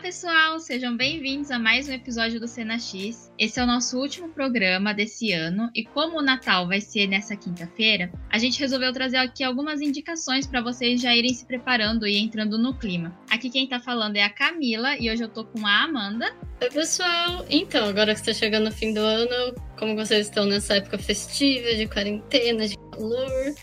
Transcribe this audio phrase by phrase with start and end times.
[0.00, 3.30] pessoal, sejam bem-vindos a mais um episódio do Cena X.
[3.38, 7.36] Esse é o nosso último programa desse ano e como o Natal vai ser nessa
[7.36, 12.16] quinta-feira, a gente resolveu trazer aqui algumas indicações para vocês já irem se preparando e
[12.16, 13.14] entrando no clima.
[13.30, 16.34] Aqui quem tá falando é a Camila e hoje eu tô com a Amanda.
[16.62, 17.44] Oi, pessoal.
[17.50, 21.74] Então, agora que está chegando o fim do ano, como vocês estão nessa época festiva,
[21.74, 22.74] de quarentena, de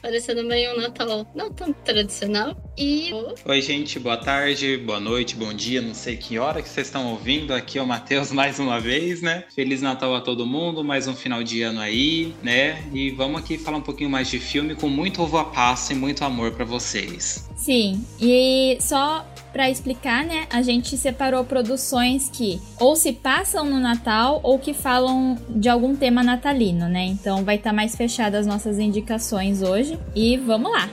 [0.02, 2.56] parecendo bem um Natal não tão tradicional.
[2.78, 3.12] E.
[3.46, 7.12] Oi, gente, boa tarde, boa noite, bom dia, não sei que hora que vocês estão
[7.12, 7.54] ouvindo.
[7.54, 9.46] Aqui é o Matheus mais uma vez, né?
[9.54, 12.84] Feliz Natal a todo mundo, mais um final de ano aí, né?
[12.94, 16.24] E vamos aqui falar um pouquinho mais de filme com muito uva passa e muito
[16.24, 17.47] amor para vocês.
[17.58, 23.80] Sim, e só para explicar, né, a gente separou produções que ou se passam no
[23.80, 27.06] Natal ou que falam de algum tema natalino, né?
[27.06, 30.88] Então vai estar tá mais fechada as nossas indicações hoje e vamos lá.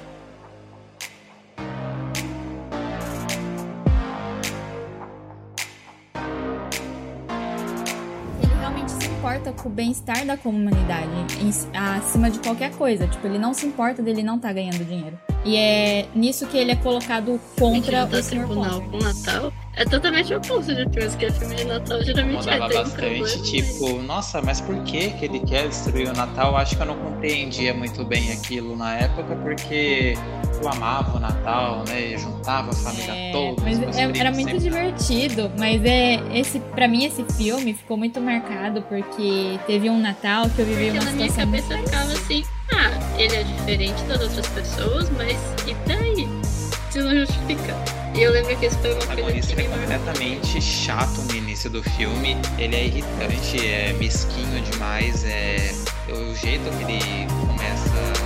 [9.34, 11.10] Importa com o bem-estar da comunidade
[11.74, 13.06] acima de qualquer coisa.
[13.08, 15.18] Tipo, ele não se importa dele não estar tá ganhando dinheiro.
[15.44, 18.30] E é nisso que ele é colocado contra o Sr.
[18.30, 22.48] tribunal com Natal é totalmente o oposto de filmes, que é filme de Natal geralmente
[22.48, 26.56] é, tem bastante, problema, tipo, nossa, mas por que que ele quer destruir o Natal?
[26.56, 30.14] Acho que eu não compreendia muito bem aquilo na época, porque
[30.62, 32.14] eu amava o Natal, né?
[32.14, 33.62] Eu juntava a família é, toda.
[33.62, 34.60] Mas é, era muito sempre...
[34.60, 40.48] divertido, mas é esse, para mim esse filme ficou muito marcado porque teve um Natal
[40.50, 44.02] que eu vivi porque uma na situação minha cabeça ficava assim, ah, ele é diferente
[44.04, 46.28] das outras pessoas, mas e daí?
[46.90, 48.03] Se não justifica.
[48.16, 51.82] E eu lembro que esse foi uma coisa que é completamente chato no início do
[51.82, 52.36] filme.
[52.56, 55.72] Ele é irritante, é mesquinho demais, é
[56.08, 58.24] o jeito que ele começa a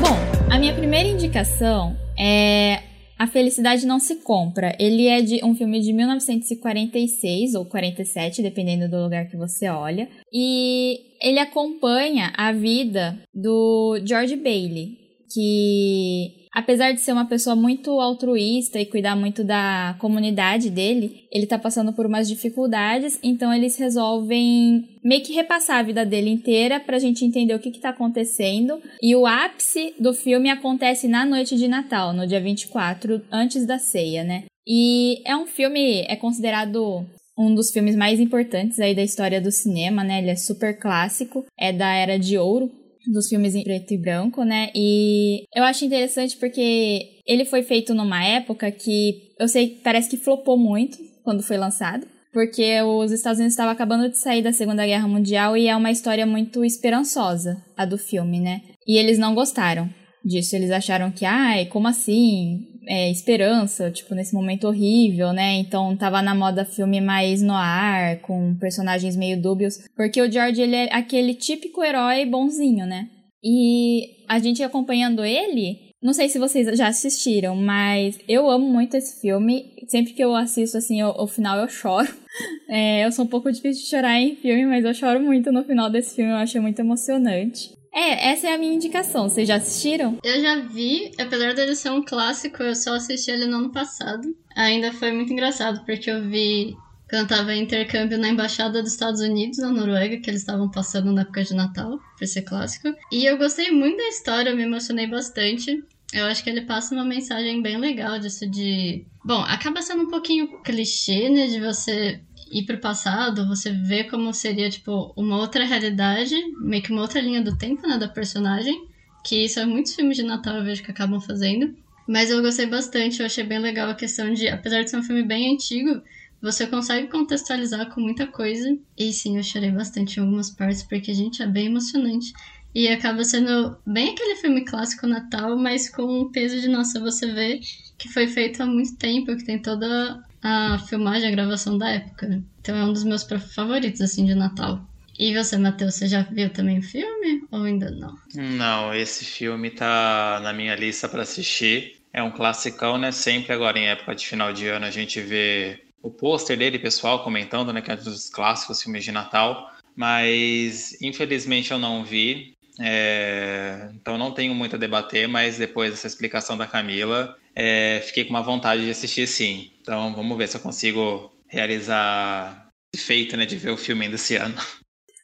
[0.00, 0.18] Bom,
[0.50, 2.89] a minha primeira indicação é
[3.20, 4.74] a Felicidade Não Se Compra.
[4.80, 10.08] Ele é de um filme de 1946 ou 47, dependendo do lugar que você olha.
[10.32, 14.96] E ele acompanha a vida do George Bailey,
[15.30, 21.46] que apesar de ser uma pessoa muito altruísta e cuidar muito da comunidade dele, ele
[21.46, 26.80] tá passando por umas dificuldades, então eles resolvem meio que repassar a vida dele inteira
[26.80, 28.80] pra gente entender o que que tá acontecendo.
[29.00, 33.78] E o ápice do filme acontece na noite de Natal, no dia 24, antes da
[33.78, 34.44] ceia, né?
[34.66, 37.04] E é um filme, é considerado
[37.36, 40.18] um dos filmes mais importantes aí da história do cinema, né?
[40.18, 42.70] Ele é super clássico, é da era de ouro
[43.06, 44.70] dos filmes em preto e branco, né?
[44.74, 50.08] E eu acho interessante porque ele foi feito numa época que eu sei que parece
[50.08, 52.06] que flopou muito quando foi lançado.
[52.32, 55.90] Porque os Estados Unidos estavam acabando de sair da Segunda Guerra Mundial e é uma
[55.90, 58.62] história muito esperançosa, a do filme, né?
[58.86, 59.90] E eles não gostaram
[60.24, 60.54] disso.
[60.54, 62.69] Eles acharam que, ai, como assim?
[62.86, 65.54] É, esperança, tipo, nesse momento horrível, né?
[65.54, 69.78] Então tava na moda filme mais no ar, com personagens meio dúbios.
[69.94, 73.08] Porque o George, ele é aquele típico herói bonzinho, né?
[73.42, 78.96] E a gente acompanhando ele, não sei se vocês já assistiram, mas eu amo muito
[78.96, 79.74] esse filme.
[79.86, 82.08] Sempre que eu assisto, assim, o, final eu choro.
[82.72, 85.64] É, eu sou um pouco difícil de chorar em filme, mas eu choro muito no
[85.64, 87.72] final desse filme, eu acho muito emocionante.
[87.92, 89.28] É, essa é a minha indicação.
[89.28, 90.18] Vocês já assistiram?
[90.22, 94.34] Eu já vi, apesar dele ser um clássico, eu só assisti ele no ano passado.
[94.56, 96.76] Ainda foi muito engraçado, porque eu vi
[97.10, 100.70] quando eu tava em intercâmbio na Embaixada dos Estados Unidos, na Noruega, que eles estavam
[100.70, 102.94] passando na época de Natal, por ser clássico.
[103.10, 105.82] E eu gostei muito da história, eu me emocionei bastante.
[106.12, 109.04] Eu acho que ele passa uma mensagem bem legal disso de.
[109.24, 111.46] Bom, acaba sendo um pouquinho clichê, né?
[111.46, 112.20] De você
[112.50, 117.20] ir pro passado, você vê como seria, tipo, uma outra realidade, meio que uma outra
[117.20, 118.88] linha do tempo, né, da personagem.
[119.24, 121.74] Que isso é muitos filmes de Natal eu vejo que acabam fazendo.
[122.08, 125.02] Mas eu gostei bastante, eu achei bem legal a questão de, apesar de ser um
[125.02, 126.02] filme bem antigo,
[126.42, 128.76] você consegue contextualizar com muita coisa.
[128.98, 132.32] E sim, eu chorei bastante em algumas partes, porque, gente, é bem emocionante.
[132.74, 137.32] E acaba sendo bem aquele filme clássico Natal, mas com um peso de, nossa, você
[137.32, 137.60] vê
[137.98, 142.28] que foi feito há muito tempo, que tem toda a filmagem, a gravação da época.
[142.28, 142.42] Né?
[142.60, 144.84] Então é um dos meus favoritos, assim, de Natal.
[145.18, 148.16] E você, Matheus, você já viu também o filme ou ainda não?
[148.34, 152.00] Não, esse filme tá na minha lista para assistir.
[152.10, 153.12] É um classicão, né?
[153.12, 157.22] Sempre agora em época de final de ano a gente vê o pôster dele, pessoal
[157.22, 157.82] comentando, né?
[157.82, 159.70] Que é um dos clássicos filmes de Natal.
[159.94, 162.54] Mas infelizmente eu não vi.
[162.80, 163.90] É...
[163.92, 168.30] Então não tenho muito a debater, mas depois dessa explicação da Camila, é, fiquei com
[168.30, 169.69] uma vontade de assistir sim.
[169.80, 174.16] Então vamos ver se eu consigo realizar esse feito né, de ver o filme ainda
[174.16, 174.54] esse ano.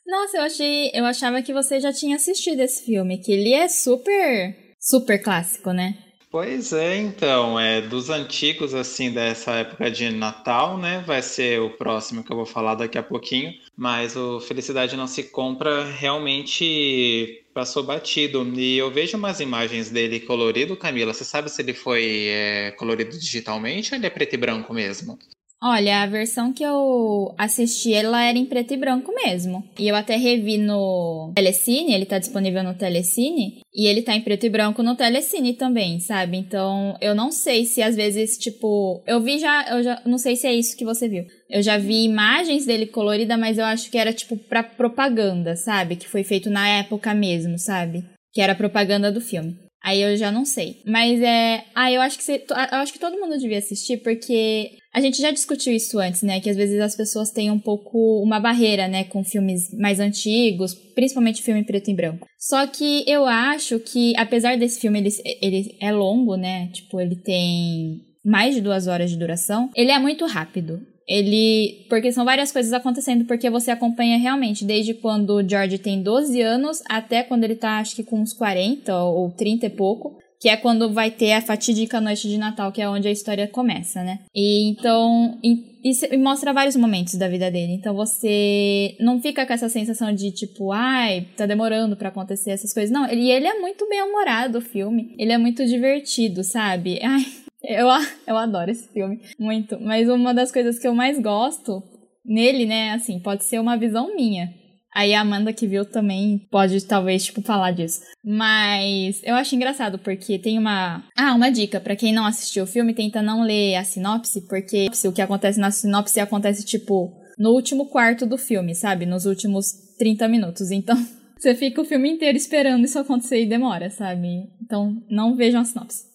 [0.06, 0.90] Nossa, eu achei.
[0.94, 4.56] Eu achava que você já tinha assistido esse filme, que ele é super.
[4.78, 5.98] super clássico, né?
[6.30, 11.02] Pois é, então, é dos antigos, assim, dessa época de Natal, né?
[11.06, 13.52] Vai ser o próximo que eu vou falar daqui a pouquinho.
[13.76, 18.46] Mas o Felicidade Não Se Compra realmente passou batido.
[18.54, 21.14] E eu vejo umas imagens dele colorido, Camila.
[21.14, 25.18] Você sabe se ele foi é, colorido digitalmente ou ele é preto e branco mesmo?
[25.68, 29.68] Olha, a versão que eu assisti, ela era em preto e branco mesmo.
[29.76, 34.20] E eu até revi no Telecine, ele tá disponível no Telecine, e ele tá em
[34.20, 36.36] preto e branco no Telecine também, sabe?
[36.36, 40.36] Então, eu não sei se às vezes, tipo, eu vi já, eu já não sei
[40.36, 41.24] se é isso que você viu.
[41.50, 45.96] Eu já vi imagens dele colorida, mas eu acho que era tipo pra propaganda, sabe?
[45.96, 48.04] Que foi feito na época mesmo, sabe?
[48.32, 49.66] Que era propaganda do filme.
[49.86, 50.82] Aí eu já não sei.
[50.84, 51.64] Mas é.
[51.72, 52.44] Ah, eu acho que você...
[52.48, 56.40] eu acho que todo mundo devia assistir, porque a gente já discutiu isso antes, né?
[56.40, 60.72] Que às vezes as pessoas têm um pouco uma barreira, né, com filmes mais antigos,
[60.72, 62.26] principalmente filme preto e branco.
[62.38, 65.10] Só que eu acho que, apesar desse filme ele,
[65.42, 66.68] ele é longo, né?
[66.72, 70.80] Tipo, ele tem mais de duas horas de duração, ele é muito rápido.
[71.06, 71.86] Ele.
[71.90, 76.40] Porque são várias coisas acontecendo, porque você acompanha realmente desde quando o George tem 12
[76.40, 80.16] anos até quando ele tá, acho que com uns 40 ou 30 e pouco.
[80.40, 83.48] Que é quando vai ter a fatídica noite de Natal, que é onde a história
[83.48, 84.20] começa, né?
[84.34, 85.38] E então.
[85.42, 87.72] E, e mostra vários momentos da vida dele.
[87.72, 92.72] Então você não fica com essa sensação de tipo, ai, tá demorando para acontecer essas
[92.72, 92.90] coisas.
[92.90, 95.14] Não, ele, ele é muito bem humorado o filme.
[95.18, 96.98] Ele é muito divertido, sabe?
[97.06, 97.24] Ai,
[97.62, 97.86] eu,
[98.26, 99.78] eu adoro esse filme, muito.
[99.80, 101.82] Mas uma das coisas que eu mais gosto
[102.24, 104.52] nele, né, assim, pode ser uma visão minha.
[104.96, 108.00] Aí a Amanda que viu também pode talvez tipo falar disso.
[108.24, 112.66] Mas eu acho engraçado porque tem uma Ah, uma dica para quem não assistiu o
[112.66, 117.50] filme, tenta não ler a sinopse, porque o que acontece na sinopse acontece tipo no
[117.50, 119.04] último quarto do filme, sabe?
[119.04, 120.70] Nos últimos 30 minutos.
[120.70, 120.96] Então,
[121.38, 124.48] você fica o filme inteiro esperando isso acontecer e demora, sabe?
[124.62, 126.06] Então, não vejam a sinopse.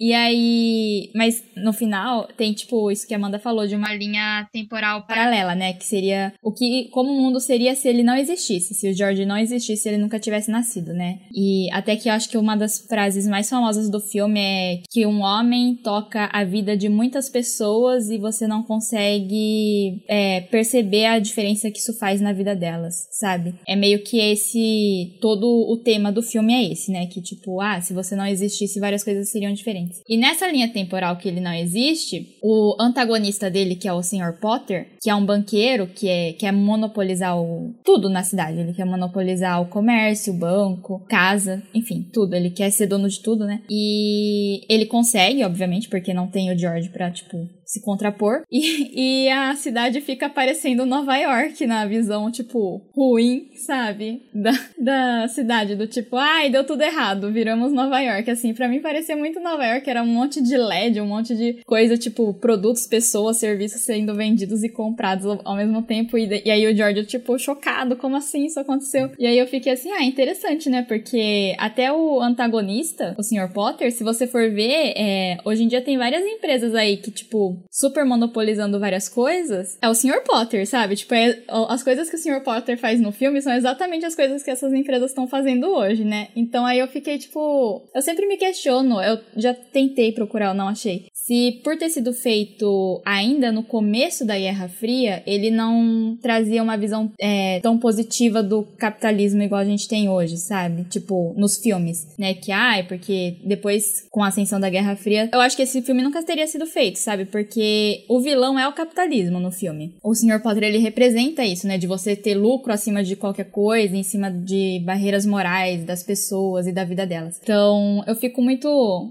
[0.00, 4.48] E aí, mas no final tem tipo isso que a Amanda falou de uma linha
[4.52, 8.74] temporal paralela, né, que seria o que como o mundo seria se ele não existisse,
[8.74, 11.18] se o George não existisse, ele nunca tivesse nascido, né?
[11.34, 15.04] E até que eu acho que uma das frases mais famosas do filme é que
[15.04, 21.18] um homem toca a vida de muitas pessoas e você não consegue é, perceber a
[21.18, 23.54] diferença que isso faz na vida delas, sabe?
[23.66, 27.06] É meio que esse todo o tema do filme é esse, né?
[27.06, 29.87] Que tipo, ah, se você não existisse, várias coisas seriam diferentes.
[30.08, 34.38] E nessa linha temporal que ele não existe, o antagonista dele, que é o Sr.
[34.40, 38.58] Potter, que é um banqueiro que é, quer monopolizar o, tudo na cidade.
[38.58, 42.34] Ele quer monopolizar o comércio, o banco, casa, enfim, tudo.
[42.34, 43.62] Ele quer ser dono de tudo, né?
[43.70, 48.42] E ele consegue, obviamente, porque não tem o George pra, tipo, se contrapor.
[48.50, 54.22] E, e a cidade fica parecendo Nova York na visão, tipo, ruim, sabe?
[54.34, 58.30] Da, da cidade, do tipo, ai, deu tudo errado, viramos Nova York.
[58.30, 61.62] Assim, para mim parecia muito Nova York, era um monte de LED, um monte de
[61.64, 66.16] coisa, tipo, produtos, pessoas, serviços sendo vendidos e comprados ao mesmo tempo.
[66.16, 69.10] E, e aí o George, tipo, chocado, como assim isso aconteceu?
[69.18, 70.82] E aí eu fiquei assim, ah, interessante, né?
[70.82, 73.52] Porque até o antagonista, o Sr.
[73.52, 77.57] Potter, se você for ver, é, hoje em dia tem várias empresas aí que, tipo,
[77.70, 80.22] super monopolizando várias coisas, é o Sr.
[80.24, 80.96] Potter, sabe?
[80.96, 82.42] Tipo, é, as coisas que o Sr.
[82.42, 86.28] Potter faz no filme são exatamente as coisas que essas empresas estão fazendo hoje, né?
[86.34, 90.68] Então aí eu fiquei tipo, eu sempre me questiono, eu já tentei procurar, eu não
[90.68, 96.62] achei se por ter sido feito ainda no começo da Guerra Fria, ele não trazia
[96.62, 100.84] uma visão é, tão positiva do capitalismo igual a gente tem hoje, sabe?
[100.84, 102.32] Tipo, nos filmes, né?
[102.32, 106.02] Que, ai, porque depois, com a ascensão da Guerra Fria, eu acho que esse filme
[106.02, 107.26] nunca teria sido feito, sabe?
[107.26, 109.96] Porque o vilão é o capitalismo no filme.
[110.02, 110.40] O Sr.
[110.42, 111.76] Potter, ele representa isso, né?
[111.76, 116.66] De você ter lucro acima de qualquer coisa, em cima de barreiras morais das pessoas
[116.66, 117.38] e da vida delas.
[117.42, 118.66] Então, eu fico muito...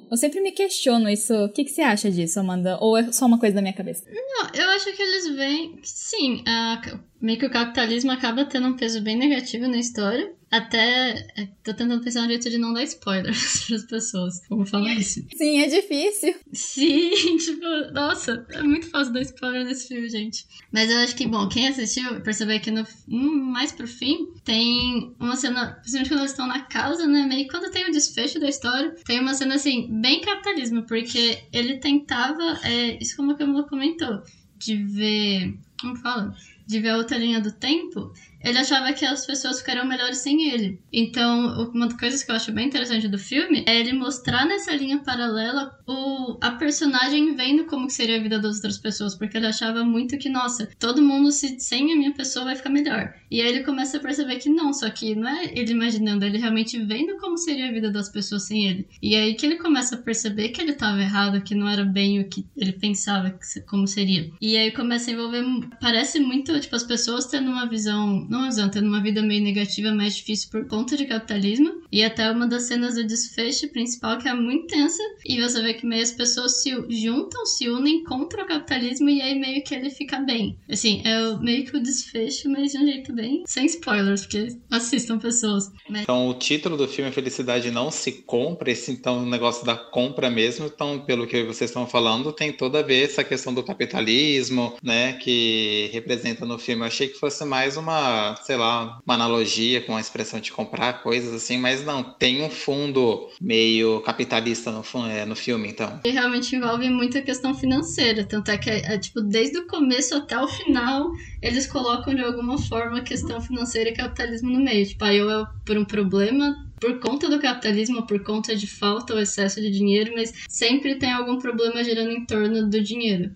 [0.09, 1.31] Eu sempre me questiono isso.
[1.45, 2.77] O que, que você acha disso, Amanda?
[2.79, 4.03] Ou é só uma coisa da minha cabeça?
[4.09, 5.79] Não, eu acho que eles veem.
[5.83, 6.81] Sim, a,
[7.21, 10.33] meio que o capitalismo acaba tendo um peso bem negativo na história.
[10.49, 11.27] Até.
[11.35, 14.47] É, tô tentando pensar um jeito de não dar spoilers para as pessoas.
[14.47, 15.25] Como falar isso?
[15.35, 16.35] Sim, é difícil.
[16.53, 20.45] Sim, tipo, nossa, é muito fácil dar spoiler nesse filme, gente.
[20.71, 25.13] Mas eu acho que, bom, quem assistiu percebeu que no, hum, mais pro fim tem
[25.19, 27.25] uma cena, principalmente quando eles estão na casa, né?
[27.25, 31.77] Meio quando tem o desfecho da história, tem uma cena assim, bem capitalismo, porque ele
[31.77, 34.21] tentava, é, isso como a Camila comentou,
[34.57, 35.57] de ver.
[35.79, 36.35] Como fala?
[36.67, 38.11] de ver a outra linha do tempo,
[38.43, 40.79] ele achava que as pessoas ficariam melhores sem ele.
[40.91, 44.75] Então, uma das coisas que eu acho bem interessante do filme é ele mostrar nessa
[44.75, 49.47] linha paralela o, a personagem vendo como seria a vida das outras pessoas, porque ele
[49.47, 53.13] achava muito que, nossa, todo mundo se, sem a minha pessoa vai ficar melhor.
[53.29, 56.37] E aí ele começa a perceber que não, só que não é ele imaginando, ele
[56.37, 58.87] realmente vendo como seria a vida das pessoas sem ele.
[59.01, 62.19] E aí que ele começa a perceber que ele estava errado, que não era bem
[62.19, 64.31] o que ele pensava que, como seria.
[64.41, 65.43] E aí começa a envolver,
[65.79, 68.27] parece muito, tipo, as pessoas tendo uma visão
[68.71, 71.81] tendo uma vida meio negativa, mais difícil por conta de capitalismo.
[71.91, 75.01] E até uma das cenas do desfecho principal que é muito tensa.
[75.25, 79.21] E você vê que meio as pessoas se juntam, se unem contra o capitalismo e
[79.21, 80.57] aí meio que ele fica bem.
[80.69, 85.17] Assim, é meio que o desfecho, mas de um jeito bem sem spoilers, porque assistam
[85.17, 85.71] pessoas.
[85.89, 86.01] Mas...
[86.01, 90.29] Então o título do filme Felicidade não se compra, esse então o negócio da compra
[90.29, 90.65] mesmo.
[90.65, 95.13] Então, pelo que vocês estão falando, tem toda a ver essa questão do capitalismo, né,
[95.13, 96.81] que representa no filme.
[96.81, 101.01] Eu achei que fosse mais uma sei lá, uma analogia com a expressão de comprar
[101.03, 105.99] coisas assim, mas não, tem um fundo meio capitalista no, é, no filme, então.
[106.05, 110.15] E realmente envolve muita questão financeira, tanto é que, é, é, tipo, desde o começo
[110.15, 114.85] até o final, eles colocam de alguma forma a questão financeira e capitalismo no meio.
[114.85, 119.13] Tipo, aí ou é por um problema por conta do capitalismo, por conta de falta
[119.13, 123.31] ou excesso de dinheiro, mas sempre tem algum problema girando em torno do dinheiro.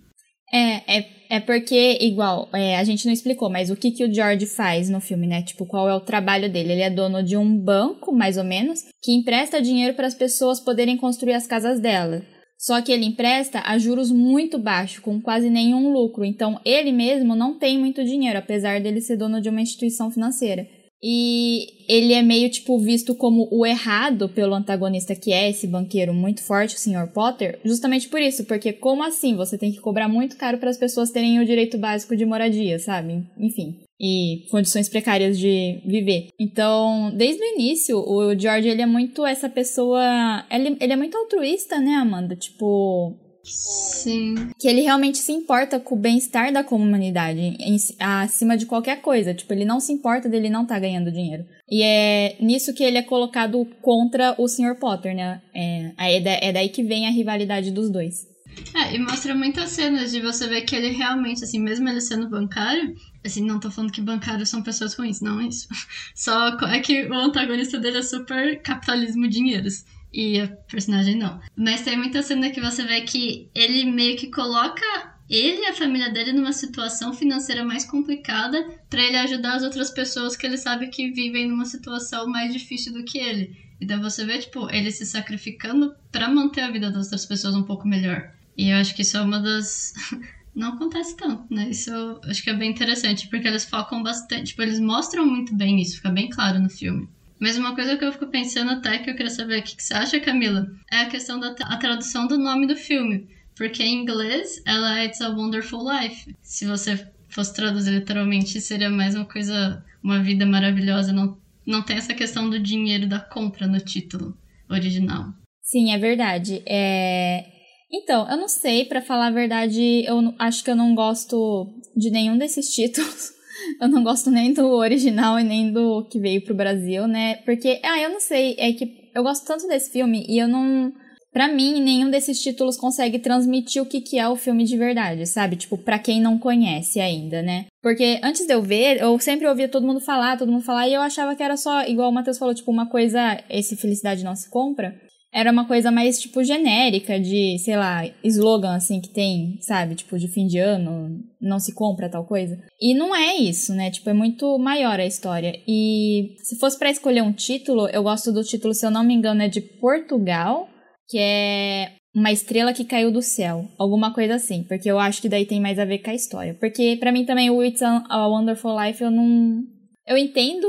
[0.52, 4.14] É, é, é porque, igual, é, a gente não explicou, mas o que, que o
[4.14, 5.42] George faz no filme, né?
[5.42, 6.74] Tipo, qual é o trabalho dele?
[6.74, 10.60] Ele é dono de um banco, mais ou menos, que empresta dinheiro para as pessoas
[10.60, 12.22] poderem construir as casas dela.
[12.58, 16.24] Só que ele empresta a juros muito baixos, com quase nenhum lucro.
[16.24, 20.68] Então, ele mesmo não tem muito dinheiro, apesar dele ser dono de uma instituição financeira.
[21.04, 26.14] E ele é meio, tipo, visto como o errado pelo antagonista, que é esse banqueiro
[26.14, 27.12] muito forte, o Sr.
[27.12, 30.78] Potter, justamente por isso, porque como assim você tem que cobrar muito caro para as
[30.78, 33.24] pessoas terem o direito básico de moradia, sabe?
[33.38, 33.80] Enfim.
[34.00, 36.30] E condições precárias de viver.
[36.40, 40.44] Então, desde o início, o George, ele é muito essa pessoa.
[40.50, 42.36] Ele, ele é muito altruísta, né, Amanda?
[42.36, 44.50] Tipo, Sim.
[44.60, 49.34] Que ele realmente se importa com o bem-estar da comunidade em, acima de qualquer coisa.
[49.34, 51.46] Tipo, ele não se importa dele não estar tá ganhando dinheiro.
[51.70, 54.76] E é nisso que ele é colocado contra o Sr.
[54.80, 55.42] Potter, né?
[55.54, 58.30] É, é, é daí que vem a rivalidade dos dois.
[58.76, 62.30] É, e mostra muitas cenas de você ver que ele realmente, assim, mesmo ele sendo
[62.30, 62.94] bancário,
[63.26, 65.68] assim, não tô falando que bancários são pessoas ruins, não é isso.
[66.14, 71.40] Só é que o antagonista dele é super capitalismo dinheiros e a personagem não.
[71.56, 75.74] Mas tem muita cena que você vê que ele meio que coloca ele e a
[75.74, 80.58] família dele numa situação financeira mais complicada para ele ajudar as outras pessoas que ele
[80.58, 83.56] sabe que vivem numa situação mais difícil do que ele.
[83.80, 87.64] Então você vê, tipo, ele se sacrificando para manter a vida das outras pessoas um
[87.64, 88.32] pouco melhor.
[88.58, 89.94] E eu acho que isso é uma das.
[90.54, 91.70] Não acontece tanto, né?
[91.70, 95.56] Isso eu acho que é bem interessante, porque eles focam bastante, tipo, eles mostram muito
[95.56, 97.08] bem isso, fica bem claro no filme.
[97.42, 99.96] Mas uma coisa que eu fico pensando até, que eu queria saber o que você
[99.96, 103.28] acha, Camila, é a questão da a tradução do nome do filme.
[103.58, 106.36] Porque em inglês ela é It's a Wonderful Life.
[106.44, 111.12] Se você fosse traduzir literalmente, seria mais uma coisa, uma vida maravilhosa.
[111.12, 114.38] Não, não tem essa questão do dinheiro da compra no título
[114.70, 115.34] original.
[115.64, 116.62] Sim, é verdade.
[116.68, 117.44] É...
[117.92, 122.12] Então, eu não sei, para falar a verdade, eu acho que eu não gosto de
[122.12, 123.32] nenhum desses títulos.
[123.80, 127.36] Eu não gosto nem do original e nem do que veio pro Brasil, né?
[127.46, 130.92] Porque, ah, eu não sei, é que eu gosto tanto desse filme e eu não.
[131.34, 135.26] Pra mim, nenhum desses títulos consegue transmitir o que, que é o filme de verdade,
[135.26, 135.56] sabe?
[135.56, 137.68] Tipo, pra quem não conhece ainda, né?
[137.82, 140.94] Porque antes de eu ver, eu sempre ouvia todo mundo falar, todo mundo falar, e
[140.94, 144.36] eu achava que era só, igual o Matheus falou, tipo, uma coisa, esse Felicidade Não
[144.36, 144.94] Se Compra,
[145.34, 149.96] era uma coisa mais, tipo, genérica de, sei lá, slogan, assim, que tem, sabe?
[149.96, 152.62] Tipo, de fim de ano, não se compra tal coisa.
[152.80, 153.90] E não é isso, né?
[153.90, 155.58] Tipo, é muito maior a história.
[155.68, 159.14] E se fosse para escolher um título, eu gosto do título, se eu não me
[159.14, 160.68] engano, é de Portugal,
[161.08, 163.66] que é uma estrela que caiu do céu.
[163.78, 166.54] Alguma coisa assim, porque eu acho que daí tem mais a ver com a história.
[166.60, 169.62] Porque para mim também o It's a Wonderful Life eu não.
[170.06, 170.66] Eu entendo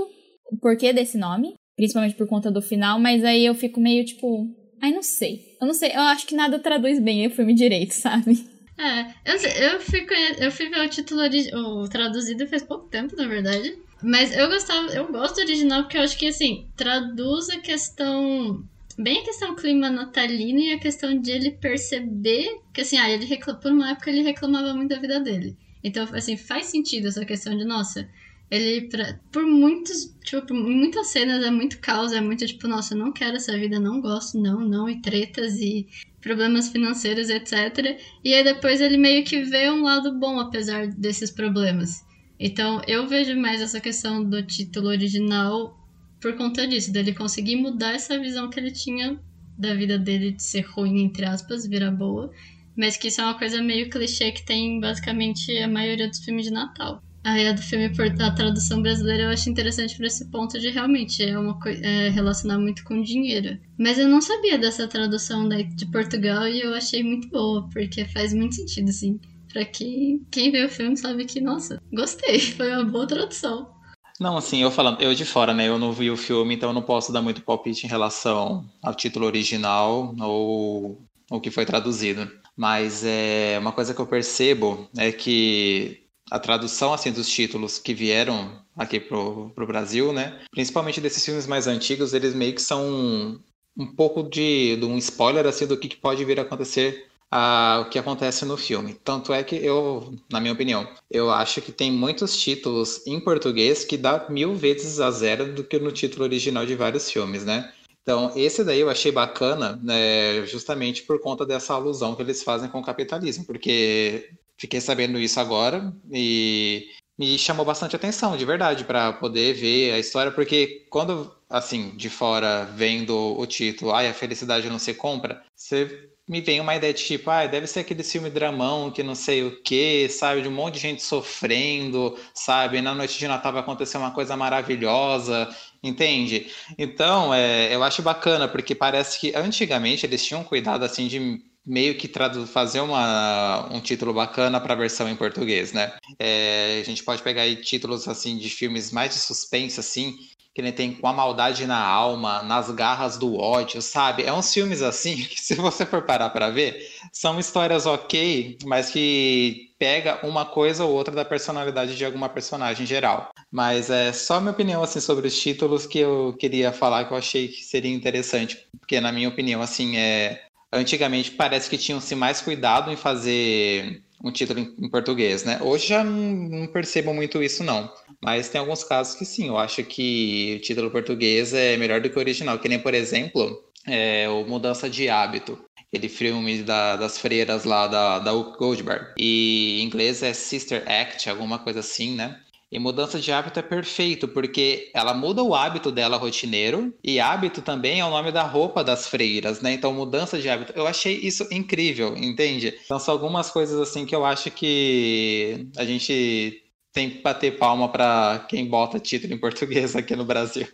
[0.52, 4.48] o porquê desse nome, principalmente por conta do final, mas aí eu fico meio tipo,
[4.80, 5.56] ai não sei.
[5.60, 8.46] Eu não sei, eu acho que nada traduz bem o filme direito, sabe?
[8.78, 10.06] É, eu, sei, eu, fui,
[10.38, 11.22] eu fui ver o título
[11.54, 13.76] o traduzido faz pouco tempo, na verdade.
[14.00, 18.62] Mas eu gostava, eu gosto do original porque eu acho que assim, traduz a questão.
[18.96, 23.24] Bem a questão clima natalino e a questão de ele perceber que assim, ah, ele
[23.24, 25.56] reclam, por uma época ele reclamava muito da vida dele.
[25.82, 28.08] Então, assim, faz sentido essa questão de, nossa,
[28.52, 32.92] ele, pra, por muitos, tipo, por muitas cenas é muito caos, é muito tipo, nossa,
[32.92, 35.86] eu não quero essa vida, não gosto, não, não, e tretas e
[36.20, 37.98] problemas financeiros, etc.
[38.22, 42.04] E aí depois ele meio que vê um lado bom apesar desses problemas.
[42.38, 45.74] Então eu vejo mais essa questão do título original
[46.20, 49.18] por conta disso, dele conseguir mudar essa visão que ele tinha
[49.56, 52.30] da vida dele de ser ruim, entre aspas, virar boa,
[52.76, 56.44] mas que isso é uma coisa meio clichê que tem basicamente a maioria dos filmes
[56.44, 57.02] de Natal.
[57.24, 60.70] Aí a do filme por a tradução brasileira eu acho interessante por esse ponto de
[60.70, 63.58] realmente é uma é, relacionar muito com dinheiro.
[63.78, 68.04] Mas eu não sabia dessa tradução da, de Portugal e eu achei muito boa, porque
[68.06, 69.20] faz muito sentido, assim.
[69.52, 73.70] Pra quem, quem vê o filme sabe que, nossa, gostei, foi uma boa tradução.
[74.18, 75.68] Não, assim, eu falando, eu de fora, né?
[75.68, 78.94] Eu não vi o filme, então eu não posso dar muito palpite em relação ao
[78.94, 82.30] título original ou o que foi traduzido.
[82.56, 86.01] Mas é uma coisa que eu percebo é que
[86.32, 90.40] a tradução assim dos títulos que vieram aqui pro, pro Brasil, né?
[90.50, 93.38] Principalmente desses filmes mais antigos, eles meio que são um,
[93.76, 97.84] um pouco de, de, um spoiler assim do que, que pode vir a acontecer a,
[97.84, 98.94] o que acontece no filme.
[99.04, 103.84] Tanto é que eu, na minha opinião, eu acho que tem muitos títulos em português
[103.84, 107.70] que dá mil vezes a zero do que no título original de vários filmes, né?
[108.02, 112.70] Então, esse daí eu achei bacana, né, justamente por conta dessa alusão que eles fazem
[112.70, 114.30] com o capitalismo, porque
[114.62, 116.86] Fiquei sabendo isso agora e
[117.18, 122.08] me chamou bastante atenção, de verdade, para poder ver a história, porque quando, assim, de
[122.08, 126.94] fora, vendo o título, ai, a felicidade não se compra, você me vem uma ideia
[126.94, 130.48] de tipo, ah, deve ser aquele filme dramão que não sei o que, sabe, de
[130.48, 135.48] um monte de gente sofrendo, sabe, na noite de Natal vai acontecer uma coisa maravilhosa,
[135.82, 136.52] entende?
[136.78, 141.96] Então, é, eu acho bacana, porque parece que antigamente eles tinham cuidado, assim, de meio
[141.96, 142.10] que
[142.46, 145.92] fazer uma, um título bacana para a versão em português, né?
[146.18, 150.16] É, a gente pode pegar aí títulos assim de filmes mais de suspense, assim,
[150.54, 154.24] que nem tem com a maldade na alma, nas garras do ódio, sabe?
[154.24, 158.90] É uns filmes assim que, se você for parar para ver, são histórias ok, mas
[158.90, 163.30] que pega uma coisa ou outra da personalidade de alguma personagem geral.
[163.50, 167.16] Mas é só minha opinião assim sobre os títulos que eu queria falar que eu
[167.16, 170.42] achei que seria interessante, porque na minha opinião assim é
[170.72, 175.58] antigamente parece que tinham-se mais cuidado em fazer um título em, português, né?
[175.60, 177.92] Hoje já não, percebo muito isso, não.
[178.22, 182.08] Mas tem alguns casos que sim, eu acho que o título português é melhor do
[182.08, 182.58] que o original.
[182.58, 185.58] Que nem, por exemplo, é, o Mudança de Hábito.
[185.76, 189.12] Aquele filme da, das freiras lá da, da Goldberg.
[189.18, 192.40] E em inglês é Sister Act, alguma coisa assim, né?
[192.72, 197.60] E mudança de hábito é perfeito, porque ela muda o hábito dela rotineiro, e hábito
[197.60, 199.74] também é o nome da roupa das freiras, né?
[199.74, 200.72] Então, mudança de hábito.
[200.74, 202.74] Eu achei isso incrível, entende?
[202.86, 206.62] Então, são algumas coisas assim que eu acho que a gente
[206.94, 210.66] tem que bater palma para quem bota título em português aqui no Brasil.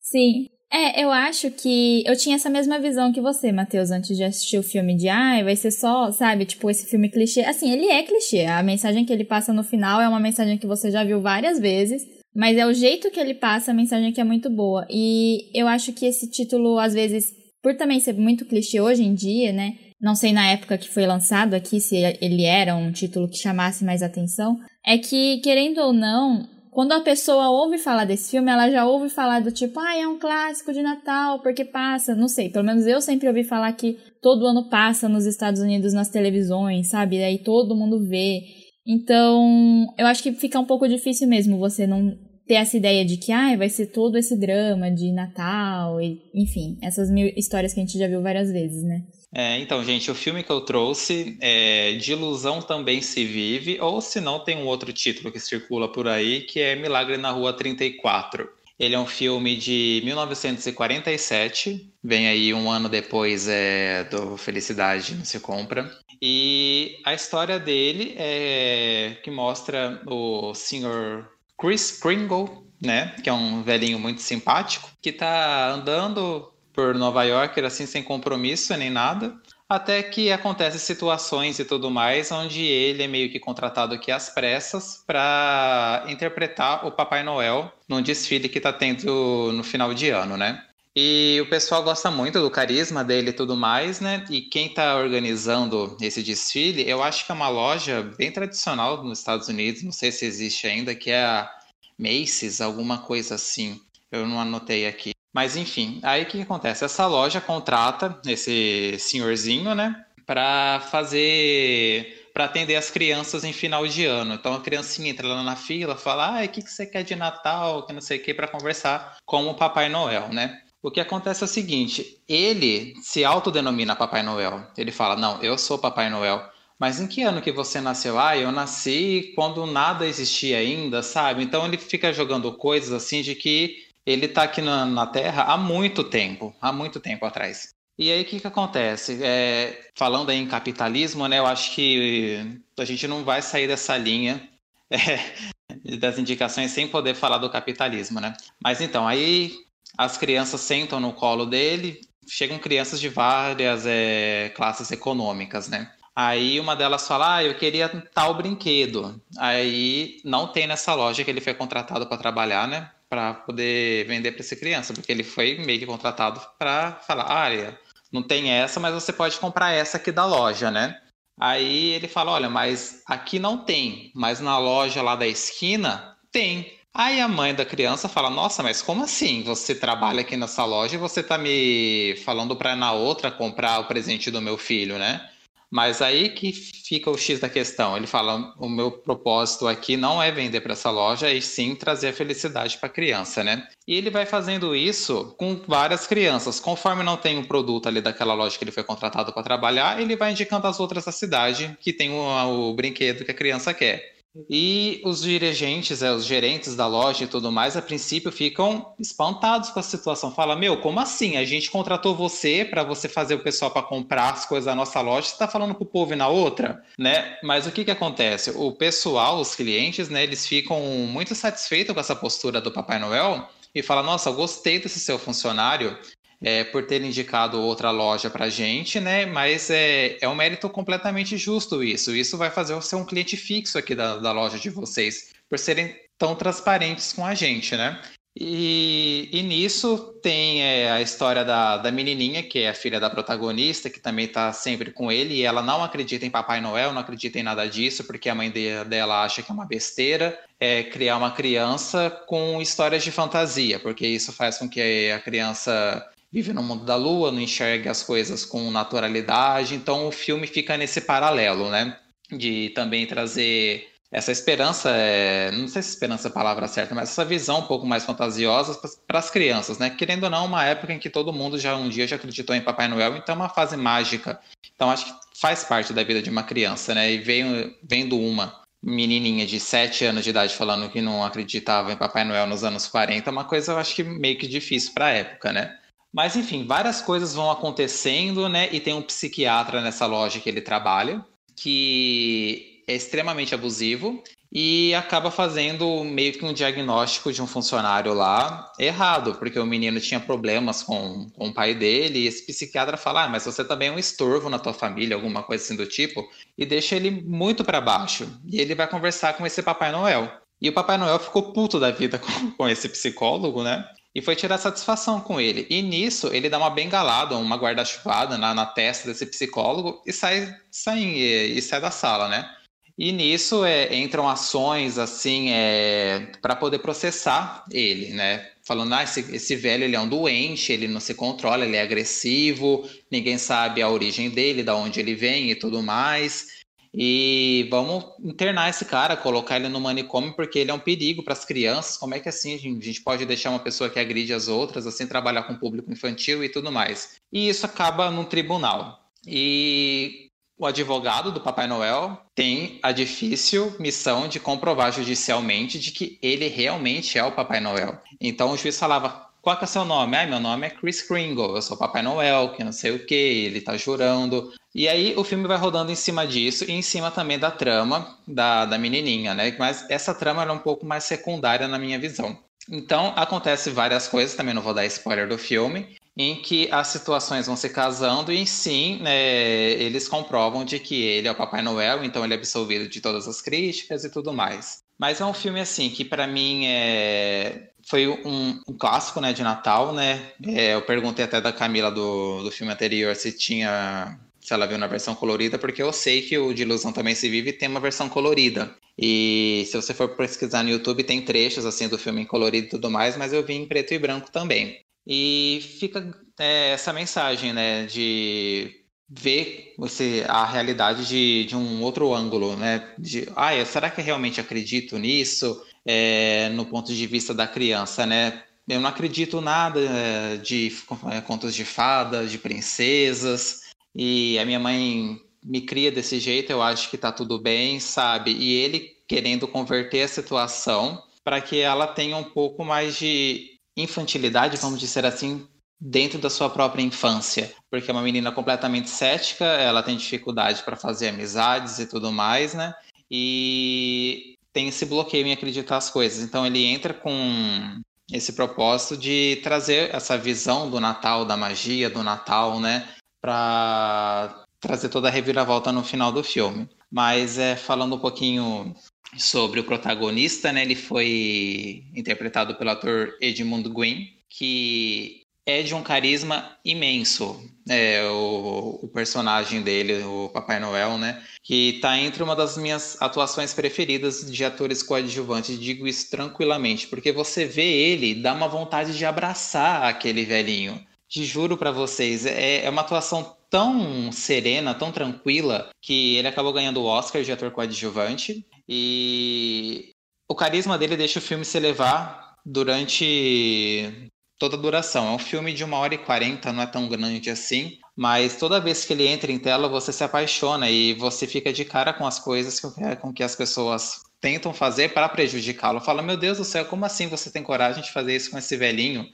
[0.00, 4.24] Sim, é, eu acho que eu tinha essa mesma visão que você, Matheus, antes de
[4.24, 7.42] assistir o filme de ai, vai ser só, sabe, tipo, esse filme clichê.
[7.42, 8.46] Assim, ele é clichê.
[8.46, 11.60] A mensagem que ele passa no final é uma mensagem que você já viu várias
[11.60, 12.02] vezes.
[12.34, 14.84] Mas é o jeito que ele passa a mensagem que é muito boa.
[14.90, 17.26] E eu acho que esse título, às vezes,
[17.62, 19.74] por também ser muito clichê hoje em dia, né?
[20.00, 23.84] Não sei na época que foi lançado aqui se ele era um título que chamasse
[23.84, 24.58] mais atenção.
[24.84, 29.08] É que, querendo ou não, quando a pessoa ouve falar desse filme, ela já ouve
[29.08, 32.84] falar do tipo, ah, é um clássico de Natal, porque passa, não sei, pelo menos
[32.84, 37.18] eu sempre ouvi falar que todo ano passa nos Estados Unidos nas televisões, sabe?
[37.18, 38.40] Daí todo mundo vê.
[38.84, 42.12] Então, eu acho que fica um pouco difícil mesmo você não
[42.44, 46.76] ter essa ideia de que ah, vai ser todo esse drama de Natal, e, enfim,
[46.82, 49.00] essas mil histórias que a gente já viu várias vezes, né?
[49.36, 54.00] É, então, gente, o filme que eu trouxe é De Ilusão Também Se Vive, ou
[54.00, 57.52] se não, tem um outro título que circula por aí, que é Milagre na Rua
[57.52, 58.48] 34.
[58.78, 65.24] Ele é um filme de 1947, vem aí um ano depois é, do Felicidade Não
[65.24, 65.90] Se Compra.
[66.22, 73.62] E a história dele é que mostra o senhor Chris Kringle, né, que é um
[73.62, 79.34] velhinho muito simpático, que está andando por Nova York, assim, sem compromisso nem nada.
[79.68, 84.28] Até que acontecem situações e tudo mais, onde ele é meio que contratado aqui às
[84.28, 90.36] pressas para interpretar o Papai Noel num desfile que está tendo no final de ano,
[90.36, 90.62] né?
[90.96, 94.24] E o pessoal gosta muito do carisma dele e tudo mais, né?
[94.30, 99.18] E quem está organizando esse desfile, eu acho que é uma loja bem tradicional nos
[99.18, 101.50] Estados Unidos, não sei se existe ainda, que é a
[101.98, 103.80] Macy's, alguma coisa assim.
[104.12, 105.13] Eu não anotei aqui.
[105.34, 106.84] Mas enfim, aí o que, que acontece?
[106.84, 114.04] Essa loja contrata esse senhorzinho, né, para fazer para atender as crianças em final de
[114.06, 114.34] ano.
[114.34, 117.14] Então a criancinha entra lá na fila, fala: "Ah, o que que você quer de
[117.16, 120.60] Natal?", que não sei o que para conversar com o Papai Noel, né?
[120.82, 124.66] O que acontece é o seguinte, ele se autodenomina Papai Noel.
[124.76, 126.42] Ele fala: "Não, eu sou Papai Noel".
[126.78, 128.18] mas em que ano que você nasceu?
[128.18, 131.42] Ah, eu nasci quando nada existia ainda, sabe?
[131.42, 135.56] Então ele fica jogando coisas assim de que ele está aqui na, na, Terra há
[135.56, 137.74] muito tempo, há muito tempo atrás.
[137.98, 139.20] E aí o que, que acontece?
[139.22, 141.38] É, falando em capitalismo, né?
[141.38, 144.48] Eu acho que a gente não vai sair dessa linha
[144.90, 148.34] é, das indicações sem poder falar do capitalismo, né?
[148.62, 149.54] Mas então, aí
[149.96, 155.90] as crianças sentam no colo dele, chegam crianças de várias é, classes econômicas, né?
[156.16, 159.20] Aí uma delas fala, ah, eu queria tal brinquedo.
[159.36, 162.90] Aí não tem nessa loja que ele foi contratado para trabalhar, né?
[163.14, 167.78] Para poder vender para essa criança, porque ele foi meio que contratado para falar, ah,
[168.12, 171.00] não tem essa, mas você pode comprar essa aqui da loja, né?
[171.38, 176.76] Aí ele fala, olha, mas aqui não tem, mas na loja lá da esquina tem.
[176.92, 179.42] Aí a mãe da criança fala: Nossa, mas como assim?
[179.42, 183.86] Você trabalha aqui nessa loja e você tá me falando para na outra comprar o
[183.86, 185.28] presente do meu filho, né?
[185.74, 187.96] Mas aí que fica o X da questão.
[187.96, 192.10] Ele fala: o meu propósito aqui não é vender para essa loja, e sim trazer
[192.10, 193.66] a felicidade para a criança, né?
[193.84, 196.60] E ele vai fazendo isso com várias crianças.
[196.60, 200.14] Conforme não tem um produto ali daquela loja que ele foi contratado para trabalhar, ele
[200.14, 204.13] vai indicando as outras da cidade que tem o, o brinquedo que a criança quer.
[204.50, 209.70] E os dirigentes, é, os gerentes da loja e tudo mais, a princípio ficam espantados
[209.70, 210.34] com a situação.
[210.34, 211.36] Fala, meu, como assim?
[211.36, 215.00] A gente contratou você para você fazer o pessoal para comprar as coisas da nossa
[215.00, 217.38] loja, você está falando com o povo e na outra, né?
[217.42, 218.50] Mas o que que acontece?
[218.50, 223.48] O pessoal, os clientes, né, eles ficam muito satisfeitos com essa postura do Papai Noel
[223.74, 225.96] e fala, nossa, gostei desse seu funcionário,
[226.44, 229.24] é, por ter indicado outra loja para gente, né?
[229.24, 232.14] Mas é, é um mérito completamente justo isso.
[232.14, 235.96] Isso vai fazer você um cliente fixo aqui da, da loja de vocês, por serem
[236.18, 237.98] tão transparentes com a gente, né?
[238.36, 243.08] E, e nisso tem é, a história da, da menininha, que é a filha da
[243.08, 247.00] protagonista, que também está sempre com ele, e ela não acredita em Papai Noel, não
[247.00, 250.82] acredita em nada disso, porque a mãe de, dela acha que é uma besteira é,
[250.82, 256.04] criar uma criança com histórias de fantasia, porque isso faz com que a criança
[256.34, 259.76] vive no mundo da lua, não enxerga as coisas com naturalidade.
[259.76, 261.96] Então o filme fica nesse paralelo, né?
[262.28, 265.52] De também trazer essa esperança, é...
[265.52, 268.76] não sei se esperança é a palavra certa, mas essa visão um pouco mais fantasiosa
[269.06, 269.90] para as crianças, né?
[269.90, 272.60] Querendo ou não, uma época em que todo mundo já um dia já acreditou em
[272.60, 274.40] Papai Noel, então é uma fase mágica.
[274.74, 277.12] Então acho que faz parte da vida de uma criança, né?
[277.12, 282.24] E vendo uma menininha de 7 anos de idade falando que não acreditava em Papai
[282.24, 285.10] Noel nos anos 40, é uma coisa eu acho que meio que difícil para a
[285.10, 285.78] época, né?
[286.14, 288.68] Mas enfim, várias coisas vão acontecendo, né?
[288.70, 294.22] E tem um psiquiatra nessa loja que ele trabalha, que é extremamente abusivo
[294.52, 299.98] e acaba fazendo meio que um diagnóstico de um funcionário lá errado, porque o menino
[299.98, 303.88] tinha problemas com, com o pai dele, e esse psiquiatra fala: ah, mas você também
[303.88, 306.24] é um estorvo na tua família, alguma coisa assim do tipo,
[306.56, 308.28] e deixa ele muito para baixo.
[308.46, 310.30] E ele vai conversar com esse Papai Noel.
[310.62, 313.84] E o Papai Noel ficou puto da vida com, com esse psicólogo, né?
[314.14, 315.66] E foi tirar satisfação com ele.
[315.68, 320.54] E nisso ele dá uma bengalada, uma guarda-chuvada na, na, testa desse psicólogo e sai,
[320.70, 322.48] sai, e, e sai da sala, né?
[322.96, 328.50] E nisso é, entram ações assim é, para poder processar ele, né?
[328.62, 331.82] Falando, ah, esse, esse velho ele é um doente, ele não se controla, ele é
[331.82, 336.53] agressivo, ninguém sabe a origem dele, da onde ele vem e tudo mais.
[336.96, 341.32] E vamos internar esse cara, colocar ele no manicômio, porque ele é um perigo para
[341.32, 341.96] as crianças.
[341.96, 345.04] Como é que assim a gente pode deixar uma pessoa que agride as outras, assim,
[345.04, 347.16] trabalhar com público infantil e tudo mais?
[347.32, 349.10] E isso acaba no tribunal.
[349.26, 356.16] E o advogado do Papai Noel tem a difícil missão de comprovar judicialmente de que
[356.22, 358.00] ele realmente é o Papai Noel.
[358.20, 360.16] Então o juiz falava: qual que é o seu nome?
[360.16, 363.14] Ah, meu nome é Chris Kringle, eu sou Papai Noel, que não sei o que,
[363.14, 364.52] ele tá jurando.
[364.74, 368.18] E aí o filme vai rodando em cima disso e em cima também da trama
[368.26, 369.54] da, da menininha, né?
[369.58, 372.36] Mas essa trama era um pouco mais secundária na minha visão.
[372.68, 377.46] Então acontece várias coisas, também não vou dar spoiler do filme, em que as situações
[377.46, 382.02] vão se casando e sim, né, eles comprovam de que ele é o Papai Noel,
[382.02, 384.82] então ele é absolvido de todas as críticas e tudo mais.
[384.98, 389.42] Mas é um filme assim que para mim é foi um, um, clássico né, de
[389.42, 390.32] Natal, né?
[390.46, 394.76] É, eu perguntei até da Camila do, do filme anterior se tinha se ela viu
[394.76, 397.80] na versão colorida, porque eu sei que o De Ilusão Também Se Vive tem uma
[397.80, 398.76] versão colorida.
[398.96, 402.70] E se você for pesquisar no YouTube, tem trechos assim do filme em colorido e
[402.70, 404.84] tudo mais, mas eu vi em preto e branco também.
[405.06, 412.12] E fica é, essa mensagem, né, de ver você, a realidade de, de um outro
[412.12, 412.92] ângulo, né?
[412.98, 415.64] De, ah, será que eu realmente acredito nisso?
[415.86, 418.42] É, no ponto de vista da criança, né?
[418.68, 420.72] Eu não acredito nada é, de
[421.12, 423.63] é, contos de fadas, de princesas,
[423.94, 428.32] e a minha mãe me cria desse jeito, eu acho que tá tudo bem, sabe?
[428.32, 434.56] E ele querendo converter a situação para que ela tenha um pouco mais de infantilidade,
[434.56, 435.46] vamos dizer assim,
[435.80, 440.76] dentro da sua própria infância, porque é uma menina completamente cética, ela tem dificuldade para
[440.76, 442.74] fazer amizades e tudo mais, né?
[443.10, 446.22] E tem esse bloqueio em acreditar as coisas.
[446.22, 447.80] Então ele entra com
[448.10, 452.88] esse propósito de trazer essa visão do Natal, da magia do Natal, né,
[453.24, 456.68] para trazer toda a reviravolta no final do filme.
[456.92, 458.76] Mas é falando um pouquinho
[459.16, 465.82] sobre o protagonista, né, ele foi interpretado pelo ator Edmund Gwynn, que é de um
[465.82, 467.42] carisma imenso.
[467.66, 471.22] É, o, o, personagem dele, o Papai Noel, né?
[471.42, 475.58] Que tá entre uma das minhas atuações preferidas de atores coadjuvantes.
[475.58, 480.84] Digo isso tranquilamente, porque você vê ele, dá uma vontade de abraçar aquele velhinho.
[481.22, 486.80] Juro para vocês, é, é uma atuação tão serena, tão tranquila, que ele acabou ganhando
[486.80, 488.44] o Oscar de ator coadjuvante.
[488.68, 489.92] E
[490.28, 495.06] o carisma dele deixa o filme se levar durante toda a duração.
[495.06, 498.60] É um filme de uma hora e quarenta, não é tão grande assim, mas toda
[498.60, 502.06] vez que ele entra em tela você se apaixona e você fica de cara com
[502.06, 502.60] as coisas
[503.00, 505.80] com que as pessoas tentam fazer para prejudicá-lo.
[505.80, 508.56] Fala, meu Deus do céu, como assim você tem coragem de fazer isso com esse
[508.56, 509.08] velhinho?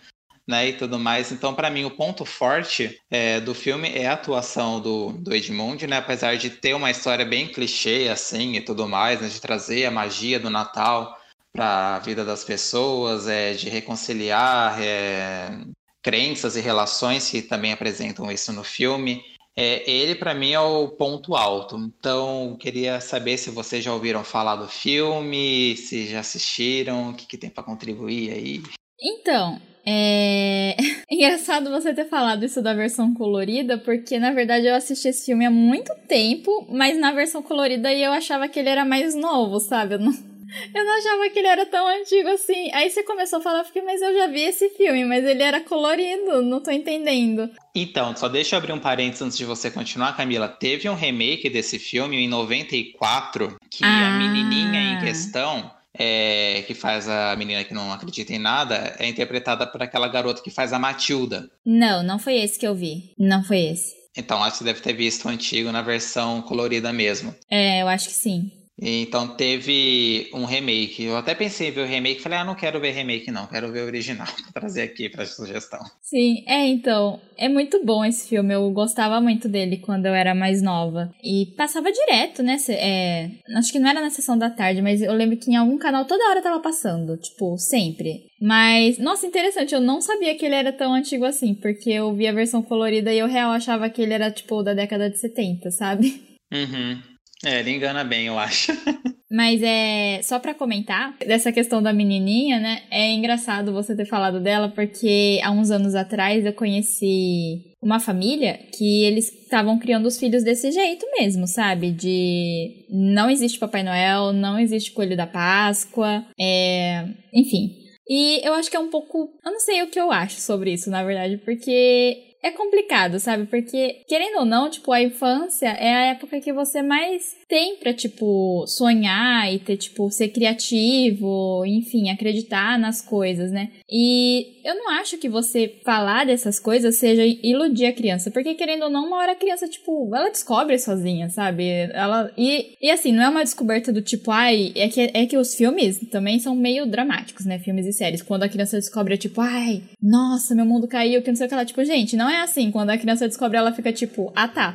[0.51, 1.31] Né, e tudo mais.
[1.31, 5.87] Então, para mim, o ponto forte é, do filme é a atuação do, do Edmund,
[5.87, 5.99] né?
[5.99, 9.29] Apesar de ter uma história bem clichê, assim, e tudo mais, né?
[9.29, 11.17] De trazer a magia do Natal
[11.53, 15.57] para a vida das pessoas, é, de reconciliar é,
[16.03, 19.23] crenças e relações que também apresentam isso no filme.
[19.57, 21.77] É, ele, para mim, é o ponto alto.
[21.77, 27.25] Então, queria saber se vocês já ouviram falar do filme, se já assistiram, o que,
[27.25, 28.63] que tem para contribuir aí.
[29.01, 30.77] Então, é...
[31.11, 35.47] engraçado você ter falado isso da versão colorida, porque na verdade eu assisti esse filme
[35.47, 39.95] há muito tempo, mas na versão colorida eu achava que ele era mais novo, sabe?
[39.95, 40.13] Eu não,
[40.75, 42.71] eu não achava que ele era tão antigo assim.
[42.73, 45.43] Aí você começou a falar, eu fiquei, mas eu já vi esse filme, mas ele
[45.43, 47.51] era colorido, não tô entendendo.
[47.75, 50.49] Então, só deixa eu abrir um parênteses antes de você continuar, Camila.
[50.49, 54.09] Teve um remake desse filme em 94, que ah.
[54.09, 55.71] a menininha em questão,
[56.03, 60.41] é, que faz a menina que não acredita em nada, é interpretada por aquela garota
[60.41, 61.51] que faz a Matilda.
[61.63, 63.13] Não, não foi esse que eu vi.
[63.19, 63.95] Não foi esse.
[64.17, 67.35] Então, acho que você deve ter visto o antigo na versão colorida mesmo.
[67.51, 68.51] É, eu acho que sim.
[68.81, 71.05] Então teve um remake.
[71.05, 73.71] Eu até pensei em ver o remake, falei, ah, não quero ver remake, não, quero
[73.71, 75.81] ver o original, pra trazer aqui pra sugestão.
[76.01, 78.55] Sim, é, então, é muito bom esse filme.
[78.55, 81.13] Eu gostava muito dele quando eu era mais nova.
[81.23, 82.57] E passava direto, né?
[82.69, 85.79] É, acho que não era na sessão da tarde, mas eu lembro que em algum
[85.79, 88.25] canal toda hora tava passando, tipo, sempre.
[88.41, 92.27] Mas, nossa, interessante, eu não sabia que ele era tão antigo assim, porque eu vi
[92.27, 95.71] a versão colorida e eu real achava que ele era, tipo, da década de 70,
[95.71, 96.23] sabe?
[96.53, 97.10] Uhum.
[97.45, 98.73] É, ele engana bem, eu acho.
[99.31, 102.83] Mas é só para comentar dessa questão da menininha, né?
[102.91, 108.59] É engraçado você ter falado dela porque há uns anos atrás eu conheci uma família
[108.77, 111.93] que eles estavam criando os filhos desse jeito mesmo, sabe?
[111.93, 117.07] De não existe Papai Noel, não existe Coelho da Páscoa, é...
[117.33, 117.81] enfim.
[118.09, 119.31] E eu acho que é um pouco.
[119.45, 123.47] Eu não sei o que eu acho sobre isso, na verdade, porque é complicado, sabe?
[123.47, 127.93] Porque, querendo ou não, tipo, a infância é a época que você mais tem pra,
[127.93, 133.71] tipo, sonhar e ter, tipo, ser criativo, enfim, acreditar nas coisas, né?
[133.91, 138.85] E eu não acho que você falar dessas coisas seja iludir a criança, porque, querendo
[138.85, 141.69] ou não, uma hora a criança, tipo, ela descobre sozinha, sabe?
[141.93, 142.31] Ela.
[142.39, 145.55] E, e assim, não é uma descoberta do tipo, ai, é que, é que os
[145.55, 147.59] filmes também são meio dramáticos, né?
[147.59, 148.23] Filmes e séries.
[148.23, 151.49] Quando a criança descobre, é tipo, ai, nossa, meu mundo caiu, que não sei o
[151.49, 152.71] que ela, tipo, gente, não é assim.
[152.71, 154.75] Quando a criança descobre, ela fica tipo, ah tá.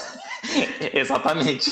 [0.92, 1.70] Exatamente.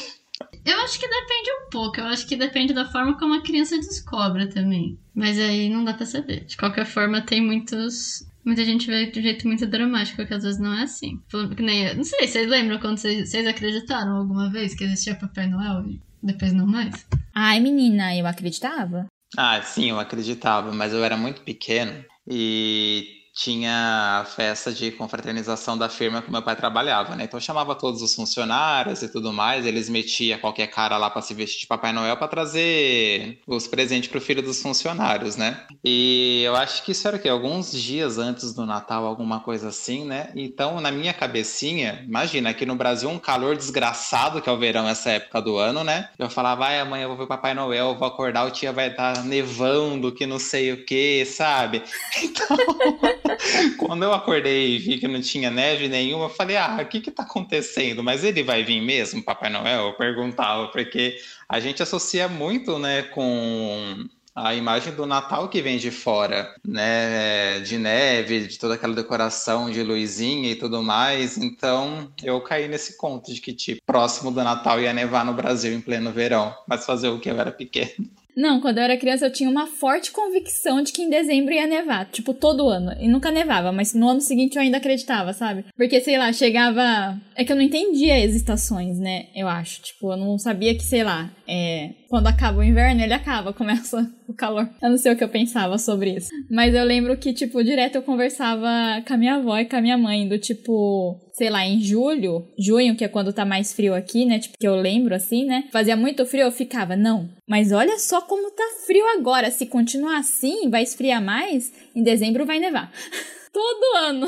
[0.64, 2.00] Eu acho que depende um pouco.
[2.00, 4.98] Eu acho que depende da forma como a criança descobre também.
[5.14, 6.44] Mas aí não dá pra saber.
[6.44, 8.26] De qualquer forma, tem muitos.
[8.44, 11.20] Muita gente vê de um jeito muito dramático, que às vezes não é assim.
[11.58, 15.86] Nem, não sei, vocês lembram quando vocês, vocês acreditaram alguma vez que existia Papai Noel
[15.86, 17.06] e depois não mais?
[17.34, 19.06] Ai, menina, eu acreditava.
[19.36, 25.76] Ah, sim, eu acreditava, mas eu era muito pequeno e tinha a festa de confraternização
[25.76, 27.24] da firma que meu pai trabalhava, né?
[27.24, 31.32] Então chamava todos os funcionários e tudo mais, eles metiam qualquer cara lá para se
[31.32, 35.64] vestir de Papai Noel para trazer os presentes pro filho dos funcionários, né?
[35.82, 37.28] E eu acho que isso era o quê?
[37.28, 40.30] Alguns dias antes do Natal, alguma coisa assim, né?
[40.36, 44.88] Então, na minha cabecinha, imagina, aqui no Brasil um calor desgraçado que é o verão
[44.88, 46.10] essa época do ano, né?
[46.18, 49.24] Eu falava, vai, amanhã eu vou ver Papai Noel, vou acordar, o tia vai estar
[49.24, 51.82] nevando, que não sei o que, sabe?
[52.22, 53.21] Então
[53.78, 57.00] Quando eu acordei e vi que não tinha neve nenhuma, eu falei, ah, o que
[57.00, 58.02] que tá acontecendo?
[58.02, 59.86] Mas ele vai vir mesmo, Papai Noel?
[59.86, 61.16] Eu perguntava, porque
[61.48, 67.60] a gente associa muito, né, com a imagem do Natal que vem de fora, né?
[67.60, 71.36] De neve, de toda aquela decoração de luzinha e tudo mais.
[71.36, 75.72] Então eu caí nesse conto de que, tipo, próximo do Natal ia nevar no Brasil
[75.74, 76.54] em pleno verão.
[76.66, 78.08] Mas fazer o que eu era pequeno.
[78.36, 81.66] Não, quando eu era criança eu tinha uma forte convicção de que em dezembro ia
[81.66, 82.06] nevar.
[82.06, 82.92] Tipo, todo ano.
[83.00, 85.64] E nunca nevava, mas no ano seguinte eu ainda acreditava, sabe?
[85.76, 87.16] Porque, sei lá, chegava.
[87.34, 89.26] É que eu não entendia as estações, né?
[89.34, 89.82] Eu acho.
[89.82, 94.06] Tipo, eu não sabia que, sei lá, é quando acaba o inverno, ele acaba, começa
[94.28, 94.68] o calor.
[94.82, 96.28] Eu não sei o que eu pensava sobre isso.
[96.50, 98.68] Mas eu lembro que, tipo, direto eu conversava
[99.06, 102.46] com a minha avó e com a minha mãe, do tipo, sei lá, em julho,
[102.58, 104.38] junho, que é quando tá mais frio aqui, né?
[104.38, 105.64] Tipo, que eu lembro assim, né?
[105.72, 109.50] Fazia muito frio, eu ficava, não, mas olha só como tá frio agora.
[109.50, 112.92] Se continuar assim, vai esfriar mais, em dezembro vai nevar.
[113.52, 114.26] Todo ano.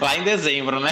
[0.00, 0.90] Lá em dezembro, né?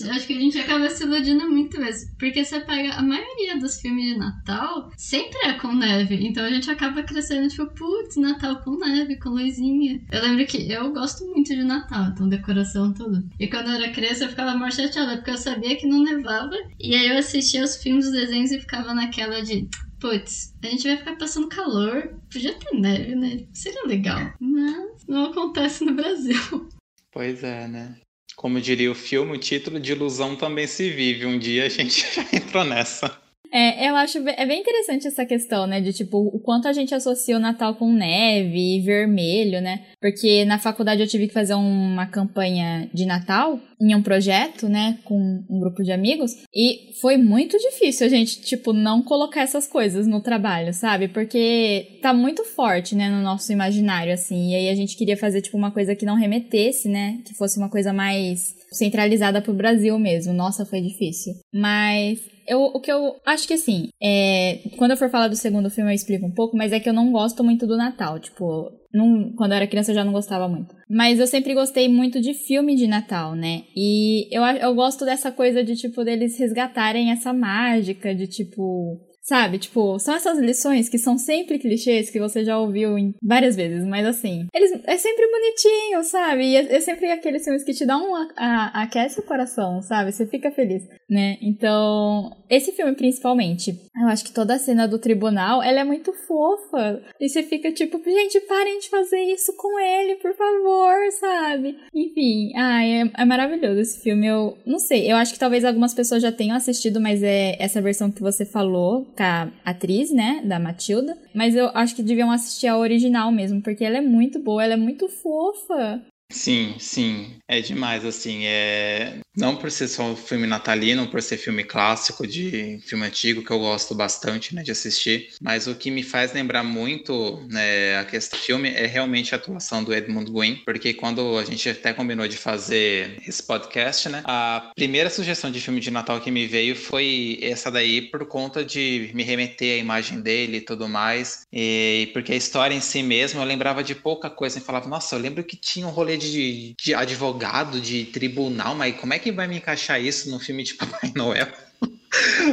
[0.00, 2.10] Acho que a gente acaba se iludindo muito mesmo.
[2.18, 6.26] Porque você pega a maioria dos filmes de Natal, sempre é com neve.
[6.26, 10.00] Então a gente acaba crescendo, tipo, putz, Natal com neve, com luzinha.
[10.10, 13.22] Eu lembro que eu gosto muito de Natal, então decoração tudo.
[13.38, 16.56] E quando eu era criança eu ficava mais chateada, porque eu sabia que não nevava.
[16.80, 19.68] E aí eu assistia os filmes, os desenhos e ficava naquela de
[20.02, 23.46] putz, a gente vai ficar passando calor, podia ter neve, né?
[23.52, 24.32] Seria legal.
[24.40, 26.68] Mas não acontece no Brasil.
[27.12, 27.94] Pois é, né?
[28.42, 31.24] Como diria o filme, o título de ilusão também se vive.
[31.26, 33.21] Um dia a gente já entrou nessa.
[33.52, 35.78] É, eu acho é bem interessante essa questão, né?
[35.78, 39.84] De tipo, o quanto a gente associa o Natal com neve e vermelho, né?
[40.00, 44.98] Porque na faculdade eu tive que fazer uma campanha de Natal em um projeto, né?
[45.04, 46.32] Com um grupo de amigos.
[46.54, 51.08] E foi muito difícil a gente, tipo, não colocar essas coisas no trabalho, sabe?
[51.08, 53.10] Porque tá muito forte, né?
[53.10, 54.52] No nosso imaginário, assim.
[54.52, 57.18] E aí a gente queria fazer, tipo, uma coisa que não remetesse, né?
[57.26, 60.32] Que fosse uma coisa mais centralizada pro Brasil mesmo.
[60.32, 61.34] Nossa, foi difícil.
[61.52, 65.70] Mas eu, o que eu acho que assim, é, quando eu for falar do segundo
[65.70, 68.18] filme eu explico um pouco, mas é que eu não gosto muito do Natal.
[68.18, 70.74] Tipo, não, quando eu era criança eu já não gostava muito.
[70.88, 73.62] Mas eu sempre gostei muito de filme de Natal, né?
[73.76, 79.58] E eu, eu gosto dessa coisa de, tipo, deles resgatarem essa mágica de, tipo, Sabe?
[79.58, 84.04] Tipo, são essas lições que são sempre clichês que você já ouviu várias vezes, mas
[84.04, 86.44] assim, eles é sempre bonitinho, sabe?
[86.44, 90.10] E é, é sempre aqueles filmes que te dão um, a, aquece o coração, sabe?
[90.10, 91.38] Você fica feliz, né?
[91.40, 96.12] Então, esse filme principalmente, eu acho que toda a cena do tribunal, ela é muito
[96.12, 97.00] fofa.
[97.20, 101.78] E você fica tipo, gente, parem de fazer isso com ele, por favor, sabe?
[101.94, 104.26] Enfim, ai, é, é maravilhoso esse filme.
[104.26, 107.80] Eu não sei, eu acho que talvez algumas pessoas já tenham assistido, mas é essa
[107.80, 111.16] versão que você falou com a atriz, né, da Matilda.
[111.34, 114.74] Mas eu acho que deviam assistir a original mesmo, porque ela é muito boa, ela
[114.74, 116.02] é muito fofa.
[116.30, 119.18] Sim, sim, é demais, assim, é...
[119.36, 123.50] Não por ser só um filme natalino, por ser filme clássico de filme antigo, que
[123.50, 128.04] eu gosto bastante, né, de assistir, mas o que me faz lembrar muito, né, a
[128.04, 131.92] questão do filme é realmente a atuação do Edmund Gwynn, porque quando a gente até
[131.92, 136.46] combinou de fazer esse podcast, né, a primeira sugestão de filme de Natal que me
[136.46, 141.46] veio foi essa daí por conta de me remeter à imagem dele e tudo mais,
[141.50, 145.14] e porque a história em si mesmo eu lembrava de pouca coisa e falava, nossa,
[145.14, 149.32] eu lembro que tinha um rolê de, de advogado, de tribunal, mas como é que
[149.32, 151.48] vai me encaixar isso no filme de Papai Noel?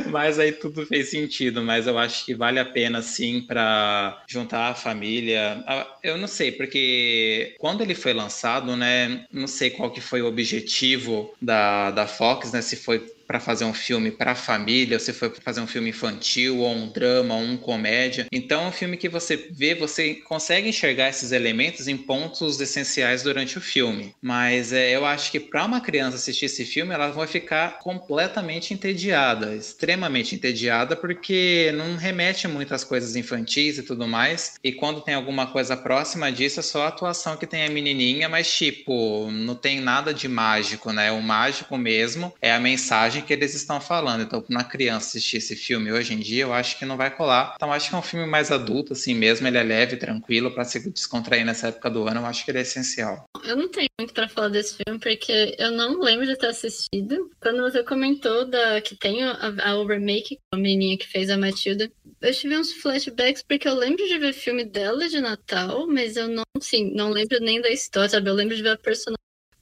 [0.10, 4.70] mas aí tudo fez sentido, mas eu acho que vale a pena sim para juntar
[4.70, 5.64] a família.
[5.68, 10.22] Ah, eu não sei, porque quando ele foi lançado, né, não sei qual que foi
[10.22, 15.00] o objetivo da, da Fox, né, se foi para fazer um filme para família, ou
[15.00, 18.26] se foi para fazer um filme infantil, ou um drama, ou um comédia.
[18.32, 23.22] Então, é um filme que você vê, você consegue enxergar esses elementos em pontos essenciais
[23.22, 24.16] durante o filme.
[24.20, 28.74] Mas é, eu acho que para uma criança assistir esse filme, ela vai ficar completamente
[28.74, 34.56] entediada, extremamente entediada, porque não remete muito às coisas infantis e tudo mais.
[34.64, 38.28] E quando tem alguma coisa próxima disso, é só a atuação que tem a menininha,
[38.28, 41.12] mas tipo, não tem nada de mágico, né?
[41.12, 44.24] O mágico mesmo é a mensagem que eles estão falando.
[44.24, 47.54] Então, na criança assistir esse filme hoje em dia, eu acho que não vai colar.
[47.56, 49.48] Então, acho que é um filme mais adulto, assim mesmo.
[49.48, 52.22] Ele é leve, tranquilo, para se descontrair nessa época do ano.
[52.22, 53.26] Eu acho que ele é essencial.
[53.44, 57.30] Eu não tenho muito para falar desse filme, porque eu não lembro de ter assistido.
[57.42, 61.38] Quando você comentou da que tem a, a, o remake, a menininha que fez a
[61.38, 61.92] Matilda,
[62.22, 66.28] eu tive uns flashbacks, porque eu lembro de ver filme dela de Natal, mas eu
[66.28, 68.30] não, sim, não lembro nem da história, sabe?
[68.30, 69.20] Eu lembro de ver a personagem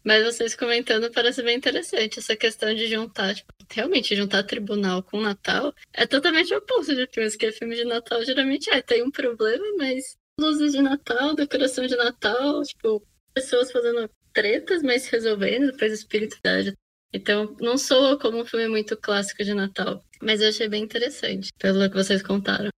[0.07, 5.19] mas vocês comentando parece bem interessante essa questão de juntar, tipo, realmente juntar tribunal com
[5.19, 9.65] Natal é totalmente oposto de filmes, que filme de Natal geralmente é, tem um problema,
[9.77, 16.73] mas luzes de Natal, decoração de Natal, tipo, pessoas fazendo tretas, mas resolvendo, depois espiritualidade.
[17.11, 21.49] Então, não soa como um filme muito clássico de Natal, mas eu achei bem interessante,
[21.59, 22.69] pelo que vocês contaram.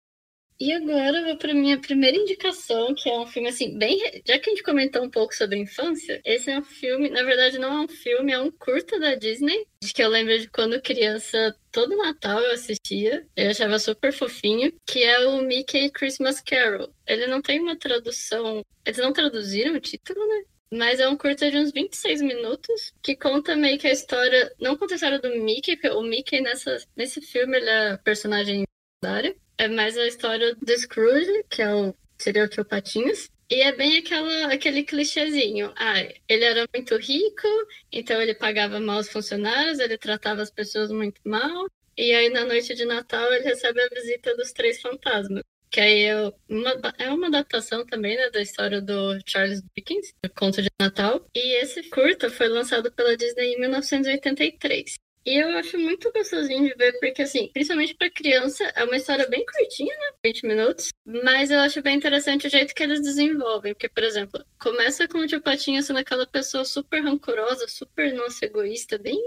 [0.60, 3.97] E agora vou para minha primeira indicação, que é um filme assim, bem.
[4.28, 7.57] Já que a gente comentou um pouco sobre infância, esse é um filme, na verdade
[7.57, 10.82] não é um filme, é um curta da Disney, de que eu lembro de quando
[10.82, 16.93] criança, todo Natal eu assistia, eu achava super fofinho, que é o Mickey Christmas Carol.
[17.07, 20.43] Ele não tem uma tradução, eles não traduziram o título, né?
[20.74, 24.53] Mas é um curta de uns 26 minutos que conta meio que a história.
[24.60, 28.66] Não conta a história do Mickey, porque o Mickey nessa, nesse filme ele é personagem
[29.00, 29.36] secundário.
[29.58, 33.30] É mais a história do Scrooge, que é o seria o tio Patinhas.
[33.50, 35.74] E é bem aquela, aquele clichêzinho.
[35.76, 37.47] Ah, ele era muito rico,
[37.91, 41.68] então ele pagava mal os funcionários, ele tratava as pessoas muito mal.
[41.97, 45.43] E aí, na noite de Natal, ele recebe a visita dos três fantasmas.
[45.72, 50.30] Que aí é uma, é uma adaptação também né, da história do Charles Dickens, do
[50.32, 51.26] Conto de Natal.
[51.36, 54.95] E esse curta foi lançado pela Disney em 1983.
[55.30, 59.28] E eu acho muito gostosinho de ver, porque, assim, principalmente para criança, é uma história
[59.28, 60.14] bem curtinha, né?
[60.26, 60.90] 20 minutos.
[61.06, 63.76] Mas eu acho bem interessante o jeito que eles desenvolvem.
[63.76, 68.44] Porque, por exemplo, começa com o tio Patinho sendo aquela pessoa super rancorosa, super nossa
[68.44, 69.22] egoísta, bem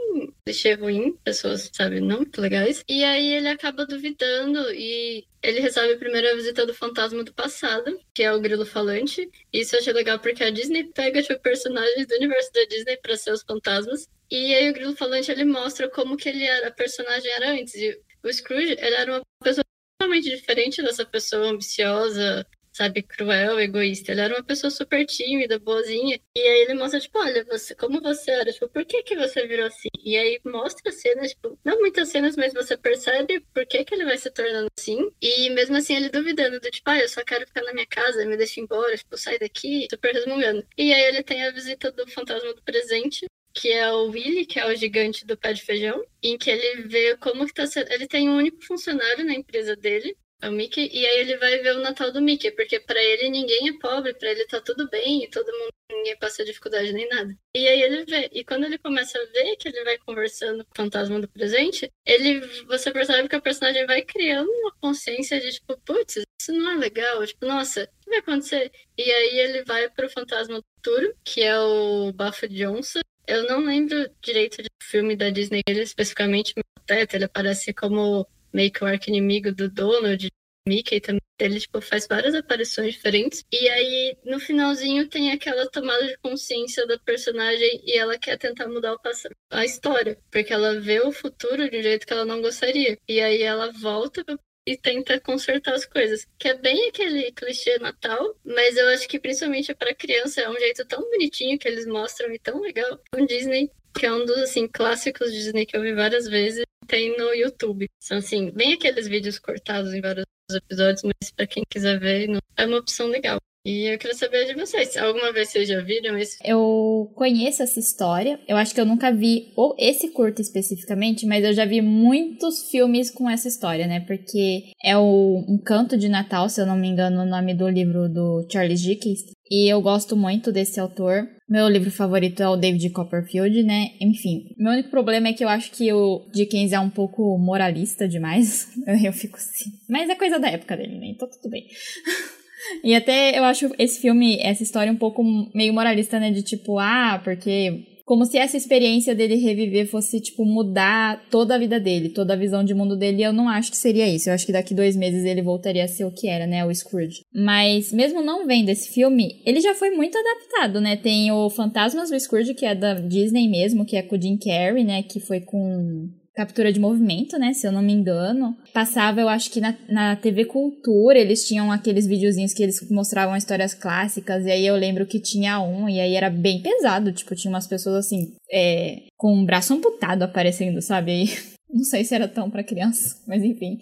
[0.44, 2.84] clichê ruim, pessoas, sabe, não muito legais.
[2.88, 7.98] E aí ele acaba duvidando e ele recebe a primeira visita do fantasma do passado,
[8.14, 9.28] que é o grilo falante.
[9.53, 13.16] Isso eu achei legal porque a Disney pega tipo, personagens do universo da Disney para
[13.16, 14.09] ser os fantasmas.
[14.32, 17.74] E aí o grilo falante ele mostra como que ele era, a personagem era antes.
[17.74, 19.62] E o Scrooge, ele era uma pessoa
[19.98, 24.10] totalmente diferente dessa pessoa ambiciosa, sabe, cruel, egoísta.
[24.10, 26.18] Ele era uma pessoa super tímida, boazinha.
[26.34, 29.46] E aí ele mostra, tipo, olha, você, como você era, tipo, por que que você
[29.46, 29.90] virou assim?
[30.02, 34.06] E aí mostra cenas, tipo, não muitas cenas, mas você percebe por que que ele
[34.06, 35.10] vai se tornando assim.
[35.20, 38.24] E mesmo assim ele duvidando do tipo, ah, eu só quero ficar na minha casa,
[38.24, 40.66] me deixa embora, tipo, sai daqui, super resmungando.
[40.78, 44.59] E aí ele tem a visita do fantasma do presente, que é o Willy, que
[44.59, 47.90] é o gigante do pé de feijão, em que ele vê como que tá sendo.
[47.92, 51.59] Ele tem um único funcionário na empresa dele, é o Mickey, e aí ele vai
[51.59, 54.88] ver o Natal do Mickey, porque para ele ninguém é pobre, para ele tá tudo
[54.90, 57.32] bem, e todo mundo, ninguém passa dificuldade nem nada.
[57.55, 60.72] E aí ele vê, e quando ele começa a ver que ele vai conversando com
[60.72, 65.53] o fantasma do presente, ele, você percebe que o personagem vai criando uma consciência de
[65.53, 68.72] tipo, putz, isso não é legal, tipo, nossa, o que vai acontecer?
[68.98, 73.64] E aí ele vai pro fantasma do futuro, que é o Bafo Johnson, eu não
[73.64, 78.86] lembro direito do filme da Disney, ele especificamente, até ele aparece como meio que o
[78.86, 80.28] arco-inimigo do Donald,
[80.66, 81.20] Mickey também.
[81.38, 83.44] Ele tipo, faz várias aparições diferentes.
[83.50, 88.68] E aí, no finalzinho, tem aquela tomada de consciência da personagem e ela quer tentar
[88.68, 90.16] mudar o passado, a história.
[90.30, 92.96] Porque ela vê o futuro de um jeito que ela não gostaria.
[93.08, 94.24] E aí ela volta
[94.66, 96.26] e tenta consertar as coisas.
[96.38, 100.58] Que é bem aquele clichê Natal, mas eu acho que principalmente para criança é um
[100.58, 103.00] jeito tão bonitinho que eles mostram e tão legal.
[103.14, 107.16] O Disney, que é um dos assim clássicos Disney que eu vi várias vezes tem
[107.16, 107.88] no YouTube.
[107.98, 112.66] São assim, bem aqueles vídeos cortados em vários episódios, mas para quem quiser ver, é
[112.66, 113.38] uma opção legal.
[113.64, 116.36] E eu queria saber de vocês, alguma vez vocês já viram isso?
[116.44, 118.40] Eu conheço essa história.
[118.48, 122.68] Eu acho que eu nunca vi ou esse curto especificamente, mas eu já vi muitos
[122.70, 124.00] filmes com essa história, né?
[124.00, 127.68] Porque é o Um Canto de Natal, se eu não me engano, o nome do
[127.68, 129.20] livro do Charles Dickens.
[129.48, 131.28] E eu gosto muito desse autor.
[131.48, 133.90] Meu livro favorito é o David Copperfield, né?
[134.00, 138.08] Enfim, meu único problema é que eu acho que o Dickens é um pouco moralista
[138.08, 138.68] demais.
[139.04, 139.70] Eu fico assim.
[139.88, 141.12] Mas é coisa da época dele, né?
[141.14, 141.64] Então tudo bem.
[142.82, 145.22] E até eu acho esse filme, essa história um pouco
[145.54, 146.30] meio moralista, né?
[146.30, 151.58] De tipo, ah, porque como se essa experiência dele reviver fosse, tipo, mudar toda a
[151.58, 153.22] vida dele, toda a visão de mundo dele.
[153.22, 154.28] Eu não acho que seria isso.
[154.28, 156.64] Eu acho que daqui dois meses ele voltaria a ser o que era, né?
[156.64, 157.22] O Scrooge.
[157.34, 160.96] Mas, mesmo não vendo esse filme, ele já foi muito adaptado, né?
[160.96, 164.36] Tem o Fantasmas do Scrooge, que é da Disney mesmo, que é com o Jim
[164.36, 165.02] Carrey, né?
[165.02, 167.52] Que foi com captura de movimento, né?
[167.52, 168.56] Se eu não me engano.
[168.72, 173.36] Passava, eu acho que na, na TV Cultura, eles tinham aqueles videozinhos que eles mostravam
[173.36, 177.34] histórias clássicas, e aí eu lembro que tinha um, e aí era bem pesado, tipo,
[177.34, 181.12] tinha umas pessoas assim, é, com o braço amputado aparecendo, sabe?
[181.12, 181.24] Aí,
[181.70, 183.78] não sei se era tão para criança, mas enfim.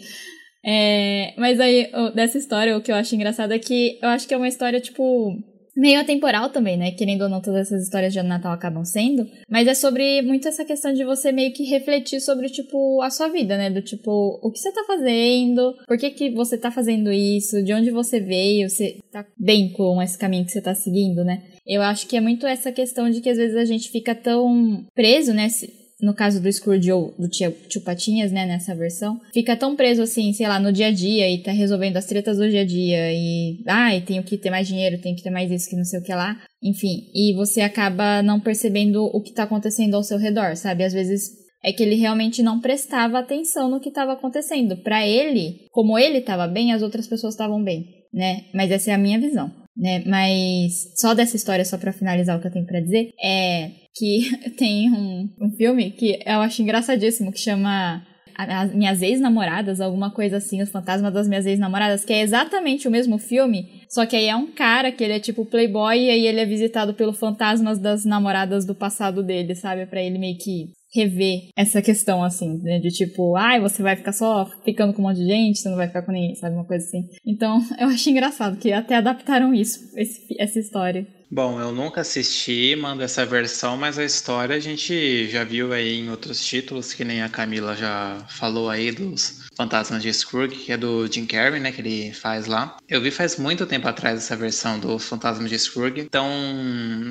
[0.65, 4.35] É, mas aí, dessa história, o que eu acho engraçado é que eu acho que
[4.35, 5.35] é uma história, tipo,
[5.77, 6.91] meio atemporal também, né?
[6.93, 9.27] Querendo ou não, todas essas histórias de Natal acabam sendo.
[9.49, 13.29] Mas é sobre muito essa questão de você meio que refletir sobre, tipo, a sua
[13.29, 13.71] vida, né?
[13.71, 17.73] Do tipo, o que você tá fazendo, por que, que você tá fazendo isso, de
[17.73, 21.43] onde você veio, você tá bem com esse caminho que você tá seguindo, né?
[21.67, 24.85] Eu acho que é muito essa questão de que às vezes a gente fica tão
[24.95, 25.49] preso, né?
[26.03, 30.03] No caso do Scrooge ou do tio, tio Patinhas, né, nessa versão, fica tão preso
[30.03, 32.65] assim, sei lá, no dia a dia e tá resolvendo as tretas do dia a
[32.65, 35.77] dia e, ai, ah, tenho que ter mais dinheiro, tenho que ter mais isso, que
[35.77, 36.41] não sei o que lá.
[36.63, 40.85] Enfim, e você acaba não percebendo o que tá acontecendo ao seu redor, sabe?
[40.85, 44.77] Às vezes é que ele realmente não prestava atenção no que estava acontecendo.
[44.77, 48.45] Para ele, como ele estava bem, as outras pessoas estavam bem, né?
[48.55, 50.03] Mas essa é a minha visão, né?
[50.07, 54.31] Mas só dessa história, só para finalizar o que eu tenho para dizer, é que
[54.57, 58.03] tem um, um filme que eu acho engraçadíssimo, que chama
[58.37, 62.91] as minhas ex-namoradas, alguma coisa assim, os fantasmas das minhas ex-namoradas, que é exatamente o
[62.91, 66.27] mesmo filme, só que aí é um cara que ele é tipo playboy e aí
[66.27, 69.85] ele é visitado pelos fantasmas das namoradas do passado dele, sabe?
[69.85, 72.79] para ele meio que rever essa questão, assim, né?
[72.79, 75.77] De tipo, ai, você vai ficar só ficando com um monte de gente, você não
[75.77, 76.55] vai ficar com ninguém, sabe?
[76.55, 77.09] Uma coisa assim.
[77.25, 81.07] Então, eu acho engraçado que até adaptaram isso, esse, essa história.
[81.33, 86.01] Bom, eu nunca assisti, mando essa versão, mas a história a gente já viu aí
[86.01, 90.73] em outros títulos, que nem a Camila já falou aí dos Fantasmas de Scrooge, que
[90.73, 92.79] é do Jim Carrey, né, que ele faz lá.
[92.89, 96.27] Eu vi faz muito tempo atrás essa versão do Fantasmas de Scrooge, então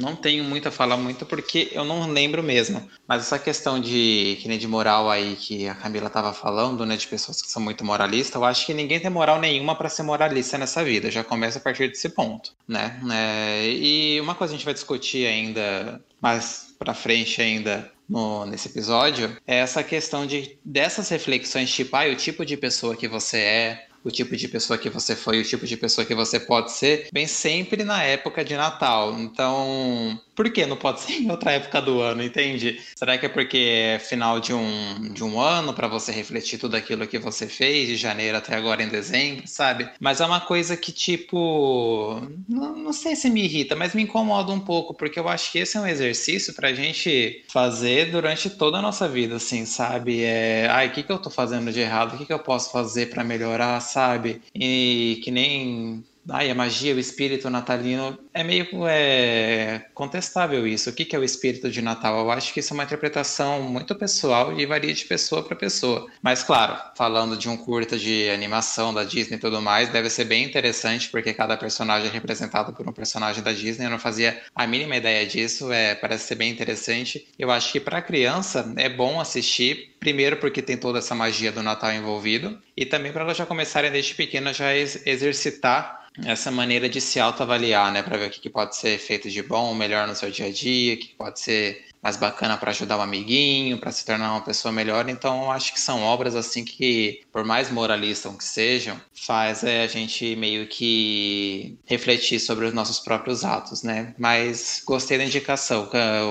[0.01, 2.89] não tenho muito a falar muito porque eu não lembro mesmo.
[3.07, 6.97] Mas essa questão de que nem de moral aí que a Camila tava falando, né,
[6.97, 10.01] de pessoas que são muito moralistas, eu acho que ninguém tem moral nenhuma para ser
[10.01, 11.11] moralista nessa vida.
[11.11, 12.99] Já começa a partir desse ponto, né?
[13.11, 18.67] É, e uma coisa a gente vai discutir ainda mais para frente ainda no, nesse
[18.67, 23.37] episódio é essa questão de dessas reflexões, tipo, ah, o tipo de pessoa que você
[23.37, 26.71] é, o tipo de pessoa que você foi, o tipo de pessoa que você pode
[26.71, 29.13] ser, vem sempre na época de Natal.
[29.19, 32.79] Então, por que não pode ser em outra época do ano, entende?
[32.95, 36.77] Será que é porque é final de um, de um ano para você refletir tudo
[36.77, 39.89] aquilo que você fez de janeiro até agora em dezembro, sabe?
[39.99, 44.53] Mas é uma coisa que, tipo, não, não sei se me irrita, mas me incomoda
[44.53, 48.77] um pouco, porque eu acho que esse é um exercício pra gente fazer durante toda
[48.77, 50.23] a nossa vida, assim, sabe?
[50.23, 52.13] É, ai, o que, que eu tô fazendo de errado?
[52.13, 54.41] O que, que eu posso fazer para melhorar, sabe?
[54.55, 56.01] E que nem
[56.31, 60.89] Ai, a magia, o espírito natalino é meio é, contestável isso.
[60.89, 62.19] O que, que é o espírito de Natal?
[62.19, 66.07] Eu acho que isso é uma interpretação muito pessoal e varia de pessoa para pessoa.
[66.21, 70.25] Mas, claro, falando de um curta de animação da Disney e tudo mais, deve ser
[70.25, 73.85] bem interessante porque cada personagem é representado por um personagem da Disney.
[73.85, 77.27] Eu não fazia a mínima ideia disso, é, parece ser bem interessante.
[77.37, 81.63] Eu acho que para criança é bom assistir, primeiro porque tem toda essa magia do
[81.63, 86.99] Natal envolvido e também para elas já começarem desde pequena já exercitar essa maneira de
[86.99, 90.15] se autoavaliar, né, para ver o que, que, pode ser feito de bom, melhor no
[90.15, 93.91] seu dia a dia, o que pode ser mais bacana para ajudar um amiguinho, para
[93.91, 95.09] se tornar uma pessoa melhor.
[95.09, 99.87] Então, acho que são obras assim que, por mais moralistas que sejam, faz é, a
[99.87, 104.13] gente meio que refletir sobre os nossos próprios atos, né?
[104.17, 105.89] Mas gostei da indicação,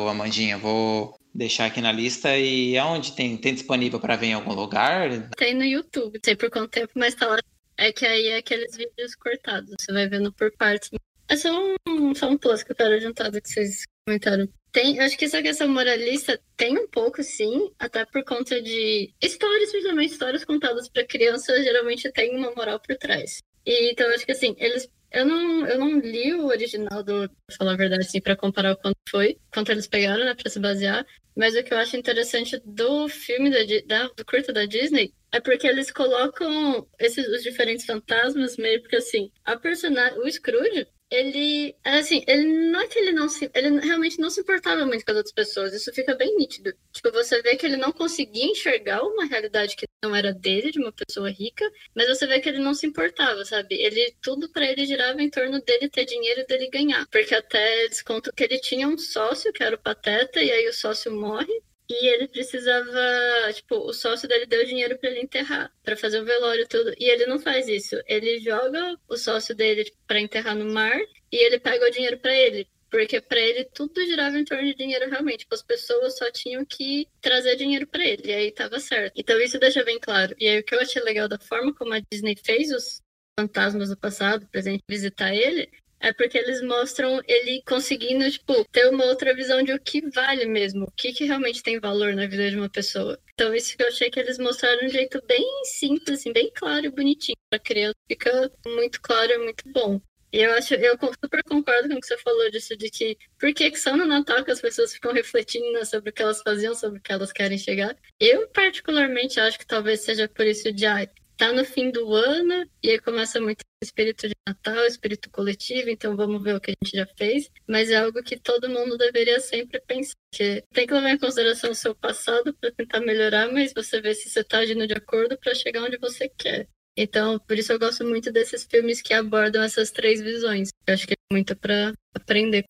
[0.09, 0.57] Amandinha.
[0.57, 5.29] Vou deixar aqui na lista e aonde tem tem disponível para ver em algum lugar?
[5.37, 7.39] Tem no YouTube, sei por quanto tempo, mas tá lá
[7.79, 10.91] é que aí é aqueles vídeos cortados, você vai vendo por partes.
[11.29, 11.51] É só
[11.89, 14.49] um, só um plus que eu quero adiantar do que vocês comentaram.
[14.72, 19.70] Tem, acho que essa questão moralista tem um pouco, sim, até por conta de histórias,
[19.70, 23.39] principalmente histórias contadas para crianças, geralmente tem uma moral por trás.
[23.64, 27.57] E, então, acho que assim, eles eu não, eu não li o original do, pra
[27.57, 30.61] falar a verdade, assim, pra comparar o quanto foi, quanto eles pegaram, né, pra se
[30.61, 31.07] basear.
[31.35, 35.41] Mas o que eu acho interessante do filme da, da, do curto da Disney é
[35.41, 41.74] porque eles colocam esses os diferentes fantasmas meio porque assim, a personagem, o Scrooge, ele,
[41.85, 45.11] assim, ele não é que ele não se, ele realmente não se importava muito com
[45.11, 46.72] as outras pessoas, isso fica bem nítido.
[46.93, 50.79] Tipo, você vê que ele não conseguia enxergar uma realidade que não era dele, de
[50.79, 51.64] uma pessoa rica,
[51.95, 53.74] mas você vê que ele não se importava, sabe?
[53.76, 57.07] Ele, tudo para ele girava em torno dele ter dinheiro e dele ganhar.
[57.11, 60.68] Porque até eles contam que ele tinha um sócio, que era o Pateta, e aí
[60.68, 65.72] o sócio morre, e ele precisava, tipo, o sócio dele deu dinheiro para ele enterrar,
[65.82, 66.93] para fazer o velório e tudo.
[66.99, 67.97] E ele não faz isso.
[68.07, 70.99] Ele joga o sócio dele para enterrar no mar
[71.32, 72.68] e ele pega o dinheiro para ele.
[72.91, 75.41] Porque para ele tudo girava em torno de dinheiro realmente.
[75.41, 78.22] Tipo, as pessoas só tinham que trazer dinheiro para ele.
[78.26, 79.14] E aí tava certo.
[79.16, 80.34] Então isso deixa bem claro.
[80.39, 83.01] E aí o que eu achei legal da forma como a Disney fez os
[83.39, 85.70] fantasmas do passado, presente visitar ele,
[86.01, 90.46] é porque eles mostram ele conseguindo, tipo, ter uma outra visão de o que vale
[90.46, 93.18] mesmo, o que, que realmente tem valor na vida de uma pessoa.
[93.34, 96.51] Então, isso que eu achei que eles mostraram de um jeito bem simples, assim, bem
[96.55, 97.36] claro e bonitinho.
[97.51, 100.01] Pra criança fica muito claro e muito bom.
[100.30, 103.53] E eu acho, eu super concordo com o que você falou disso, de que por
[103.55, 106.42] que, que só no Natal que as pessoas ficam refletindo né, sobre o que elas
[106.42, 107.96] faziam, sobre o que elas querem chegar.
[108.20, 111.09] Eu, particularmente, acho que talvez seja por isso de, ah,
[111.39, 115.89] tá no fim do ano, e aí começa muito o espírito de Natal, espírito coletivo,
[115.89, 118.99] então vamos ver o que a gente já fez, mas é algo que todo mundo
[118.99, 123.51] deveria sempre pensar, que tem que levar em consideração o seu passado para tentar melhorar,
[123.53, 126.68] mas você vê se você está agindo de acordo para chegar onde você quer.
[126.97, 130.70] Então, por isso eu gosto muito desses filmes que abordam essas três visões.
[130.84, 132.64] Eu acho que é muito para aprender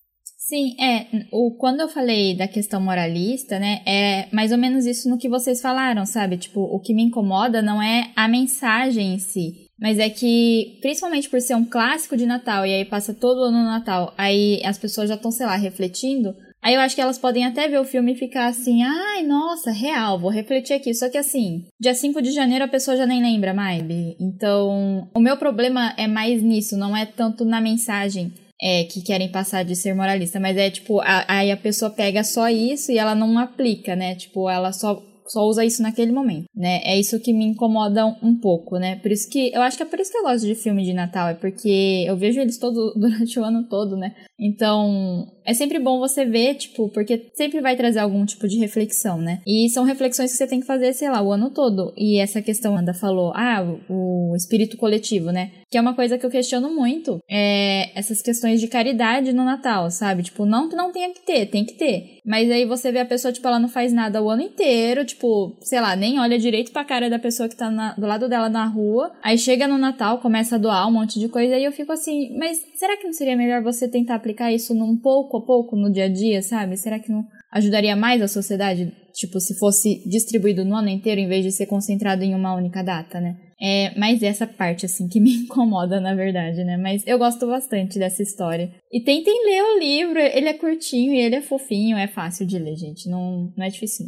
[0.48, 1.26] Sim, é.
[1.30, 5.28] O, quando eu falei da questão moralista, né, é mais ou menos isso no que
[5.28, 6.38] vocês falaram, sabe?
[6.38, 11.28] Tipo, o que me incomoda não é a mensagem em si, mas é que, principalmente
[11.28, 14.78] por ser um clássico de Natal, e aí passa todo ano no Natal, aí as
[14.78, 16.34] pessoas já estão, sei lá, refletindo.
[16.62, 19.70] Aí eu acho que elas podem até ver o filme e ficar assim, ai, nossa,
[19.70, 20.94] real, vou refletir aqui.
[20.94, 23.84] Só que assim, dia 5 de janeiro a pessoa já nem lembra mais.
[24.18, 29.30] Então, o meu problema é mais nisso, não é tanto na mensagem é, que querem
[29.30, 32.98] passar de ser moralista, mas é tipo, a, aí a pessoa pega só isso e
[32.98, 34.14] ela não aplica, né?
[34.14, 36.80] Tipo, ela só só usa isso naquele momento, né?
[36.82, 38.96] É isso que me incomoda um, pouco, né?
[38.96, 40.92] Por isso que eu acho que é por isso que eu gosto de filme de
[40.92, 44.14] Natal, é porque eu vejo eles todo durante o ano todo, né?
[44.38, 49.18] Então, é sempre bom você ver, tipo, porque sempre vai trazer algum tipo de reflexão,
[49.18, 49.40] né?
[49.46, 51.92] E são reflexões que você tem que fazer, sei lá, o ano todo.
[51.96, 55.50] E essa questão, Anda falou, ah, o, espírito coletivo, né?
[55.70, 59.90] Que é uma coisa que eu questiono muito, é essas questões de caridade no Natal,
[59.90, 60.22] sabe?
[60.22, 62.18] Tipo, não que não tenha que ter, tem que ter.
[62.24, 65.56] Mas aí você vê a pessoa, tipo, ela não faz nada o ano inteiro, tipo,
[65.62, 68.48] sei lá, nem olha direito pra cara da pessoa que tá na, do lado dela
[68.48, 69.10] na rua.
[69.22, 72.36] Aí chega no Natal, começa a doar um monte de coisa, e eu fico assim,
[72.38, 75.90] mas será que não seria melhor você tentar aplicar isso num pouco a pouco no
[75.90, 76.76] dia a dia, sabe?
[76.76, 81.28] Será que não ajudaria mais a sociedade, tipo, se fosse distribuído no ano inteiro em
[81.28, 83.36] vez de ser concentrado em uma única data, né?
[83.60, 86.76] É mais essa parte, assim, que me incomoda, na verdade, né?
[86.76, 88.72] Mas eu gosto bastante dessa história.
[88.92, 92.58] E tentem ler o livro, ele é curtinho e ele é fofinho, é fácil de
[92.58, 93.08] ler, gente.
[93.08, 94.06] Não, não é difícil.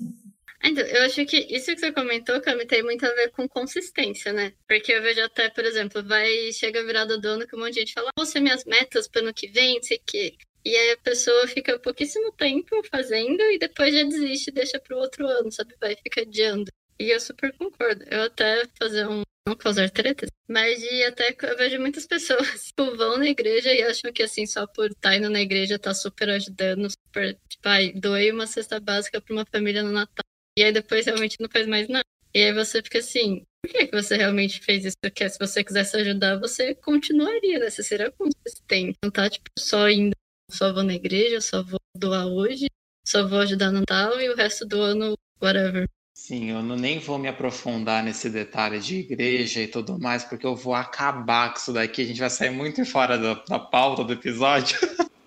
[0.63, 4.33] Então, eu acho que isso que você comentou, Cami, tem muito a ver com consistência,
[4.33, 4.53] né?
[4.69, 7.75] Porque eu vejo até, por exemplo, vai, chega a virada do ano que um monte
[7.75, 10.37] de gente fala, vou ser minhas metas para ano que vem, sei que.
[10.65, 14.99] E aí a pessoa fica pouquíssimo tempo fazendo e depois já desiste e deixa pro
[14.99, 15.75] outro ano, sabe?
[15.81, 16.71] Vai, fica adiando.
[16.99, 18.05] E eu super concordo.
[18.11, 19.23] Eu até fazer um.
[19.49, 23.83] Não causar tretas, mas de até eu vejo muitas pessoas tipo, vão na igreja e
[23.83, 27.35] acham que assim, só por estar indo na igreja tá super ajudando, super.
[27.49, 30.30] Tipo, ai, doei uma cesta básica pra uma família no Natal.
[30.61, 32.05] E aí depois realmente não faz mais nada.
[32.35, 34.97] E aí você fica assim, por que, que você realmente fez isso?
[35.03, 37.71] Porque se você quisesse ajudar, você continuaria, né?
[37.71, 38.99] Você seria consistente.
[39.03, 40.15] Não tá, tipo, só indo,
[40.51, 42.67] só vou na igreja, só vou doar hoje,
[43.07, 45.89] só vou ajudar no Natal e o resto do ano, whatever.
[46.15, 50.45] Sim, eu não, nem vou me aprofundar nesse detalhe de igreja e tudo mais, porque
[50.45, 52.03] eu vou acabar com isso daqui.
[52.03, 54.79] A gente vai sair muito fora da, da pauta do episódio.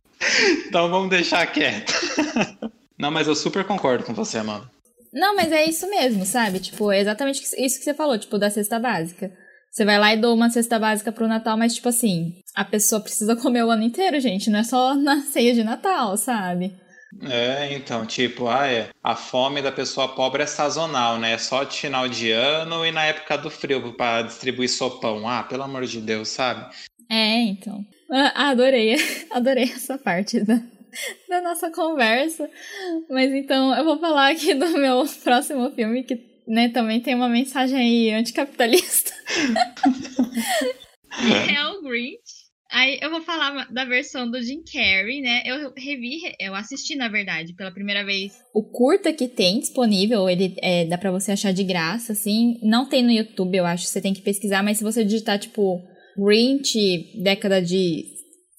[0.68, 1.92] então vamos deixar quieto.
[2.96, 4.70] não, mas eu super concordo com você, mano.
[5.14, 6.60] Não, mas é isso mesmo, sabe?
[6.60, 9.32] Tipo, é exatamente isso que você falou, tipo, da cesta básica.
[9.72, 13.02] Você vai lá e doa uma cesta básica pro Natal, mas, tipo assim, a pessoa
[13.02, 14.50] precisa comer o ano inteiro, gente.
[14.50, 16.76] Não é só na ceia de Natal, sabe?
[17.22, 21.34] É, então, tipo, ah, é, a fome da pessoa pobre é sazonal, né?
[21.34, 25.28] É só de final de ano e na época do frio para distribuir sopão.
[25.28, 26.74] Ah, pelo amor de Deus, sabe?
[27.10, 27.86] É, então.
[28.12, 28.96] Ah, adorei,
[29.32, 30.60] adorei essa parte da,
[31.30, 32.50] da nossa conversa.
[33.10, 37.30] Mas então eu vou falar aqui do meu próximo filme, que né, também tem uma
[37.30, 39.12] mensagem aí anticapitalista.
[41.50, 42.44] é o Grinch.
[42.74, 45.44] Aí eu vou falar da versão do Jim Carrey, né?
[45.46, 48.34] Eu revi, eu assisti, na verdade, pela primeira vez.
[48.52, 52.58] O curta que tem disponível, ele é, dá pra você achar de graça, assim.
[52.64, 55.84] Não tem no YouTube, eu acho, você tem que pesquisar, mas se você digitar, tipo,
[56.18, 58.13] Grinch, década de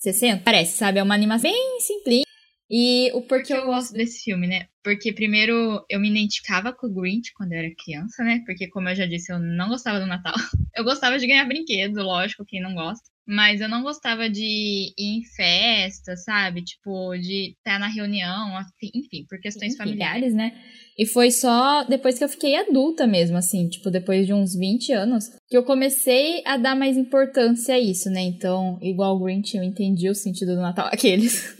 [0.04, 0.98] 60, parece, sabe?
[0.98, 2.24] É uma animação bem simples.
[2.70, 4.66] E o porquê eu gosto desse filme, né?
[4.82, 8.42] Porque primeiro eu me identificava com o Grinch quando eu era criança, né?
[8.46, 10.34] Porque como eu já disse, eu não gostava do Natal.
[10.76, 13.08] Eu gostava de ganhar brinquedo, lógico, quem não gosta.
[13.24, 16.64] Mas eu não gostava de ir em festa, sabe?
[16.64, 18.60] Tipo, de estar na reunião,
[18.92, 20.52] enfim, por questões familiares, né?
[20.96, 24.92] E foi só depois que eu fiquei adulta mesmo, assim, tipo, depois de uns 20
[24.92, 28.20] anos, que eu comecei a dar mais importância a isso, né?
[28.20, 31.56] Então, igual o Grinch, eu entendi o sentido do Natal, aqueles.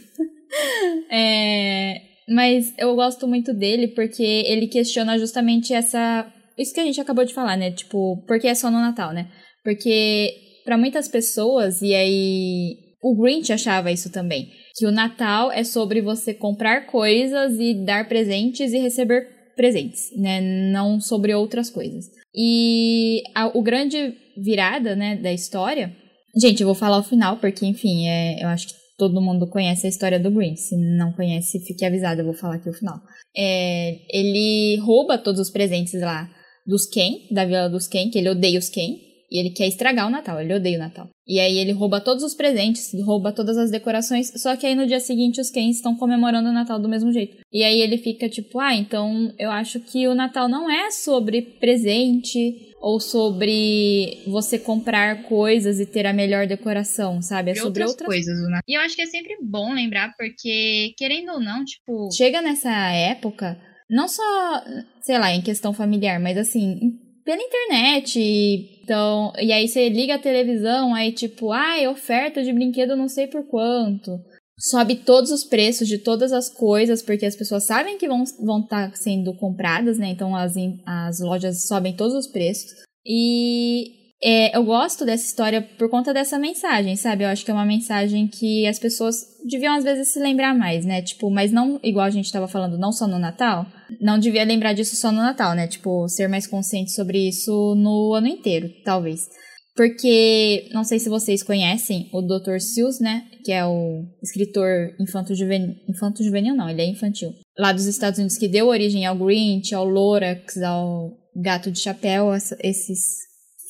[1.11, 6.31] é, mas eu gosto muito dele porque ele questiona justamente essa.
[6.57, 7.71] Isso que a gente acabou de falar, né?
[7.71, 9.29] Tipo, porque é só no Natal, né?
[9.63, 10.33] Porque
[10.63, 16.01] para muitas pessoas, e aí o Grinch achava isso também, que o Natal é sobre
[16.01, 20.41] você comprar coisas e dar presentes e receber presentes, né?
[20.71, 22.05] Não sobre outras coisas.
[22.35, 25.95] E a, o grande virada, né, da história.
[26.35, 29.85] Gente, eu vou falar o final, porque, enfim, é, eu acho que todo mundo conhece
[29.85, 30.59] a história do Grinch.
[30.59, 32.99] Se não conhece, fique avisado, eu vou falar aqui o final.
[33.35, 36.29] É, ele rouba todos os presentes lá
[36.65, 38.97] dos Ken, da vila dos Ken, que ele odeia os Ken.
[39.35, 41.09] E ele quer estragar o Natal, ele odeia o Natal.
[41.27, 44.87] E aí ele rouba todos os presentes, rouba todas as decorações, só que aí no
[44.87, 47.35] dia seguinte os Kens estão comemorando o Natal do mesmo jeito.
[47.51, 51.41] E aí ele fica tipo, ah, então eu acho que o Natal não é sobre
[51.41, 57.51] presente ou sobre você comprar coisas e ter a melhor decoração, sabe?
[57.51, 58.39] É sobre outras, outras coisas.
[58.49, 58.61] Né?
[58.65, 62.09] E eu acho que é sempre bom lembrar, porque, querendo ou não, tipo.
[62.15, 63.59] Chega nessa época,
[63.89, 64.63] não só,
[65.01, 68.79] sei lá, em questão familiar, mas assim, pela internet.
[68.83, 73.27] Então, e aí você liga a televisão, aí tipo, ai, oferta de brinquedo não sei
[73.27, 74.17] por quanto.
[74.57, 78.45] Sobe todos os preços de todas as coisas, porque as pessoas sabem que vão estar
[78.45, 80.09] vão tá sendo compradas, né?
[80.09, 80.53] Então as,
[80.85, 82.71] as lojas sobem todos os preços.
[83.05, 87.23] E é, eu gosto dessa história por conta dessa mensagem, sabe?
[87.23, 89.17] Eu acho que é uma mensagem que as pessoas
[89.47, 91.03] deviam às vezes se lembrar mais, né?
[91.03, 93.67] Tipo, mas não igual a gente estava falando, não só no Natal.
[94.01, 95.67] Não devia lembrar disso só no Natal, né?
[95.67, 99.29] Tipo, ser mais consciente sobre isso no ano inteiro, talvez.
[99.75, 102.59] Porque, não sei se vocês conhecem o Dr.
[102.59, 103.25] Seuss, né?
[103.43, 105.75] Que é o escritor infanto-juvenil.
[105.87, 107.29] Infanto-juvenil não, ele é infantil.
[107.59, 112.33] Lá dos Estados Unidos, que deu origem ao Grinch, ao Lorax, ao Gato de Chapéu,
[112.33, 113.25] esses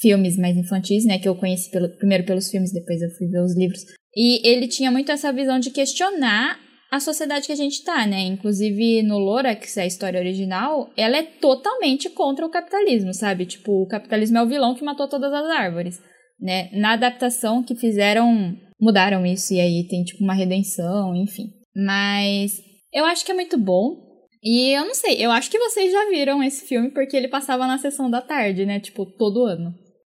[0.05, 1.17] filmes mais infantis, né?
[1.17, 3.81] Que eu conheci pelo, primeiro pelos filmes, depois eu fui ver os livros.
[4.15, 6.59] E ele tinha muito essa visão de questionar
[6.91, 8.21] a sociedade que a gente tá, né?
[8.21, 13.47] Inclusive no Lorax, a história original, ela é totalmente contra o capitalismo, sabe?
[13.47, 15.99] Tipo, o capitalismo é o vilão que matou todas as árvores,
[16.39, 16.69] né?
[16.71, 21.47] Na adaptação que fizeram, mudaram isso e aí tem tipo uma redenção, enfim.
[21.75, 22.61] Mas
[22.93, 24.05] eu acho que é muito bom.
[24.43, 27.65] E eu não sei, eu acho que vocês já viram esse filme porque ele passava
[27.65, 28.79] na sessão da tarde, né?
[28.79, 29.73] Tipo, todo ano.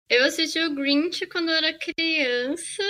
[0.08, 2.82] Eu assisti o Grinch quando eu era criança.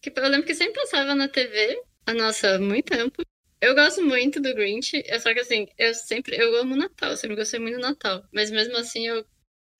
[0.00, 1.82] Que eu lembro que sempre passava na TV.
[2.06, 3.22] Ah, nossa, muito tempo.
[3.60, 7.16] Eu gosto muito do Grinch, é só que assim, eu sempre, eu amo Natal, eu
[7.16, 8.26] sempre gostei muito do Natal.
[8.32, 9.24] Mas mesmo assim, eu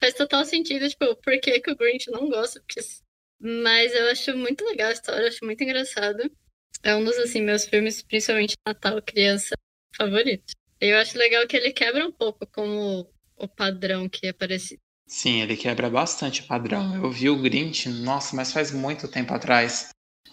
[0.01, 2.61] faz total sentido, tipo, por que, que o Grinch não gosta?
[2.61, 2.80] Porque...
[3.41, 6.30] Mas eu acho muito legal a história, eu acho muito engraçado.
[6.85, 9.57] É um dos, assim, meus filmes, principalmente Natal, criança,
[9.97, 10.55] favoritos.
[10.80, 14.80] Eu acho legal que ele quebra um pouco como o padrão que aparece,
[15.12, 16.96] Sim, ele quebra bastante padrão.
[16.96, 19.90] Eu vi o Grinch, nossa, mas faz muito tempo atrás.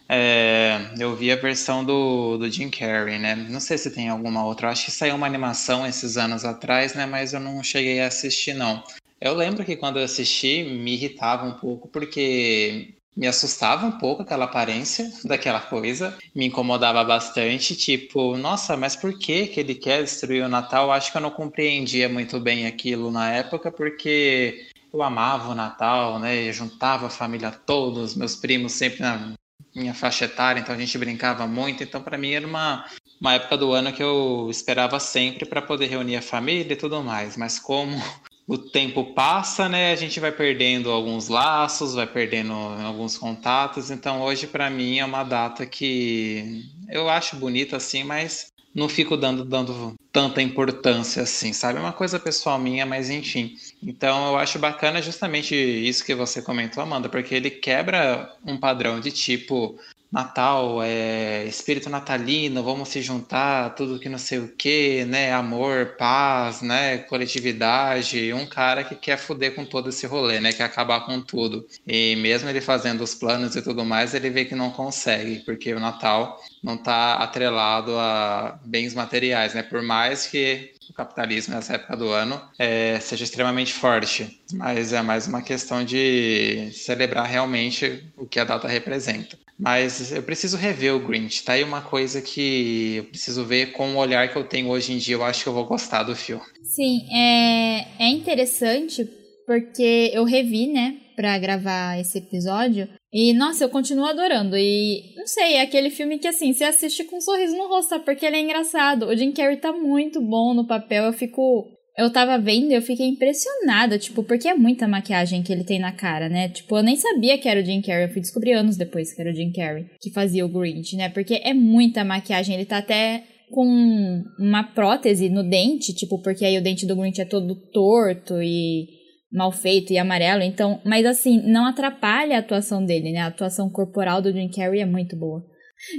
[0.07, 3.35] É, eu vi a versão do, do Jim Carrey, né?
[3.35, 4.69] Não sei se tem alguma outra.
[4.69, 7.05] Acho que saiu uma animação esses anos atrás, né?
[7.05, 8.81] Mas eu não cheguei a assistir, não.
[9.19, 14.21] Eu lembro que quando eu assisti me irritava um pouco porque me assustava um pouco
[14.21, 20.03] aquela aparência daquela coisa, me incomodava bastante, tipo, nossa, mas por que que ele quer
[20.03, 20.89] destruir o Natal?
[20.89, 26.19] Acho que eu não compreendia muito bem aquilo na época, porque eu amava o Natal,
[26.19, 26.47] né?
[26.47, 29.33] Eu juntava a família toda, os meus primos sempre na
[29.75, 32.85] minha faixa etária, então a gente brincava muito, então para mim era uma
[33.19, 37.03] uma época do ano que eu esperava sempre para poder reunir a família e tudo
[37.03, 38.01] mais, mas como
[38.47, 39.91] o tempo passa, né?
[39.91, 43.91] A gente vai perdendo alguns laços, vai perdendo alguns contatos.
[43.91, 49.15] Então, hoje, para mim, é uma data que eu acho bonita assim, mas não fico
[49.15, 51.77] dando, dando tanta importância assim, sabe?
[51.77, 53.55] É uma coisa pessoal minha, mas enfim.
[53.81, 58.99] Então, eu acho bacana justamente isso que você comentou, Amanda, porque ele quebra um padrão
[58.99, 59.79] de tipo,
[60.11, 65.31] Natal, é espírito natalino, vamos se juntar, tudo que não sei o que, né?
[65.31, 66.97] Amor, paz, né?
[66.97, 68.33] Coletividade.
[68.33, 70.51] Um cara que quer foder com todo esse rolê, né?
[70.51, 71.63] Quer acabar com tudo.
[71.85, 75.71] E mesmo ele fazendo os planos e tudo mais, ele vê que não consegue, porque
[75.75, 79.61] o Natal não está atrelado a bens materiais, né?
[79.61, 85.27] Por mais que capitalismo nessa época do ano é, seja extremamente forte, mas é mais
[85.27, 89.37] uma questão de celebrar realmente o que a data representa.
[89.57, 93.93] Mas eu preciso rever o Grinch, tá aí uma coisa que eu preciso ver com
[93.93, 95.15] o olhar que eu tenho hoje em dia.
[95.15, 96.43] Eu acho que eu vou gostar do filme.
[96.63, 99.03] Sim, é, é interessante
[99.49, 102.87] porque eu revi, né, pra gravar esse episódio.
[103.11, 104.55] E, nossa, eu continuo adorando.
[104.55, 107.89] E, não sei, é aquele filme que, assim, você assiste com um sorriso no rosto,
[107.89, 107.99] tá?
[107.99, 109.07] Porque ele é engraçado.
[109.07, 111.05] O Jim Carrey tá muito bom no papel.
[111.05, 115.51] Eu fico eu tava vendo e eu fiquei impressionada, tipo, porque é muita maquiagem que
[115.51, 116.47] ele tem na cara, né?
[116.47, 119.19] Tipo, eu nem sabia que era o Jim Carrey, eu fui descobrir anos depois que
[119.19, 121.09] era o Jim Carrey que fazia o Grinch, né?
[121.09, 126.57] Porque é muita maquiagem, ele tá até com uma prótese no dente, tipo, porque aí
[126.57, 128.98] o dente do Grinch é todo torto e
[129.31, 133.19] mal feito e amarelo, então, mas assim, não atrapalha a atuação dele, né?
[133.19, 135.43] A atuação corporal do Jim Carrey é muito boa.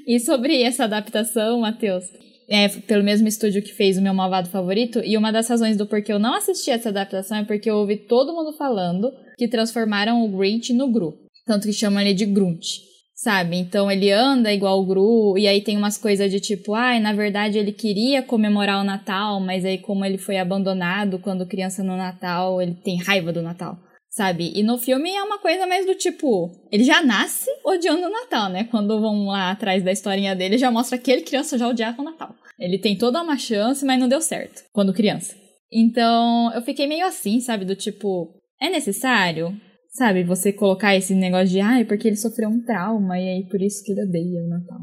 [0.07, 2.05] E sobre essa adaptação, Matheus,
[2.51, 5.01] é, pelo mesmo estúdio que fez o meu malvado favorito.
[5.05, 7.97] E uma das razões do porquê eu não assisti essa adaptação é porque eu ouvi
[7.97, 11.15] todo mundo falando que transformaram o Grinch no Gru.
[11.47, 12.90] Tanto que chamam ele de Grunt.
[13.21, 13.57] Sabe?
[13.57, 17.01] Então ele anda igual o Gru, e aí tem umas coisas de tipo, ai, ah,
[17.01, 21.83] na verdade ele queria comemorar o Natal, mas aí como ele foi abandonado quando criança
[21.83, 23.79] no Natal, ele tem raiva do Natal.
[24.09, 24.53] Sabe?
[24.57, 28.49] E no filme é uma coisa mais do tipo, ele já nasce odiando o Natal,
[28.49, 28.65] né?
[28.65, 32.05] Quando vão lá atrás da historinha dele, já mostra que ele criança já odiava o
[32.05, 32.35] Natal.
[32.59, 35.37] Ele tem toda uma chance, mas não deu certo quando criança.
[35.73, 37.65] Então, eu fiquei meio assim, sabe?
[37.65, 39.57] Do tipo, é necessário?
[39.91, 43.61] Sabe, você colocar esse negócio de, ah, porque ele sofreu um trauma e aí por
[43.61, 44.81] isso que ele odeia o Natal.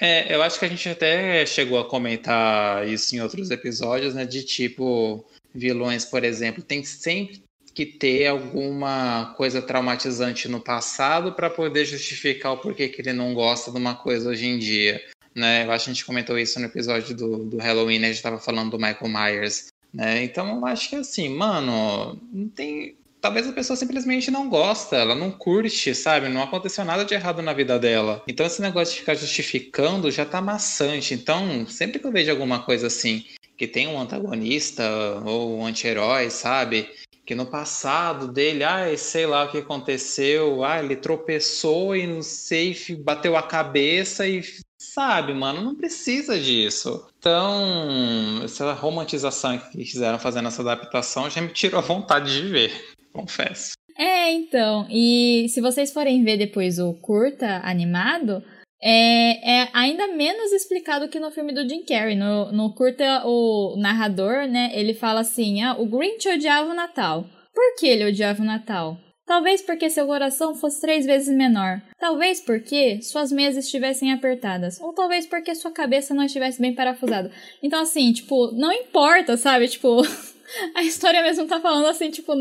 [0.00, 4.24] É, eu acho que a gente até chegou a comentar isso em outros episódios, né?
[4.24, 7.42] De tipo, vilões, por exemplo, tem sempre
[7.74, 13.34] que ter alguma coisa traumatizante no passado para poder justificar o porquê que ele não
[13.34, 14.98] gosta de uma coisa hoje em dia.
[15.34, 15.64] Né?
[15.64, 18.06] Eu acho que a gente comentou isso no episódio do, do Halloween, né?
[18.06, 19.68] a gente estava falando do Michael Myers.
[19.92, 20.24] Né?
[20.24, 25.14] Então eu acho que assim, mano, não tem talvez a pessoa simplesmente não gosta, ela
[25.14, 26.28] não curte, sabe?
[26.28, 28.22] Não aconteceu nada de errado na vida dela.
[28.28, 31.14] Então esse negócio de ficar justificando já tá maçante.
[31.14, 33.24] Então, sempre que eu vejo alguma coisa assim,
[33.56, 34.84] que tem um antagonista
[35.24, 36.88] ou um anti-herói, sabe?
[37.24, 42.22] Que no passado dele, ai, sei lá o que aconteceu, ah, ele tropeçou e não
[42.22, 44.44] sei, bateu a cabeça e
[44.78, 47.08] sabe, mano, não precisa disso.
[47.18, 52.95] Então, essa romantização que fizeram fazendo essa adaptação já me tirou a vontade de ver
[53.16, 53.72] confesso.
[53.98, 54.86] É, então.
[54.90, 58.42] E se vocês forem ver depois o curta animado,
[58.82, 62.14] é, é, ainda menos explicado que no filme do Jim Carrey.
[62.14, 67.24] No, no curta, o narrador, né, ele fala assim: ah, o Grinch odiava o Natal.
[67.54, 68.98] Por que ele odiava o Natal?
[69.26, 71.82] Talvez porque seu coração fosse três vezes menor.
[71.98, 74.80] Talvez porque suas meias estivessem apertadas.
[74.80, 77.32] Ou talvez porque sua cabeça não estivesse bem parafusada.
[77.60, 79.66] Então, assim, tipo, não importa, sabe?
[79.66, 80.00] Tipo,
[80.76, 82.32] a história mesmo tá falando assim, tipo,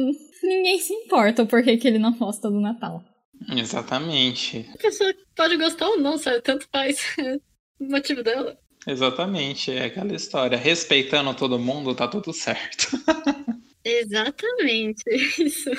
[0.46, 3.04] ninguém se importa por que ele não gosta do Natal.
[3.50, 4.70] Exatamente.
[4.74, 6.42] A pessoa pode gostar ou não, sabe?
[6.42, 7.00] Tanto faz
[7.80, 8.58] o motivo dela.
[8.88, 10.58] Exatamente, é aquela história.
[10.58, 12.88] Respeitando todo mundo, tá tudo certo.
[13.84, 15.04] Exatamente,
[15.40, 15.72] isso.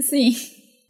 [0.00, 0.34] Sim.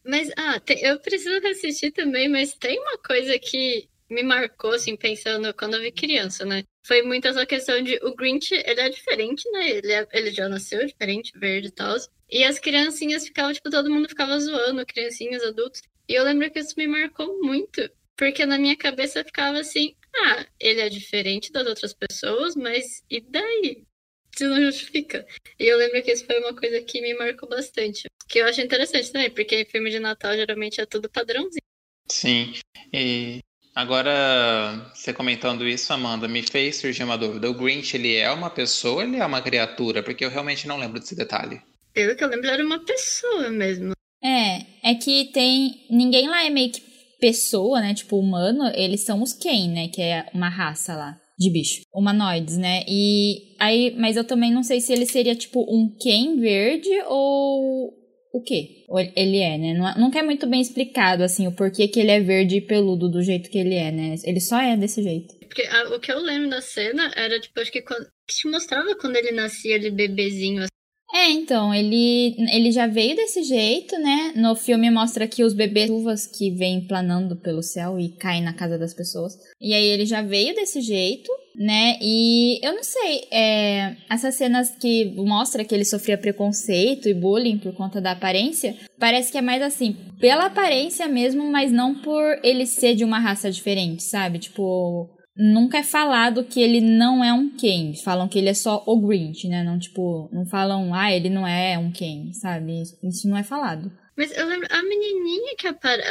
[0.06, 4.96] Mas, ah, tem, eu preciso assistir também, mas tem uma coisa que me marcou, assim,
[4.96, 6.62] pensando quando eu vi criança, né?
[6.86, 9.70] Foi muito essa questão de o Grinch, ele é diferente, né?
[9.70, 11.96] Ele, é, ele já nasceu diferente, verde e tal.
[12.30, 15.82] E as criancinhas ficavam, tipo, todo mundo ficava zoando, criancinhas, adultos.
[16.08, 17.90] E eu lembro que isso me marcou muito.
[18.16, 23.20] Porque na minha cabeça ficava assim, ah, ele é diferente das outras pessoas, mas e
[23.20, 23.84] daí?
[24.32, 25.26] Isso não justifica.
[25.58, 28.08] E eu lembro que isso foi uma coisa que me marcou bastante.
[28.28, 31.62] Que eu acho interessante também, porque filme de Natal geralmente é tudo padrãozinho.
[32.08, 32.52] Sim.
[32.92, 33.40] E
[33.74, 37.50] Agora, você comentando isso, Amanda, me fez surgir uma dúvida.
[37.50, 40.00] O Grinch, ele é uma pessoa ou ele é uma criatura?
[40.00, 41.60] Porque eu realmente não lembro desse detalhe.
[41.92, 43.92] Pelo que eu lembro, era uma pessoa mesmo.
[44.22, 45.86] É, é que tem...
[45.90, 46.82] Ninguém lá é meio que
[47.20, 47.94] pessoa, né?
[47.94, 48.70] Tipo, humano.
[48.76, 49.88] Eles são os Ken, né?
[49.88, 51.80] Que é uma raça lá de bicho.
[51.92, 52.84] Humanoides, né?
[52.86, 53.92] E aí...
[53.98, 57.92] Mas eu também não sei se ele seria, tipo, um Ken verde ou
[58.34, 58.84] o quê?
[59.14, 59.74] Ele é, né?
[59.74, 63.08] Não, nunca é muito bem explicado, assim, o porquê que ele é verde e peludo
[63.08, 64.16] do jeito que ele é, né?
[64.24, 65.32] Ele só é desse jeito.
[65.46, 68.48] Porque a, o que eu lembro da cena era, tipo, acho que, quando, que te
[68.48, 70.66] mostrava quando ele nascia, ele bebezinho.
[71.14, 74.32] É, então, ele, ele já veio desse jeito, né?
[74.34, 78.52] No filme mostra que os bebês uvas que vêm planando pelo céu e caem na
[78.52, 79.38] casa das pessoas.
[79.60, 81.96] E aí ele já veio desse jeito né?
[82.00, 87.58] E eu não sei, é, essas cenas que mostra que ele sofria preconceito e bullying
[87.58, 92.38] por conta da aparência, parece que é mais assim, pela aparência mesmo, mas não por
[92.42, 94.38] ele ser de uma raça diferente, sabe?
[94.40, 97.94] Tipo, nunca é falado que ele não é um Ken.
[98.02, 99.62] Falam que ele é só o Grinch, né?
[99.62, 102.82] Não, tipo, não falam, ah, ele não é um Ken, sabe?
[103.02, 103.90] Isso não é falado.
[104.16, 106.08] Mas eu lembro, a menininha que aparece,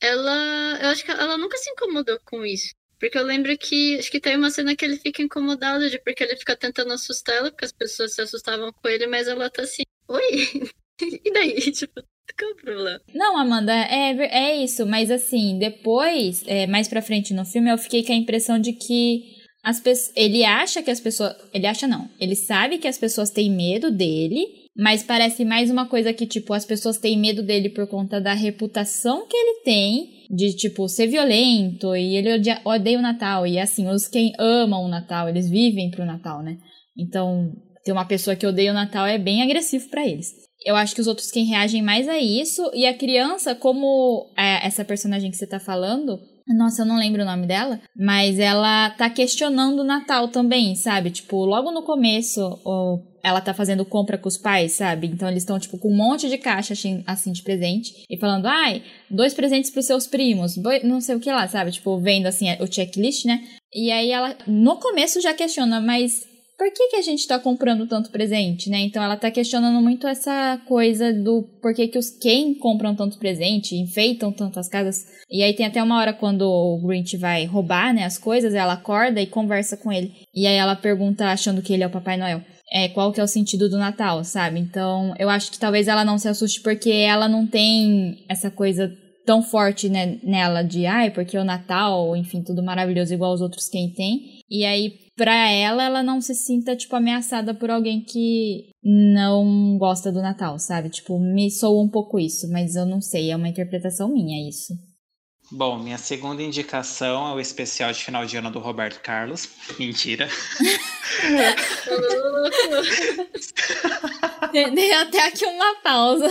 [0.00, 2.74] ela, eu acho que ela nunca se incomodou com isso.
[2.98, 6.22] Porque eu lembro que acho que tem uma cena que ele fica incomodado de porque
[6.22, 9.62] ele fica tentando assustar ela, porque as pessoas se assustavam com ele, mas ela tá
[9.62, 10.70] assim, oi?
[11.24, 11.54] e daí?
[11.72, 12.02] Tipo,
[12.88, 12.98] é?
[13.14, 17.78] Não, Amanda, é, é isso, mas assim, depois, é, mais pra frente no filme, eu
[17.78, 19.22] fiquei com a impressão de que
[19.64, 19.80] as.
[20.16, 21.34] Ele acha que as pessoas.
[21.52, 22.08] Ele acha não.
[22.20, 26.54] Ele sabe que as pessoas têm medo dele mas parece mais uma coisa que, tipo,
[26.54, 31.08] as pessoas têm medo dele por conta da reputação que ele tem de, tipo, ser
[31.08, 33.46] violento e ele odeia, odeia o Natal.
[33.46, 36.56] E, assim, os quem amam o Natal, eles vivem pro Natal, né?
[36.96, 37.52] Então,
[37.84, 40.28] ter uma pessoa que odeia o Natal é bem agressivo para eles.
[40.64, 42.70] Eu acho que os outros quem reagem mais a isso.
[42.74, 47.22] E a criança, como é, essa personagem que você tá falando, nossa, eu não lembro
[47.22, 51.10] o nome dela, mas ela tá questionando o Natal também, sabe?
[51.10, 52.40] Tipo, logo no começo,
[53.22, 55.06] ela tá fazendo compra com os pais, sabe?
[55.06, 58.46] Então eles estão, tipo, com um monte de caixa assim, assim de presente e falando,
[58.46, 61.70] ai, dois presentes pros seus primos, não sei o que lá, sabe?
[61.70, 63.42] Tipo, vendo assim o checklist, né?
[63.72, 66.26] E aí ela, no começo, já questiona, mas
[66.62, 68.78] por que, que a gente tá comprando tanto presente, né?
[68.82, 73.18] Então ela tá questionando muito essa coisa do por que, que os quem compram tanto
[73.18, 75.04] presente, enfeitam tanto as casas.
[75.28, 78.74] E aí tem até uma hora quando o Grinch vai roubar, né, as coisas, ela
[78.74, 80.12] acorda e conversa com ele.
[80.32, 82.40] E aí ela pergunta, achando que ele é o Papai Noel.
[82.72, 84.60] É, qual que é o sentido do Natal, sabe?
[84.60, 88.88] Então, eu acho que talvez ela não se assuste porque ela não tem essa coisa
[89.24, 93.68] tão forte né, nela de ai, porque o Natal, enfim, tudo maravilhoso igual os outros
[93.68, 94.41] quem tem.
[94.54, 100.12] E aí, pra ela, ela não se sinta, tipo, ameaçada por alguém que não gosta
[100.12, 100.90] do Natal, sabe?
[100.90, 104.74] Tipo, me soa um pouco isso, mas eu não sei, é uma interpretação minha isso.
[105.50, 109.48] Bom, minha segunda indicação é o especial de final de ano do Roberto Carlos.
[109.80, 110.28] Mentira.
[114.52, 116.28] Dei até aqui uma pausa.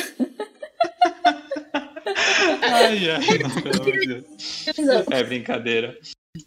[2.61, 4.25] Ai, ai, não, pelo amor de Deus.
[5.09, 5.97] É brincadeira.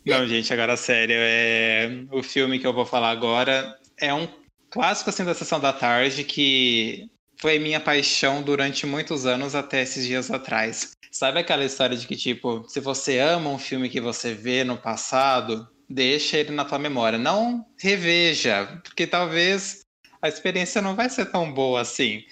[0.05, 1.17] Não, gente, agora sério.
[1.19, 2.05] É...
[2.11, 4.29] O filme que eu vou falar agora é um
[4.71, 7.09] clássico assim da sessão da tarde que
[7.41, 10.93] foi minha paixão durante muitos anos até esses dias atrás.
[11.11, 14.77] Sabe aquela história de que, tipo, se você ama um filme que você vê no
[14.77, 17.19] passado, deixa ele na tua memória.
[17.19, 19.81] Não reveja, porque talvez
[20.21, 22.25] a experiência não vai ser tão boa assim.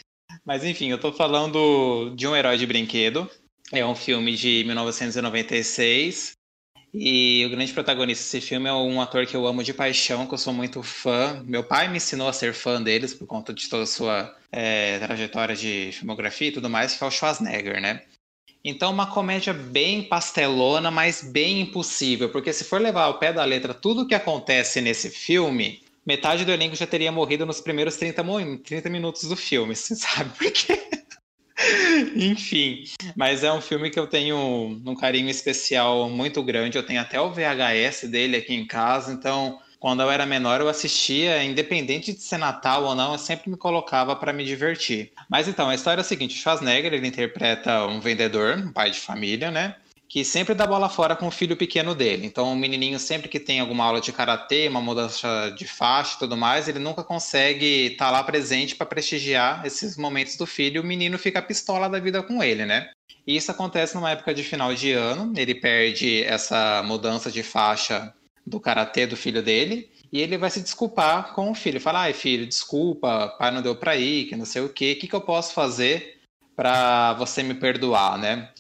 [0.45, 3.31] Mas enfim, eu tô falando de Um Herói de Brinquedo.
[3.71, 6.33] É um filme de 1996.
[6.95, 10.35] E o grande protagonista desse filme é um ator que eu amo de paixão, que
[10.35, 11.43] eu sou muito fã.
[11.47, 14.99] Meu pai me ensinou a ser fã deles por conta de toda a sua é,
[14.99, 18.03] trajetória de filmografia e tudo mais, que é o Schwarzenegger, né?
[18.65, 23.45] Então, uma comédia bem pastelona, mas bem impossível, porque se for levar ao pé da
[23.45, 27.97] letra tudo o que acontece nesse filme, metade do elenco já teria morrido nos primeiros
[27.97, 28.23] 30,
[28.63, 31.02] 30 minutos do filme, sabe por quê?
[32.17, 32.85] Enfim,
[33.17, 34.37] mas é um filme que eu tenho
[34.85, 36.77] um carinho especial muito grande.
[36.77, 40.69] Eu tenho até o VHS dele aqui em casa, então quando eu era menor eu
[40.69, 45.11] assistia, independente de ser Natal ou não, eu sempre me colocava para me divertir.
[45.29, 49.01] Mas então, a história é a seguinte: Schwarzenegger ele interpreta um vendedor, um pai de
[49.01, 49.75] família, né?
[50.13, 52.27] Que sempre dá bola fora com o filho pequeno dele.
[52.27, 56.19] Então, o menininho, sempre que tem alguma aula de karatê, uma mudança de faixa e
[56.19, 60.83] tudo mais, ele nunca consegue estar tá lá presente para prestigiar esses momentos do filho.
[60.83, 62.91] O menino fica pistola da vida com ele, né?
[63.27, 65.33] E isso acontece numa época de final de ano.
[65.35, 68.13] Ele perde essa mudança de faixa
[68.47, 69.91] do karatê do filho dele.
[70.13, 71.81] E ele vai se desculpar com o filho.
[71.81, 74.93] Fala, ai filho, desculpa, pai não deu para ir, que não sei o quê.
[74.93, 76.21] O que, que eu posso fazer
[76.55, 78.51] para você me perdoar, né?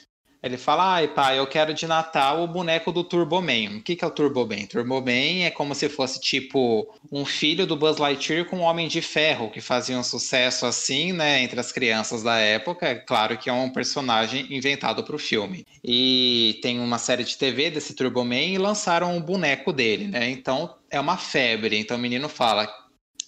[0.43, 3.76] Ele fala, ai pai, eu quero de Natal o boneco do Turboman.
[3.76, 4.66] O que, que é o Turboman?
[4.66, 9.01] Turboman é como se fosse tipo um filho do Buzz Lightyear com um Homem de
[9.01, 12.88] Ferro, que fazia um sucesso assim, né, entre as crianças da época.
[12.88, 15.64] É claro que é um personagem inventado para o filme.
[15.84, 20.28] E tem uma série de TV desse Turboman e lançaram um boneco dele, né?
[20.28, 21.78] Então é uma febre.
[21.78, 22.68] Então o menino fala,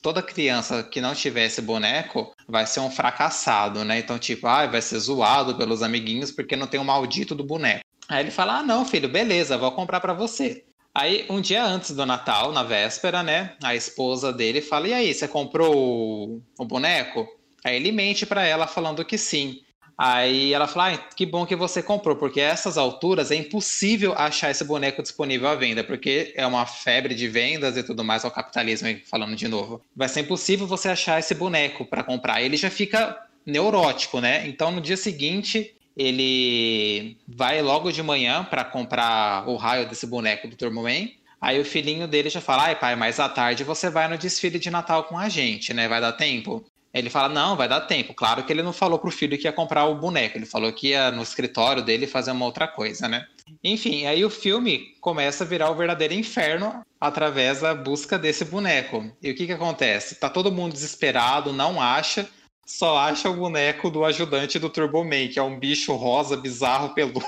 [0.02, 3.99] toda criança que não tivesse boneco vai ser um fracassado, né?
[3.99, 7.84] Então, tipo, ah, vai ser zoado pelos amiguinhos porque não tem o maldito do boneco.
[8.09, 10.64] Aí ele fala: ah, não, filho, beleza, vou comprar para você.
[10.95, 13.57] Aí, um dia antes do Natal, na véspera, né?
[13.62, 17.26] A esposa dele fala: e aí, você comprou o, o boneco?
[17.64, 19.61] Aí ele mente para ela falando que sim.
[19.97, 24.12] Aí ela fala: ah, que bom que você comprou, porque a essas alturas é impossível
[24.16, 28.24] achar esse boneco disponível à venda, porque é uma febre de vendas e tudo mais,
[28.24, 29.80] ao capitalismo, falando de novo.
[29.95, 32.42] Vai ser impossível você achar esse boneco para comprar.
[32.42, 33.16] Ele já fica
[33.47, 34.47] neurótico, né?
[34.49, 40.49] Então no dia seguinte ele vai logo de manhã para comprar o raio desse boneco
[40.49, 41.09] do Turbo Man.
[41.40, 44.59] Aí o filhinho dele já fala: ai pai, mais à tarde você vai no desfile
[44.59, 45.86] de Natal com a gente, né?
[45.86, 46.64] Vai dar tempo?
[46.95, 48.14] Ele fala: não, vai dar tempo.
[48.14, 50.88] Claro que ele não falou pro filho que ia comprar o boneco, ele falou que
[50.88, 53.26] ia no escritório dele fazer uma outra coisa, né?
[53.62, 59.11] Enfim, aí o filme começa a virar o verdadeiro inferno através da busca desse boneco.
[59.20, 60.14] E o que que acontece?
[60.14, 62.28] Tá todo mundo desesperado, não acha,
[62.64, 67.24] só acha o boneco do ajudante do Turboman, que é um bicho rosa bizarro peludo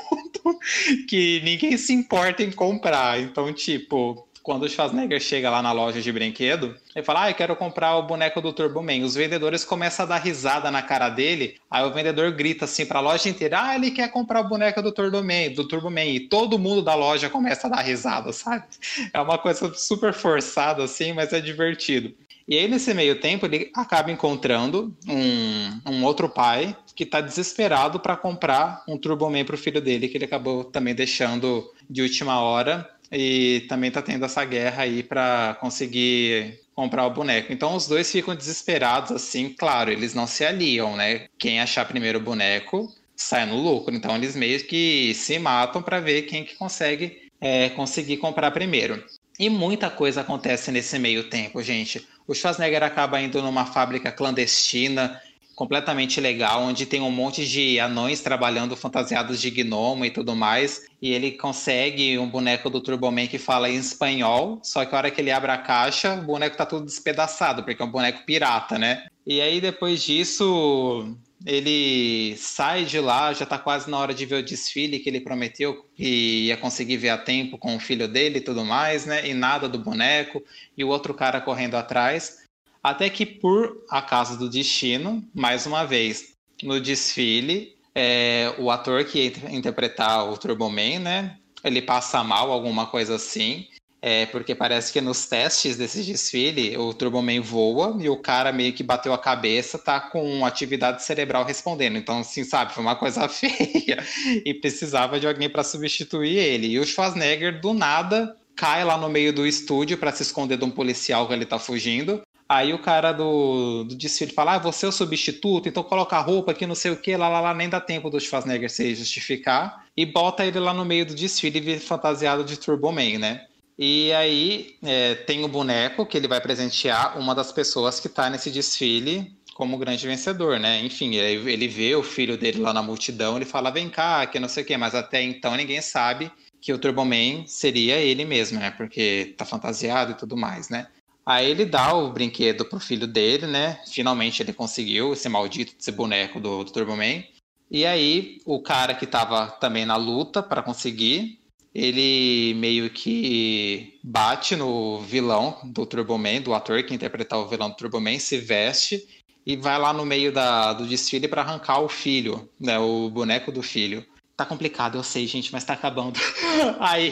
[1.08, 3.20] que ninguém se importa em comprar.
[3.20, 7.34] Então, tipo, quando o Schwarzenegger chega lá na loja de brinquedo, ele fala: Ah, eu
[7.34, 9.04] quero comprar o boneco do Turbo Man.
[9.04, 11.56] Os vendedores começam a dar risada na cara dele.
[11.68, 14.80] Aí o vendedor grita assim para a loja inteira: Ah, ele quer comprar o boneco
[14.80, 16.04] do Turbo Man, do Turbo Man.
[16.04, 18.64] E todo mundo da loja começa a dar risada, sabe?
[19.12, 22.14] É uma coisa super forçada assim, mas é divertido.
[22.48, 27.98] E aí, nesse meio tempo, ele acaba encontrando um, um outro pai que está desesperado
[27.98, 32.02] para comprar um Turbo Man para o filho dele, que ele acabou também deixando de
[32.02, 37.52] última hora e também está tendo essa guerra aí para conseguir comprar o boneco.
[37.52, 41.26] Então os dois ficam desesperados, assim, claro, eles não se aliam, né?
[41.38, 43.94] Quem achar primeiro o boneco sai no lucro.
[43.94, 49.02] Então eles meio que se matam para ver quem que consegue é, conseguir comprar primeiro.
[49.38, 52.06] E muita coisa acontece nesse meio tempo, gente.
[52.26, 55.20] O Schwarzenegger acaba indo numa fábrica clandestina
[55.56, 60.86] completamente legal, onde tem um monte de anões trabalhando fantasiados de gnomo e tudo mais.
[61.00, 65.10] E ele consegue um boneco do Turboman que fala em espanhol, só que a hora
[65.10, 68.78] que ele abre a caixa, o boneco tá tudo despedaçado, porque é um boneco pirata,
[68.78, 69.06] né?
[69.26, 74.36] E aí depois disso, ele sai de lá, já tá quase na hora de ver
[74.36, 78.38] o desfile que ele prometeu que ia conseguir ver a tempo com o filho dele
[78.38, 79.26] e tudo mais, né?
[79.26, 80.42] E nada do boneco,
[80.76, 82.45] e o outro cara correndo atrás.
[82.86, 89.18] Até que, por acaso do destino, mais uma vez, no desfile, é, o ator que
[89.18, 91.36] ia interpretar o Turboman, né?
[91.64, 93.66] Ele passa mal, alguma coisa assim.
[94.00, 98.72] É, porque parece que nos testes desse desfile, o Turboman voa e o cara meio
[98.72, 101.98] que bateu a cabeça, tá com atividade cerebral respondendo.
[101.98, 103.98] Então, assim, sabe, foi uma coisa feia.
[104.44, 106.68] E precisava de alguém para substituir ele.
[106.68, 110.64] E o Schwarzenegger, do nada, cai lá no meio do estúdio para se esconder de
[110.64, 112.22] um policial que ele tá fugindo.
[112.48, 116.20] Aí o cara do, do desfile fala: Ah, você é o substituto, então coloca a
[116.20, 118.94] roupa aqui, não sei o que, lá, lá, lá, nem dá tempo do Schwarzenegger se
[118.94, 119.84] justificar.
[119.96, 123.46] E bota ele lá no meio do desfile fantasiado de Turbo Man, né?
[123.78, 128.30] E aí é, tem o boneco que ele vai presentear uma das pessoas que está
[128.30, 130.84] nesse desfile como grande vencedor, né?
[130.84, 134.48] Enfim, ele, vê o filho dele lá na multidão, ele fala: Vem cá, que não
[134.48, 136.30] sei o que, mas até então ninguém sabe
[136.60, 138.70] que o Turbo Man seria ele mesmo, né?
[138.70, 140.86] Porque tá fantasiado e tudo mais, né?
[141.26, 143.82] Aí ele dá o brinquedo pro filho dele, né?
[143.90, 147.24] Finalmente ele conseguiu esse maldito esse boneco do, do Turbo Man.
[147.68, 151.40] E aí o cara que tava também na luta para conseguir,
[151.74, 157.70] ele meio que bate no vilão do Turbo Man, do ator que interpretar o vilão
[157.70, 159.04] do Turbo Man, se veste
[159.44, 162.78] e vai lá no meio da, do desfile para arrancar o filho, né?
[162.78, 164.06] O boneco do filho.
[164.36, 166.20] Tá complicado, eu sei, gente, mas tá acabando.
[166.78, 167.10] Aí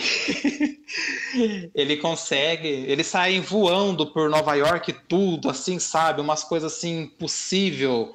[1.75, 6.20] ele consegue, eles saem voando por Nova York tudo, assim, sabe?
[6.20, 8.14] Umas coisas assim, impossível.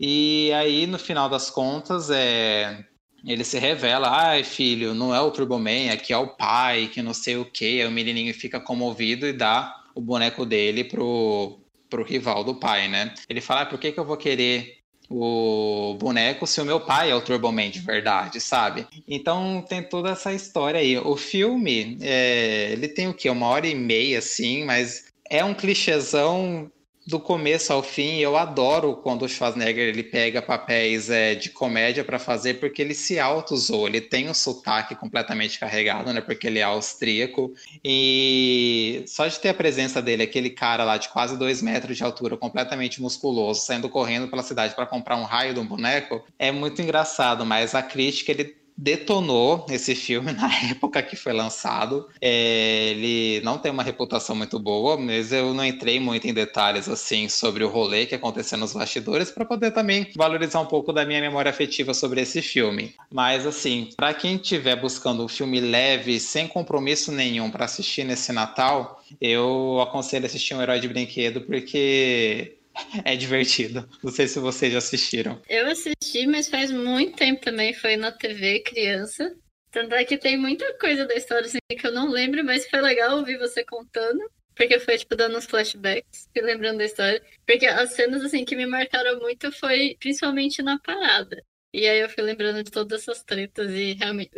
[0.00, 2.84] E aí, no final das contas, é...
[3.24, 7.14] ele se revela, ai filho, não é o Turboman, aqui é o pai, que não
[7.14, 7.80] sei o que.
[7.80, 12.88] Aí o menininho fica comovido e dá o boneco dele pro, pro rival do pai,
[12.88, 13.14] né?
[13.28, 17.10] Ele fala, ah, por que, que eu vou querer o boneco se o meu pai
[17.10, 18.86] é o Turboman de verdade, sabe?
[19.06, 20.98] Então tem toda essa história aí.
[20.98, 23.28] O filme, é, ele tem o quê?
[23.28, 26.70] Uma hora e meia, assim, mas é um clichêzão
[27.06, 32.04] do começo ao fim, eu adoro quando o Schwarzenegger ele pega papéis é, de comédia
[32.04, 36.20] para fazer, porque ele se auto-usou, ele tem um sotaque completamente carregado, né?
[36.20, 37.52] Porque ele é austríaco.
[37.84, 42.04] E só de ter a presença dele, aquele cara lá de quase dois metros de
[42.04, 46.52] altura, completamente musculoso, saindo correndo pela cidade para comprar um raio de um boneco, é
[46.52, 52.08] muito engraçado, mas a crítica ele detonou esse filme na época que foi lançado.
[52.20, 56.88] É, ele não tem uma reputação muito boa, mas eu não entrei muito em detalhes
[56.88, 61.04] assim sobre o rolê que aconteceu nos bastidores para poder também valorizar um pouco da
[61.04, 62.94] minha memória afetiva sobre esse filme.
[63.10, 68.32] Mas assim, para quem estiver buscando um filme leve, sem compromisso nenhum para assistir nesse
[68.32, 72.56] Natal, eu aconselho assistir um Herói de Brinquedo porque
[73.04, 73.88] É divertido.
[74.02, 75.40] Não sei se vocês já assistiram.
[75.48, 77.72] Eu assisti, mas faz muito tempo também.
[77.74, 79.34] Foi na TV criança.
[79.70, 82.80] Tanto é que tem muita coisa da história assim, que eu não lembro, mas foi
[82.80, 84.20] legal ouvir você contando.
[84.54, 87.22] Porque foi, tipo, dando uns flashbacks, e lembrando da história.
[87.46, 91.42] Porque as cenas, assim, que me marcaram muito foi principalmente na parada.
[91.72, 93.70] E aí eu fui lembrando de todas essas tretas.
[93.72, 94.30] E realmente,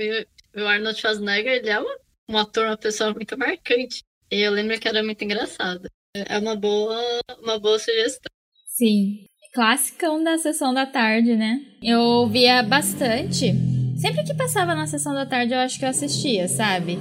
[0.54, 1.80] o Arnold Schwarzenegger, ele é
[2.28, 4.04] um ator, uma pessoa muito marcante.
[4.30, 5.88] E eu lembro que era muito engraçado.
[6.14, 8.30] É uma boa, uma boa sugestão.
[8.68, 9.26] Sim.
[9.52, 11.60] Clássica da sessão da tarde, né?
[11.82, 13.52] Eu via bastante.
[14.00, 16.98] Sempre que passava na sessão da tarde, eu acho que eu assistia, sabe?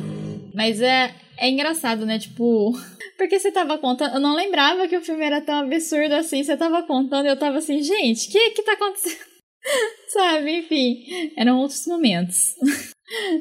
[0.53, 2.17] Mas é, é engraçado, né?
[2.17, 2.73] Tipo,
[3.15, 4.15] porque você tava contando.
[4.15, 6.43] Eu não lembrava que o filme era tão absurdo assim.
[6.43, 9.25] Você tava contando e eu tava assim, gente, o que que tá acontecendo?
[10.09, 10.57] Sabe?
[10.57, 11.05] Enfim,
[11.37, 12.55] eram outros momentos.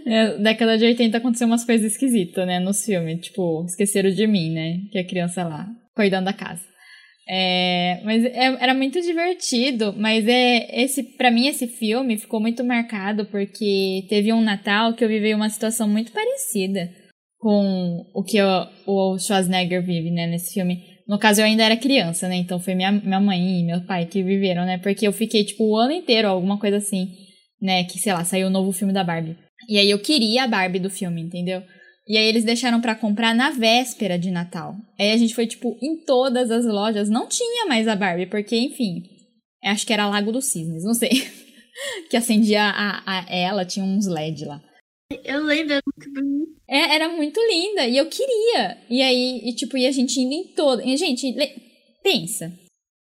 [0.06, 2.58] É, década de 80 aconteceu umas coisas esquisitas, né?
[2.58, 3.20] Nos filmes.
[3.20, 4.80] Tipo, esqueceram de mim, né?
[4.90, 6.62] Que a criança lá, cuidando da casa.
[7.28, 12.64] É, mas é, era muito divertido, mas é esse para mim esse filme ficou muito
[12.64, 16.90] marcado porque teve um Natal que eu vivi uma situação muito parecida
[17.38, 20.84] com o que o, o Schwarzenegger vive, né, nesse filme.
[21.08, 22.36] No caso, eu ainda era criança, né?
[22.36, 24.78] Então foi minha, minha mãe e meu pai que viveram, né?
[24.78, 27.08] Porque eu fiquei, tipo, o ano inteiro, alguma coisa assim,
[27.60, 27.82] né?
[27.84, 29.36] Que, sei lá, saiu o um novo filme da Barbie.
[29.68, 31.62] E aí eu queria a Barbie do filme, entendeu?
[32.08, 34.74] E aí eles deixaram pra comprar na véspera de Natal.
[34.98, 37.08] Aí a gente foi, tipo, em todas as lojas.
[37.08, 39.02] Não tinha mais a Barbie, porque, enfim.
[39.64, 41.10] Acho que era Lago dos Cisnes, não sei.
[42.10, 44.60] que acendia a, a ela, tinha uns LED lá.
[45.24, 46.52] Eu lembro, era muito bonito.
[46.68, 47.86] É, era muito linda.
[47.86, 48.78] E eu queria.
[48.90, 50.82] E aí, e, tipo, e a gente indo em todo.
[50.82, 51.54] E, gente, le-
[52.02, 52.52] pensa.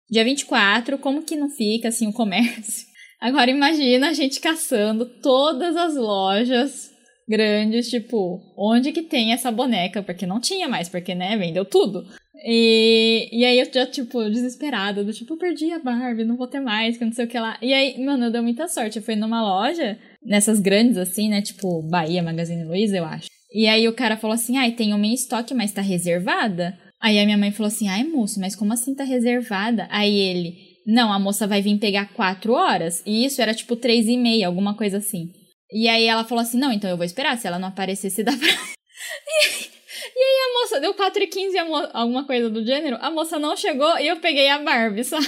[0.10, 2.87] Dia 24, como que não fica assim o comércio?
[3.20, 6.92] Agora imagina a gente caçando todas as lojas
[7.28, 10.02] grandes, tipo, onde que tem essa boneca?
[10.02, 12.06] Porque não tinha mais, porque, né, vendeu tudo.
[12.46, 16.60] E, e aí eu já, tipo, desesperada, do tipo, perdi a Barbie, não vou ter
[16.60, 17.58] mais, que não sei o que lá.
[17.62, 18.98] E aí, mano, deu muita sorte.
[18.98, 23.28] Eu fui numa loja, nessas grandes assim, né, tipo, Bahia, Magazine Luiza, eu acho.
[23.54, 26.78] E aí o cara falou assim, ai, tem uma em estoque, mas tá reservada?
[27.02, 29.88] Aí a minha mãe falou assim, ai, moço, mas como assim tá reservada?
[29.90, 30.56] Aí ele,
[30.88, 33.04] não, a moça vai vir pegar quatro horas.
[33.06, 35.34] E isso era tipo três e meia, alguma coisa assim.
[35.70, 38.24] E aí ela falou assim, não, então eu vou esperar, se ela não aparecer, se
[38.24, 38.48] dá pra...
[38.48, 39.70] E aí,
[40.16, 41.58] e aí a moça, deu 4 e 15
[41.94, 45.28] alguma coisa do gênero, a moça não chegou e eu peguei a Barbie, sabe?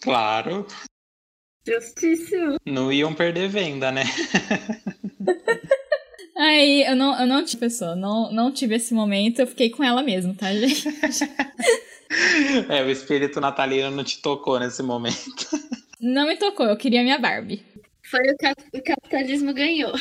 [0.00, 0.64] Claro,
[1.66, 2.56] Justíssimo.
[2.64, 4.04] não iam perder venda, né?
[6.38, 9.84] Aí eu não, eu não tive pessoa, não, não tive esse momento, eu fiquei com
[9.84, 10.84] ela mesmo, tá, gente?
[12.68, 15.16] É, o espírito natalino não te tocou nesse momento.
[16.02, 17.62] Não me tocou, eu queria minha Barbie.
[18.10, 19.92] Foi o, cap- o capitalismo ganhou.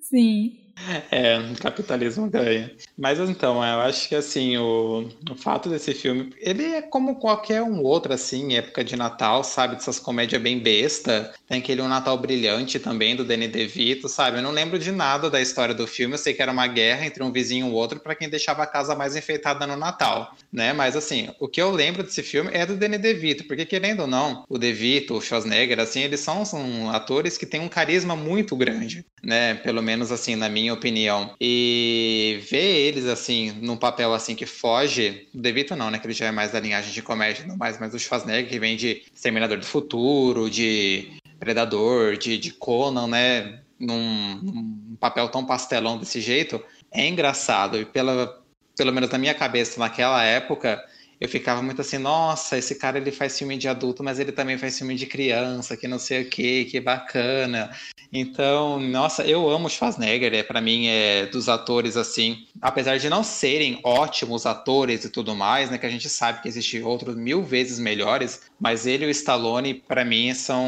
[0.00, 0.65] Sim.
[1.10, 2.70] É, capitalismo ganha.
[2.96, 7.62] Mas então, eu acho que assim, o, o fato desse filme, ele é como qualquer
[7.62, 9.76] um outro, assim, época de Natal, sabe?
[9.76, 11.34] Dessas comédias bem besta.
[11.48, 14.38] Tem aquele Um Natal Brilhante também, do Danny DeVito, sabe?
[14.38, 17.06] Eu não lembro de nada da história do filme, eu sei que era uma guerra
[17.06, 20.34] entre um vizinho e o outro para quem deixava a casa mais enfeitada no Natal,
[20.52, 20.72] né?
[20.72, 24.06] Mas assim, o que eu lembro desse filme é do Danny DeVito, porque querendo ou
[24.06, 28.54] não, o DeVito, o Schwarzenegger, assim, eles são, são atores que têm um carisma muito
[28.56, 29.54] grande, né?
[29.54, 31.34] Pelo menos assim, na minha opinião.
[31.40, 35.98] E ver eles assim, num papel assim que foge, o DeVito não, né?
[35.98, 38.58] Que ele já é mais da linhagem de comédia, não mais, mas o Schwarzenegger que
[38.58, 43.60] vem de Exterminador do Futuro, de Predador, de, de Conan, né?
[43.78, 47.78] Num, num papel tão pastelão desse jeito, é engraçado.
[47.78, 48.42] E pela,
[48.76, 50.82] pelo menos na minha cabeça naquela época,
[51.20, 54.58] eu ficava muito assim, nossa, esse cara ele faz filme de adulto, mas ele também
[54.58, 57.70] faz filme de criança, que não sei o que, que bacana.
[58.12, 63.22] Então, nossa, eu amo Schwarzenegger, é para mim é dos atores assim, apesar de não
[63.22, 67.42] serem ótimos atores e tudo mais, né, que a gente sabe que existem outros mil
[67.42, 70.66] vezes melhores, mas ele e o Stallone para mim são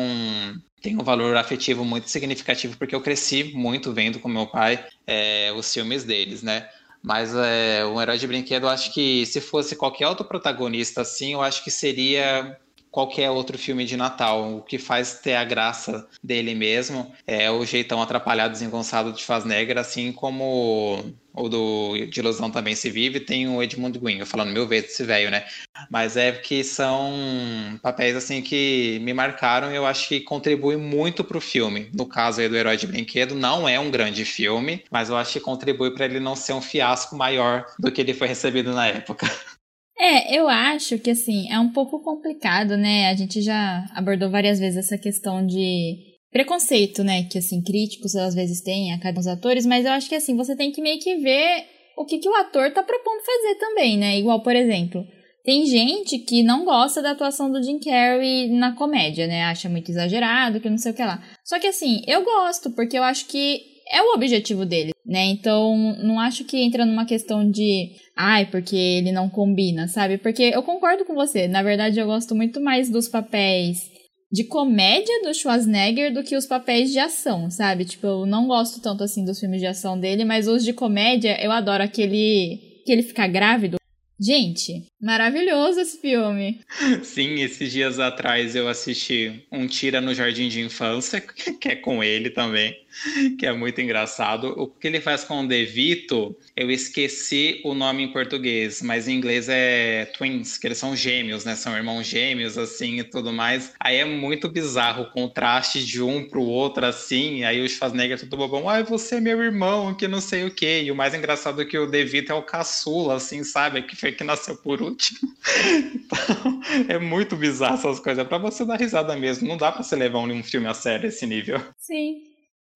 [0.81, 5.53] tem um valor afetivo muito significativo porque eu cresci muito vendo com meu pai é,
[5.53, 6.69] os filmes deles, né?
[7.03, 11.33] Mas é, um herói de brinquedo, eu acho que se fosse qualquer outro protagonista assim,
[11.33, 12.59] eu acho que seria
[12.91, 14.57] qualquer outro filme de Natal.
[14.57, 19.79] O que faz ter a graça dele mesmo é o jeitão atrapalhado, desengonçado de Schwarzenegger,
[19.79, 21.05] assim como
[21.39, 25.05] o do De Ilusão Também Se Vive, tem o Edmund Guinho, falando mil vezes esse
[25.05, 25.47] velho, né?
[25.91, 31.23] Mas é que são papéis assim que me marcaram e eu acho que contribui muito
[31.23, 31.91] pro filme.
[31.95, 35.35] No caso aí do Herói de Brinquedo, não é um grande filme, mas eu acho
[35.35, 38.87] que contribui para ele não ser um fiasco maior do que ele foi recebido na
[38.89, 39.27] época.
[40.01, 43.09] É, eu acho que assim, é um pouco complicado, né?
[43.09, 45.97] A gente já abordou várias vezes essa questão de
[46.31, 47.25] preconceito, né?
[47.25, 50.15] Que assim, críticos às vezes têm a cada um dos atores, mas eu acho que
[50.15, 51.67] assim, você tem que meio que ver
[51.97, 54.19] o que, que o ator tá propondo fazer também, né?
[54.19, 55.05] Igual, por exemplo,
[55.45, 59.45] tem gente que não gosta da atuação do Jim Carrey na comédia, né?
[59.45, 61.21] Acha muito exagerado, que não sei o que lá.
[61.45, 65.25] Só que assim, eu gosto, porque eu acho que é o objetivo dele, né?
[65.27, 70.19] Então, não acho que entra numa questão de, ai, porque ele não combina, sabe?
[70.19, 71.49] Porque eu concordo com você.
[71.49, 73.91] Na verdade, eu gosto muito mais dos papéis
[74.31, 77.85] de comédia do Schwarzenegger do que os papéis de ação, sabe?
[77.85, 81.43] Tipo, eu não gosto tanto assim dos filmes de ação dele, mas os de comédia
[81.43, 83.79] eu adoro aquele que ele fica grávido.
[84.21, 86.61] Gente, maravilhoso esse filme.
[87.05, 91.21] Sim, esses dias atrás eu assisti Um Tira no Jardim de Infância,
[91.61, 92.77] que é com ele também,
[93.39, 94.55] que é muito engraçado.
[94.57, 99.15] O que ele faz com o Devito, eu esqueci o nome em português, mas em
[99.15, 101.55] inglês é Twins, que eles são gêmeos, né?
[101.55, 103.73] São irmãos gêmeos, assim, e tudo mais.
[103.79, 108.21] Aí é muito bizarro o contraste de um pro outro, assim, aí o Schwarzenegger é
[108.21, 110.83] tudo bobão, ai, você é meu irmão, que não sei o quê.
[110.85, 113.83] E o mais engraçado é que o Devito é o caçula, assim, sabe?
[113.83, 115.19] Que foi que nasceu por último.
[116.09, 118.25] Então, é muito bizarro essas coisas.
[118.25, 119.49] É pra você dar risada mesmo.
[119.49, 121.61] Não dá pra você levar um filme a sério esse nível.
[121.77, 122.28] Sim.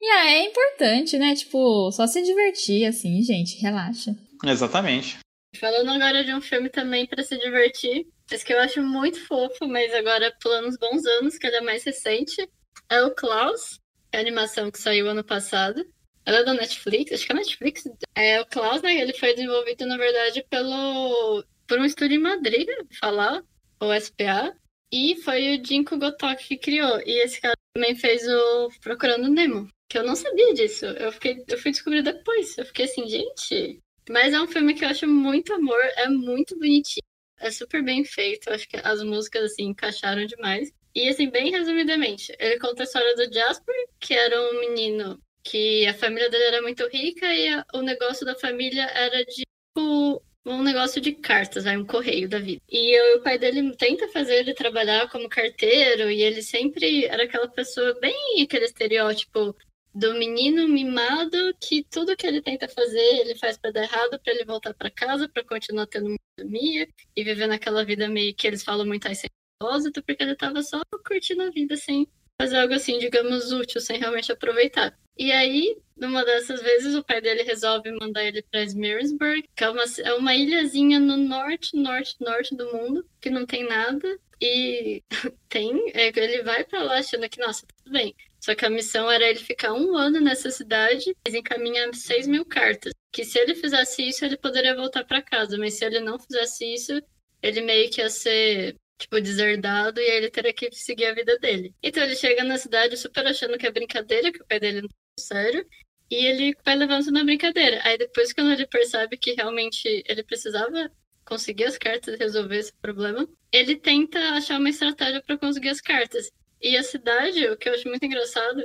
[0.03, 1.33] E ah, é importante, né?
[1.37, 4.17] Tipo, só se divertir, assim, gente, relaxa.
[4.45, 5.21] Exatamente.
[5.57, 9.69] Falando agora de um filme também pra se divertir, esse que eu acho muito fofo,
[9.69, 12.49] mas agora pulando uns bons anos, que ele é mais recente,
[12.89, 13.79] é o Klaus,
[14.11, 15.85] que é a animação que saiu ano passado.
[16.27, 17.85] Ela é da Netflix, acho que é a Netflix.
[18.17, 18.95] É, o Klaus, né?
[18.97, 22.69] Ele foi desenvolvido, na verdade, pelo por um estúdio em Madrid,
[22.99, 23.41] falar,
[23.81, 24.53] o SPA.
[24.93, 27.01] E foi o Jinko Gotok que criou.
[27.07, 29.69] E esse cara também fez o Procurando Nemo.
[29.93, 30.87] Que eu não sabia disso.
[30.87, 32.57] Eu, fiquei, eu fui descobrir depois.
[32.57, 33.79] Eu fiquei assim, gente.
[34.09, 37.05] Mas é um filme que eu acho muito amor, é muito bonitinho,
[37.39, 38.51] é super bem feito.
[38.51, 40.73] Acho que as músicas, assim, encaixaram demais.
[40.95, 45.87] E, assim, bem resumidamente, ele conta a história do Jasper, que era um menino que
[45.87, 49.43] a família dele era muito rica e a, o negócio da família era de
[49.75, 52.63] tipo, um negócio de cartas, vai, um correio da vida.
[52.71, 57.25] E eu, o pai dele tenta fazer ele trabalhar como carteiro e ele sempre era
[57.25, 59.55] aquela pessoa bem aquele estereótipo
[59.95, 64.33] do menino mimado que tudo que ele tenta fazer ele faz para dar errado para
[64.33, 68.63] ele voltar para casa para continuar tendo monogamia e viver naquela vida meio que eles
[68.63, 69.29] falam muito aí sem
[69.59, 72.09] propósito porque ele tava só curtindo a vida sem
[72.41, 74.97] fazer algo assim digamos útil sem realmente aproveitar.
[75.19, 79.69] E aí numa dessas vezes o pai dele resolve mandar ele para Smearsburg que é
[79.69, 85.03] uma, é uma ilhazinha no norte norte norte do mundo que não tem nada e
[85.51, 89.09] tem é, ele vai para lá achando que nossa tudo bem só que a missão
[89.09, 92.93] era ele ficar um ano nessa cidade e encaminhar 6 mil cartas.
[93.13, 95.57] Que se ele fizesse isso, ele poderia voltar para casa.
[95.57, 97.01] Mas se ele não fizesse isso,
[97.41, 101.39] ele meio que ia ser, tipo, deserdado e aí ele teria que seguir a vida
[101.39, 101.73] dele.
[101.81, 104.89] Então ele chega na cidade super achando que é brincadeira, que o pai dele não
[104.89, 105.65] tá sério.
[106.11, 107.81] E ele vai levando na brincadeira.
[107.85, 110.91] Aí depois, quando ele percebe que realmente ele precisava
[111.25, 115.81] conseguir as cartas e resolver esse problema, ele tenta achar uma estratégia para conseguir as
[115.81, 116.29] cartas.
[116.63, 118.65] E a cidade, o que eu acho muito engraçado,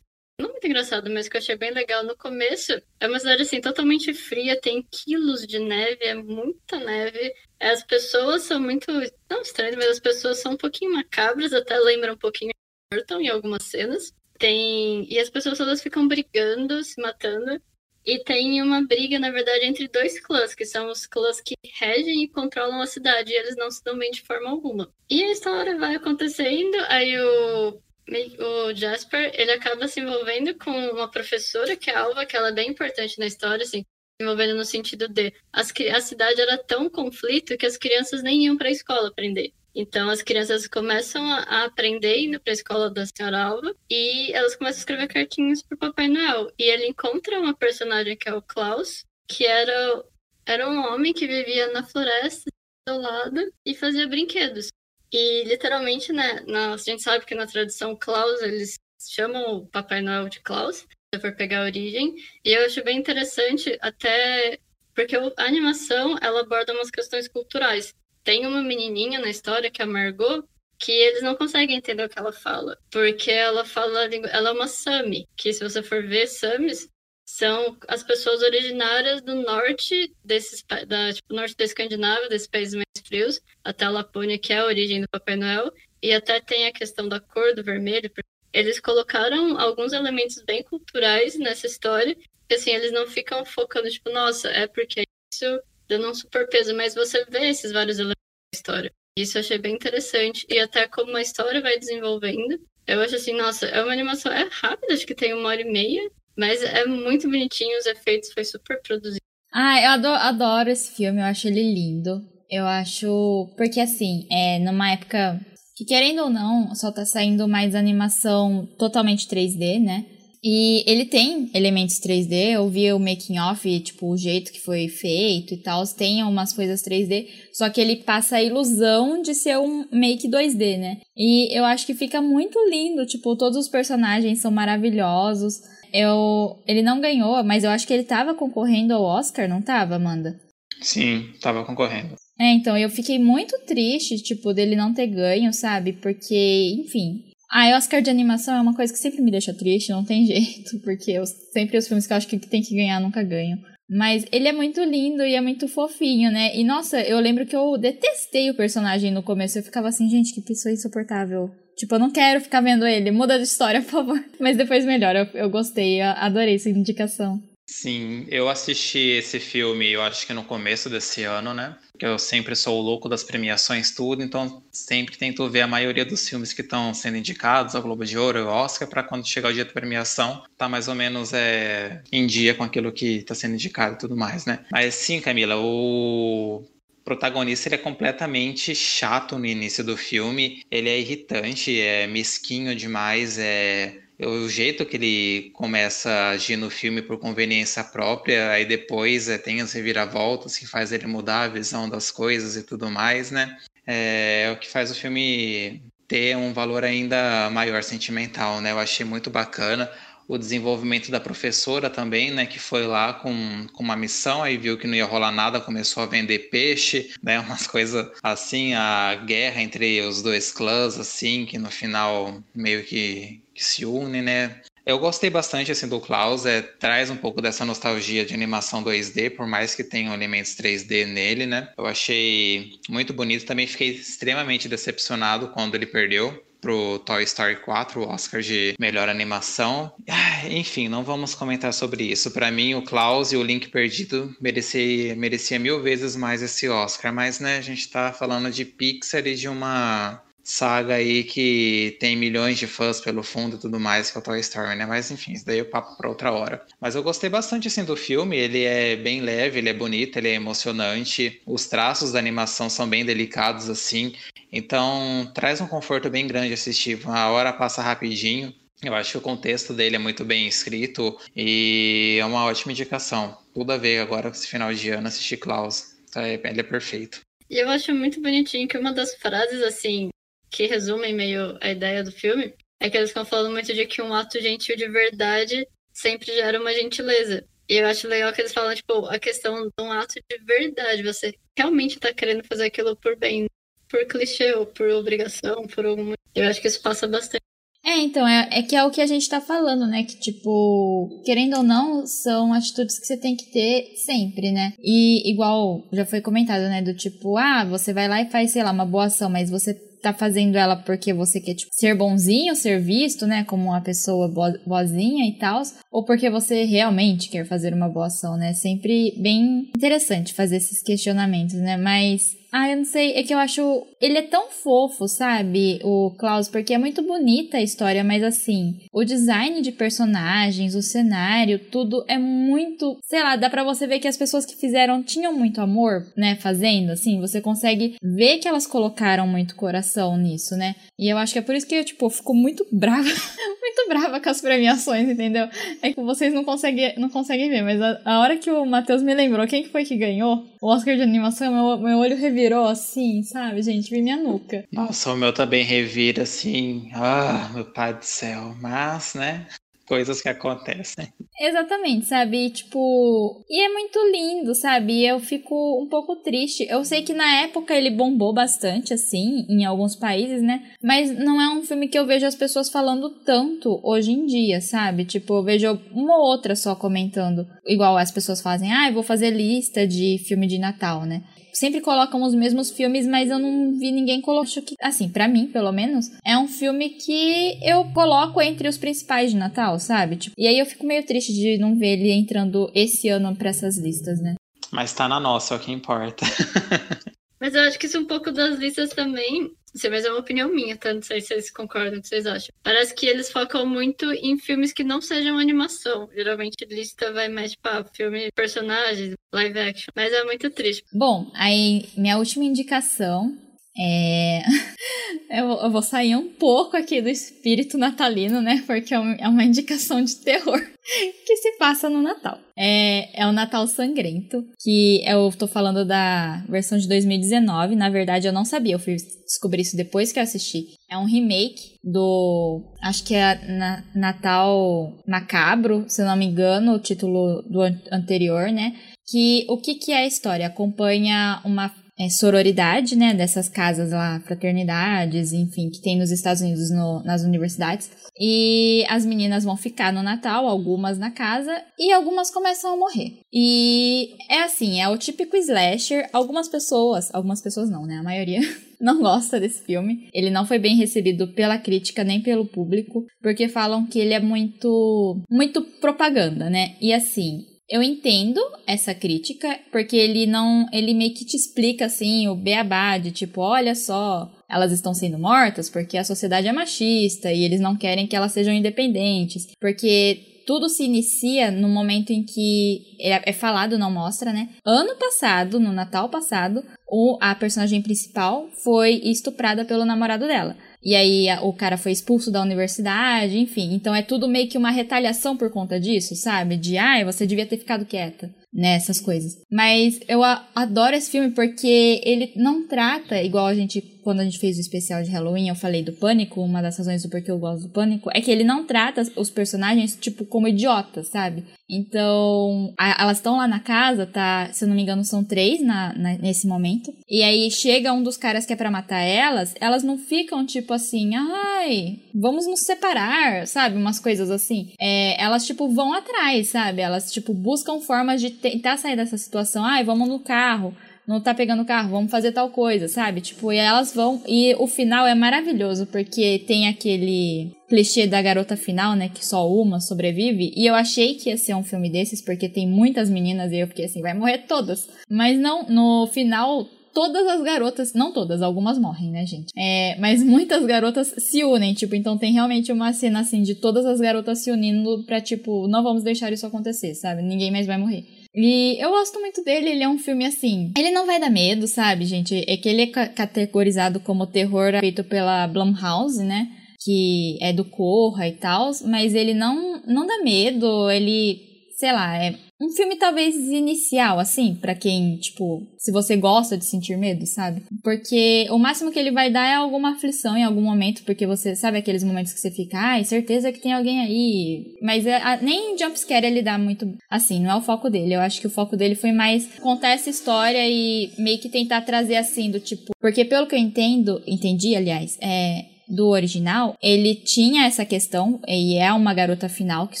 [0.40, 3.60] não muito engraçado, mas que eu achei bem legal no começo, é uma cidade assim
[3.60, 7.34] totalmente fria, tem quilos de neve, é muita neve.
[7.60, 8.86] As pessoas são muito,
[9.30, 12.52] não estranhas, mas as pessoas são um pouquinho macabras, até lembram um pouquinho
[12.92, 14.12] Burton em algumas cenas.
[14.38, 17.60] Tem e as pessoas todas ficam brigando, se matando.
[18.04, 22.24] E tem uma briga, na verdade, entre dois clãs, que são os clãs que regem
[22.24, 24.92] e controlam a cidade, e eles não se dão bem de forma alguma.
[25.10, 31.10] E a história vai acontecendo, aí o, o Jasper, ele acaba se envolvendo com uma
[31.10, 34.54] professora, que é a Alva, que ela é bem importante na história, assim, se envolvendo
[34.54, 38.68] no sentido de as, a cidade era tão conflito que as crianças nem iam para
[38.68, 39.52] a escola aprender.
[39.74, 44.56] Então as crianças começam a aprender indo para a escola da senhora Alva e elas
[44.56, 46.50] começam a escrever cartinhas para Papai Noel.
[46.58, 50.04] E ele encontra uma personagem que é o Klaus, que era,
[50.46, 52.50] era um homem que vivia na floresta
[52.88, 54.68] isolado e fazia brinquedos.
[55.12, 60.00] E literalmente, né, na, a gente sabe que na tradição Klaus eles chamam o Papai
[60.00, 62.14] Noel de Klaus, se for pegar a origem.
[62.44, 64.58] E eu acho bem interessante até
[64.94, 67.94] porque a animação ela aborda umas questões culturais
[68.28, 70.46] tem uma menininha na história, que é a Margot,
[70.78, 72.76] que eles não conseguem entender o que ela fala.
[72.90, 74.04] Porque ela fala.
[74.04, 76.90] Ela é uma Sami, que se você for ver, Samis
[77.26, 83.06] são as pessoas originárias do norte desses da tipo norte da Escandinávia, desses países mais
[83.06, 85.72] frios, até a Lapônia, que é a origem do Papai Noel,
[86.02, 88.12] e até tem a questão da cor do vermelho.
[88.52, 92.14] Eles colocaram alguns elementos bem culturais nessa história,
[92.46, 96.74] que assim, eles não ficam focando tipo, nossa, é porque isso dando um super peso,
[96.76, 98.92] mas você vê esses vários elementos da história.
[99.18, 100.46] Isso eu achei bem interessante.
[100.48, 104.48] E até como a história vai desenvolvendo, eu acho assim, nossa, é uma animação, é
[104.50, 108.44] rápida, acho que tem uma hora e meia, mas é muito bonitinho, os efeitos foi
[108.44, 109.20] super produzido.
[109.52, 112.22] Ah, eu adoro, adoro esse filme, eu acho ele lindo.
[112.50, 113.52] Eu acho.
[113.56, 115.40] Porque assim, é numa época
[115.76, 120.06] que, querendo ou não, só tá saindo mais animação totalmente 3D, né?
[120.42, 124.88] E ele tem elementos 3D, eu vi o making off, tipo, o jeito que foi
[124.88, 129.58] feito e tal, tem umas coisas 3D, só que ele passa a ilusão de ser
[129.58, 130.98] um make 2D, né?
[131.16, 135.60] E eu acho que fica muito lindo, tipo, todos os personagens são maravilhosos.
[135.92, 139.96] Eu, ele não ganhou, mas eu acho que ele tava concorrendo ao Oscar, não tava,
[139.96, 140.38] Amanda?
[140.80, 142.14] Sim, tava concorrendo.
[142.38, 145.94] É, então eu fiquei muito triste, tipo, dele não ter ganho, sabe?
[145.94, 150.04] Porque, enfim, ah, Oscar de animação é uma coisa que sempre me deixa triste, não
[150.04, 153.22] tem jeito, porque eu, sempre os filmes que eu acho que tem que ganhar nunca
[153.22, 153.58] ganham.
[153.90, 156.54] Mas ele é muito lindo e é muito fofinho, né?
[156.54, 159.58] E nossa, eu lembro que eu detestei o personagem no começo.
[159.58, 161.50] Eu ficava assim, gente, que pessoa insuportável.
[161.74, 163.10] Tipo, eu não quero ficar vendo ele.
[163.10, 164.22] Muda de história, por favor.
[164.38, 167.42] Mas depois melhor, eu, eu gostei, eu adorei essa indicação.
[167.66, 171.76] Sim, eu assisti esse filme, eu acho que no começo desse ano, né?
[171.98, 176.04] Porque eu sempre sou o louco das premiações, tudo, então sempre tento ver a maioria
[176.04, 179.48] dos filmes que estão sendo indicados ao Globo de Ouro e Oscar, para quando chegar
[179.48, 183.34] o dia da premiação, tá mais ou menos é, em dia com aquilo que está
[183.34, 184.64] sendo indicado e tudo mais, né?
[184.70, 186.62] Mas sim, Camila, o
[187.04, 193.38] protagonista ele é completamente chato no início do filme, ele é irritante, é mesquinho demais,
[193.40, 199.28] é o jeito que ele começa a agir no filme por conveniência própria, aí depois
[199.28, 203.30] é, tem as reviravoltas que faz ele mudar a visão das coisas e tudo mais,
[203.30, 203.56] né?
[203.86, 208.72] É, é o que faz o filme ter um valor ainda maior sentimental, né?
[208.72, 209.90] Eu achei muito bacana
[210.28, 214.76] o desenvolvimento da professora também, né, que foi lá com, com uma missão, aí viu
[214.76, 219.62] que não ia rolar nada, começou a vender peixe, né, umas coisas assim, a guerra
[219.62, 224.62] entre os dois clãs, assim, que no final meio que, que se une, né.
[224.86, 229.36] Eu gostei bastante assim do Klaus, é, traz um pouco dessa nostalgia de animação 2D,
[229.36, 231.68] por mais que tenham elementos 3D nele, né?
[231.76, 238.00] Eu achei muito bonito, também fiquei extremamente decepcionado quando ele perdeu pro Toy Story 4,
[238.00, 239.92] o Oscar de melhor animação.
[240.08, 242.30] Ah, enfim, não vamos comentar sobre isso.
[242.30, 247.12] Para mim, o Klaus e o Link Perdido merecia, merecia mil vezes mais esse Oscar,
[247.12, 252.16] mas né, a gente tá falando de Pixar e de uma saga aí que tem
[252.16, 254.86] milhões de fãs pelo fundo e tudo mais, que é o Toy Story, né?
[254.86, 256.64] Mas enfim, isso daí é o papo para outra hora.
[256.80, 260.28] Mas eu gostei bastante assim do filme, ele é bem leve, ele é bonito, ele
[260.28, 264.14] é emocionante, os traços da animação são bem delicados assim,
[264.50, 268.54] então traz um conforto bem grande assistir, a hora passa rapidinho.
[268.82, 273.36] Eu acho que o contexto dele é muito bem escrito e é uma ótima indicação.
[273.52, 275.96] Tudo a ver agora com esse final de ano assistir Klaus.
[276.16, 277.20] É, ele é perfeito.
[277.50, 280.10] E eu acho muito bonitinho que uma das frases, assim,
[280.50, 284.00] que resumem meio a ideia do filme, é que eles estão falando muito de que
[284.00, 287.44] um ato gentil de verdade sempre gera uma gentileza.
[287.68, 291.02] E eu acho legal que eles falam, tipo, a questão de um ato de verdade.
[291.02, 293.46] Você realmente tá querendo fazer aquilo por bem,
[293.90, 296.14] por clichê ou por obrigação, por algum.
[296.34, 297.42] Eu acho que isso passa bastante.
[297.84, 300.02] É, então, é, é que é o que a gente tá falando, né?
[300.02, 304.72] Que, tipo, querendo ou não, são atitudes que você tem que ter sempre, né?
[304.78, 306.82] E igual já foi comentado, né?
[306.82, 309.74] Do tipo, ah, você vai lá e faz, sei lá, uma boa ação, mas você
[310.00, 314.32] tá fazendo ela porque você quer, tipo, ser bonzinho, ser visto, né, como uma pessoa
[314.66, 318.52] boazinha e tal, ou porque você realmente quer fazer uma boa ação, né?
[318.52, 321.76] Sempre bem interessante fazer esses questionamentos, né?
[321.76, 323.86] Mas ah, eu não sei, é que eu acho.
[324.00, 325.80] Ele é tão fofo, sabe?
[325.84, 330.80] O Klaus, porque é muito bonita a história, mas assim, o design de personagens, o
[330.80, 332.96] cenário, tudo é muito.
[333.04, 336.36] Sei lá, dá pra você ver que as pessoas que fizeram tinham muito amor, né?
[336.36, 340.74] Fazendo, assim, você consegue ver que elas colocaram muito coração nisso, né?
[340.98, 343.02] E eu acho que é por isso que eu, tipo, fico muito brava,
[343.60, 345.48] muito brava com as premiações, entendeu?
[345.82, 349.02] É que vocês não conseguem, não conseguem ver, mas a, a hora que o Matheus
[349.02, 352.66] me lembrou quem que foi que ganhou o Oscar de animação, meu, meu olho revirou
[352.66, 353.90] assim, sabe, gente?
[353.90, 354.64] Vi minha nuca.
[354.72, 356.90] Nossa, o meu também revira assim.
[356.94, 358.54] Ah, meu pai do céu.
[358.60, 359.46] Mas, né?
[359.88, 361.08] Coisas que acontecem.
[361.40, 362.50] Exatamente, sabe?
[362.50, 363.42] Tipo.
[363.48, 364.92] E é muito lindo, sabe?
[364.92, 366.66] E eu fico um pouco triste.
[366.68, 370.62] Eu sei que na época ele bombou bastante, assim, em alguns países, né?
[370.82, 374.60] Mas não é um filme que eu vejo as pessoas falando tanto hoje em dia,
[374.60, 375.06] sabe?
[375.06, 377.46] Tipo, eu vejo uma ou outra só comentando.
[377.66, 381.22] Igual as pessoas fazem, ah, eu vou fazer lista de filme de Natal, né?
[381.58, 385.46] Sempre colocam os mesmos filmes, mas eu não vi ninguém colocar que, assim, para mim,
[385.46, 390.16] pelo menos, é um filme que eu coloco entre os principais de Natal, sabe?
[390.16, 393.50] Tipo, e aí eu fico meio triste de não ver ele entrando esse ano para
[393.50, 394.36] essas listas, né?
[394.70, 396.24] Mas tá na nossa, é o que importa.
[397.40, 400.20] mas eu acho que isso é um pouco das listas também sei, mas é uma
[400.20, 400.92] opinião minha, tá?
[400.92, 402.54] Não sei se vocês concordam, o que vocês acham.
[402.62, 406.08] Parece que eles focam muito em filmes que não sejam animação.
[406.14, 409.92] Geralmente lista vai mais para filme personagens, live action.
[409.94, 410.84] Mas é muito triste.
[410.92, 413.36] Bom, aí minha última indicação
[413.78, 414.42] é...
[415.30, 418.64] eu, vou sair um pouco aqui do espírito natalino, né?
[418.66, 420.60] Porque é, é uma indicação de terror
[421.26, 422.38] que se passa no Natal.
[422.56, 427.76] É, é o Natal Sangrento, que eu tô falando da versão de 2019.
[427.76, 430.74] Na verdade, eu não sabia, eu fui descobrir isso depois que eu assisti.
[430.90, 432.62] É um remake do.
[432.82, 437.60] Acho que é na, Natal Macabro, se não me engano, o título do
[437.92, 438.74] anterior, né?
[439.06, 440.46] Que o que, que é a história?
[440.46, 446.70] Acompanha uma é, sororidade, né, dessas casas lá, fraternidades, enfim, que tem nos Estados Unidos
[446.70, 447.90] no, nas universidades.
[448.18, 453.18] E as meninas vão ficar no Natal, algumas na casa, e algumas começam a morrer.
[453.32, 456.08] E é assim, é o típico slasher.
[456.12, 458.40] Algumas pessoas, algumas pessoas não, né, a maioria
[458.80, 460.08] não gosta desse filme.
[460.12, 464.20] Ele não foi bem recebido pela crítica nem pelo público, porque falam que ele é
[464.20, 466.76] muito muito propaganda, né?
[466.80, 470.66] E assim, eu entendo essa crítica, porque ele não.
[470.72, 475.18] Ele meio que te explica assim o beabá de tipo, olha só, elas estão sendo
[475.18, 479.48] mortas porque a sociedade é machista e eles não querem que elas sejam independentes.
[479.60, 484.48] Porque tudo se inicia no momento em que é, é falado, não mostra, né?
[484.64, 490.56] Ano passado, no Natal passado, o, a personagem principal foi estuprada pelo namorado dela.
[490.82, 493.74] E aí a, o cara foi expulso da universidade, enfim.
[493.74, 496.56] Então é tudo meio que uma retaliação por conta disso, sabe?
[496.56, 499.38] De, ai, você devia ter ficado quieta nessas né, coisas.
[499.50, 504.38] Mas eu adoro esse filme porque ele não trata igual a gente quando a gente
[504.38, 507.38] fez o especial de Halloween, eu falei do Pânico, uma das razões do porquê eu
[507.38, 511.44] gosto do Pânico, é que ele não trata os personagens, tipo, como idiotas, sabe?
[511.70, 514.48] Então, a, elas estão lá na casa, tá?
[514.52, 516.94] Se eu não me engano, são três na, na, nesse momento.
[517.08, 520.72] E aí chega um dos caras que é pra matar elas, elas não ficam tipo
[520.72, 523.76] assim, ai, vamos nos separar, sabe?
[523.76, 524.70] Umas coisas assim.
[524.80, 526.80] É, elas, tipo, vão atrás, sabe?
[526.80, 529.64] Elas, tipo, buscam formas de tentar sair dessa situação.
[529.64, 530.74] Ai, vamos no carro
[531.08, 533.22] não tá pegando carro, vamos fazer tal coisa, sabe?
[533.22, 534.22] Tipo, e elas vão.
[534.28, 539.08] E o final é maravilhoso, porque tem aquele clichê da garota final, né?
[539.08, 540.52] Que só uma sobrevive.
[540.54, 543.66] E eu achei que ia ser um filme desses, porque tem muitas meninas e eu
[543.66, 544.86] fiquei assim, vai morrer todas.
[545.08, 546.66] Mas não, no final.
[546.92, 549.52] Todas as garotas, não todas, algumas morrem, né, gente?
[549.56, 553.86] É, mas muitas garotas se unem, tipo, então tem realmente uma cena assim de todas
[553.86, 557.22] as garotas se unindo pra, tipo, não vamos deixar isso acontecer, sabe?
[557.22, 558.04] Ninguém mais vai morrer.
[558.34, 560.72] E eu gosto muito dele, ele é um filme assim.
[560.76, 562.44] Ele não vai dar medo, sabe, gente?
[562.46, 566.48] É que ele é categorizado como terror feito pela Blumhouse, né?
[566.80, 571.40] Que é do Corra e tal, mas ele não, não dá medo, ele,
[571.76, 576.64] sei lá, é um filme talvez inicial, assim, para quem, tipo, se você gosta de
[576.64, 577.62] sentir medo, sabe?
[577.82, 581.54] Porque o máximo que ele vai dar é alguma aflição em algum momento, porque você
[581.54, 584.74] sabe aqueles momentos que você fica, ai, certeza que tem alguém aí.
[584.82, 588.14] Mas é, a, nem jumpscare ele dá muito, assim, não é o foco dele.
[588.14, 591.82] Eu acho que o foco dele foi mais contar essa história e meio que tentar
[591.82, 592.92] trazer assim, do tipo.
[593.00, 598.76] Porque pelo que eu entendo, entendi, aliás, é do original, ele tinha essa questão, e
[598.76, 600.00] é uma garota final que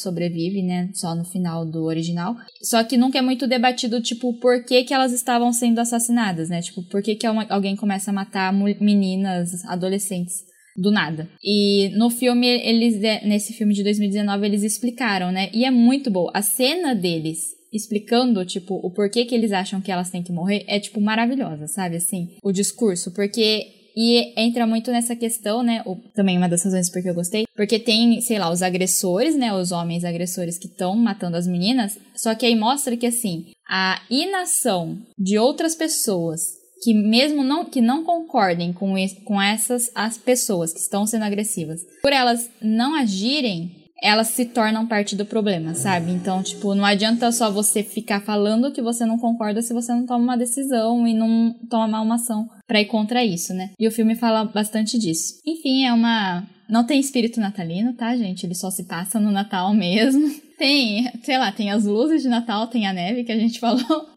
[0.00, 0.90] sobrevive, né?
[0.94, 2.36] Só no final do original.
[2.62, 6.60] Só que nunca é muito debatido, tipo, por que, que elas estavam sendo assassinadas, né?
[6.60, 11.28] Tipo, por que, que alguém começa a matar meninas, adolescentes do nada.
[11.42, 15.50] E no filme, eles, nesse filme de 2019, eles explicaram, né?
[15.52, 16.30] E é muito bom.
[16.32, 20.64] A cena deles explicando, tipo, o porquê que eles acham que elas têm que morrer
[20.66, 21.96] é, tipo, maravilhosa, sabe?
[21.96, 23.12] Assim, o discurso.
[23.12, 23.66] Porque
[24.00, 25.82] e entra muito nessa questão, né?
[26.14, 27.46] Também uma das razões porque eu gostei.
[27.56, 29.52] Porque tem, sei lá, os agressores, né?
[29.52, 31.98] Os homens agressores que estão matando as meninas.
[32.14, 36.42] Só que aí mostra que, assim, a inação de outras pessoas
[36.80, 38.94] que mesmo não que não concordem com,
[39.24, 43.72] com essas as pessoas que estão sendo agressivas, por elas não agirem,
[44.02, 46.12] elas se tornam parte do problema, sabe?
[46.12, 50.06] Então, tipo, não adianta só você ficar falando que você não concorda se você não
[50.06, 53.70] toma uma decisão e não toma uma ação para ir contra isso, né?
[53.78, 55.40] E o filme fala bastante disso.
[55.44, 56.46] Enfim, é uma.
[56.68, 58.44] Não tem espírito natalino, tá, gente?
[58.44, 60.28] Ele só se passa no Natal mesmo.
[60.58, 64.08] Tem, sei lá, tem as luzes de Natal, tem a neve que a gente falou.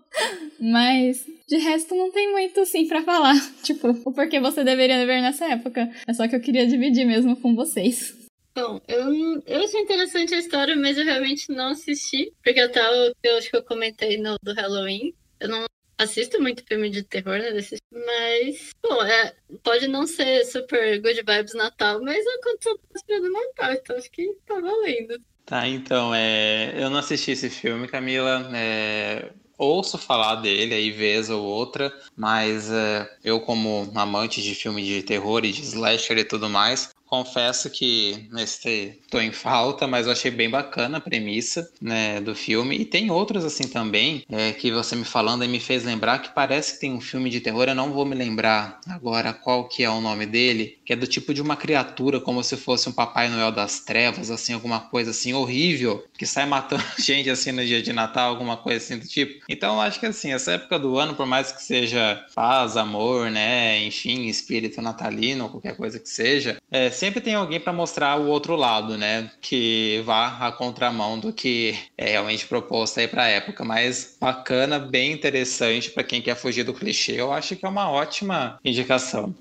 [0.60, 3.36] Mas de resto não tem muito assim para falar.
[3.62, 5.90] Tipo, o porquê você deveria ver nessa época.
[6.08, 8.16] É só que eu queria dividir mesmo com vocês.
[8.54, 12.34] Bom, eu, eu achei interessante a história, mas eu realmente não assisti.
[12.44, 12.80] Porque o que
[13.24, 15.66] eu acho que eu comentei no do Halloween, eu não
[15.98, 17.52] assisto muito filme de terror, né?
[17.94, 22.78] Mas, bom, é, pode não ser super good vibes Natal, mas aconteceu
[23.22, 25.22] no Natal, então acho que tá valendo.
[25.46, 28.50] Tá, então, é, eu não assisti esse filme, Camila.
[28.54, 34.84] É, ouço falar dele aí vez ou outra, mas é, eu como amante de filme
[34.84, 40.06] de terror e de slasher e tudo mais, confesso que nesse tô em falta, mas
[40.06, 42.78] eu achei bem bacana a premissa né, do filme.
[42.78, 46.34] E tem outros assim também, é, que você me falando e me fez lembrar que
[46.34, 49.84] parece que tem um filme de terror, eu não vou me lembrar agora qual que
[49.84, 52.94] é o nome dele, que é do tipo de uma criatura, como se fosse um
[52.94, 57.66] Papai Noel das Trevas, assim, alguma coisa assim horrível, que sai matando gente assim no
[57.66, 59.44] dia de Natal, alguma coisa assim do tipo.
[59.50, 63.84] Então acho que assim, essa época do ano, por mais que seja paz, amor, né,
[63.84, 68.56] enfim, espírito natalino, qualquer coisa que seja, é, sempre tem alguém para mostrar o outro
[68.56, 69.32] lado, né?
[69.42, 73.66] Que vá à contramão do que é realmente proposto aí para a época.
[73.66, 77.20] Mas bacana, bem interessante para quem quer fugir do clichê.
[77.20, 79.34] Eu acho que é uma ótima indicação.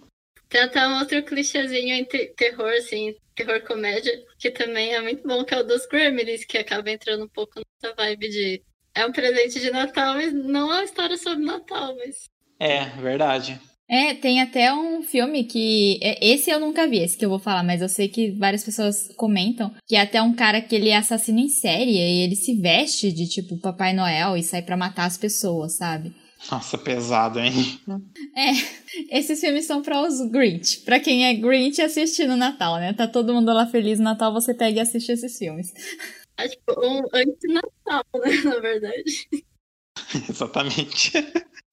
[0.49, 5.45] Tem até um outro clichêzinho entre terror, assim, terror comédia, que também é muito bom,
[5.45, 8.63] que é o dos Gremlins, que acaba entrando um pouco nessa vibe de.
[8.95, 12.25] É um presente de Natal, mas não é uma história sobre Natal, mas.
[12.59, 13.61] É, verdade.
[13.91, 15.99] É, tem até um filme que.
[16.01, 18.63] É, esse eu nunca vi, esse que eu vou falar, mas eu sei que várias
[18.63, 22.37] pessoas comentam que é até um cara que ele é assassino em série e ele
[22.37, 26.15] se veste de tipo Papai Noel e sai para matar as pessoas, sabe?
[26.53, 27.53] Nossa, pesado, hein?
[28.37, 30.83] É, esses filmes são para os Grinch.
[30.83, 32.93] Para quem é Grinch assistir no Natal, né?
[32.93, 35.73] Tá todo mundo lá feliz no Natal, você pega e assiste esses filmes.
[36.39, 38.37] É tipo um anti-Natal, né?
[38.45, 39.29] Na verdade.
[40.31, 41.13] Exatamente.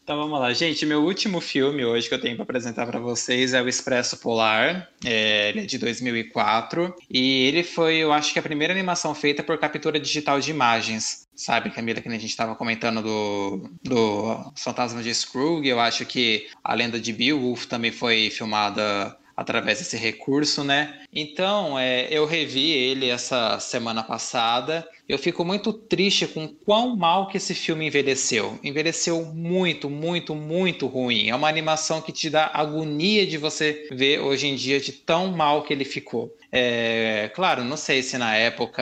[0.07, 0.85] Então vamos lá, gente.
[0.85, 4.89] Meu último filme hoje que eu tenho para apresentar para vocês é o Expresso Polar.
[5.03, 9.43] É, ele é de 2004 e ele foi, eu acho que a primeira animação feita
[9.43, 11.27] por captura digital de imagens.
[11.35, 15.67] Sabe, Camila, que a gente estava comentando do, do Fantasma de Scrooge.
[15.67, 20.99] Eu acho que a lenda de Beowulf também foi filmada através desse recurso, né?
[21.13, 24.87] Então, é, eu revi ele essa semana passada.
[25.07, 28.59] Eu fico muito triste com quão mal que esse filme envelheceu.
[28.63, 31.29] Envelheceu muito, muito, muito ruim.
[31.29, 35.31] É uma animação que te dá agonia de você ver hoje em dia de tão
[35.31, 36.35] mal que ele ficou.
[36.59, 38.81] É, claro, não sei se na época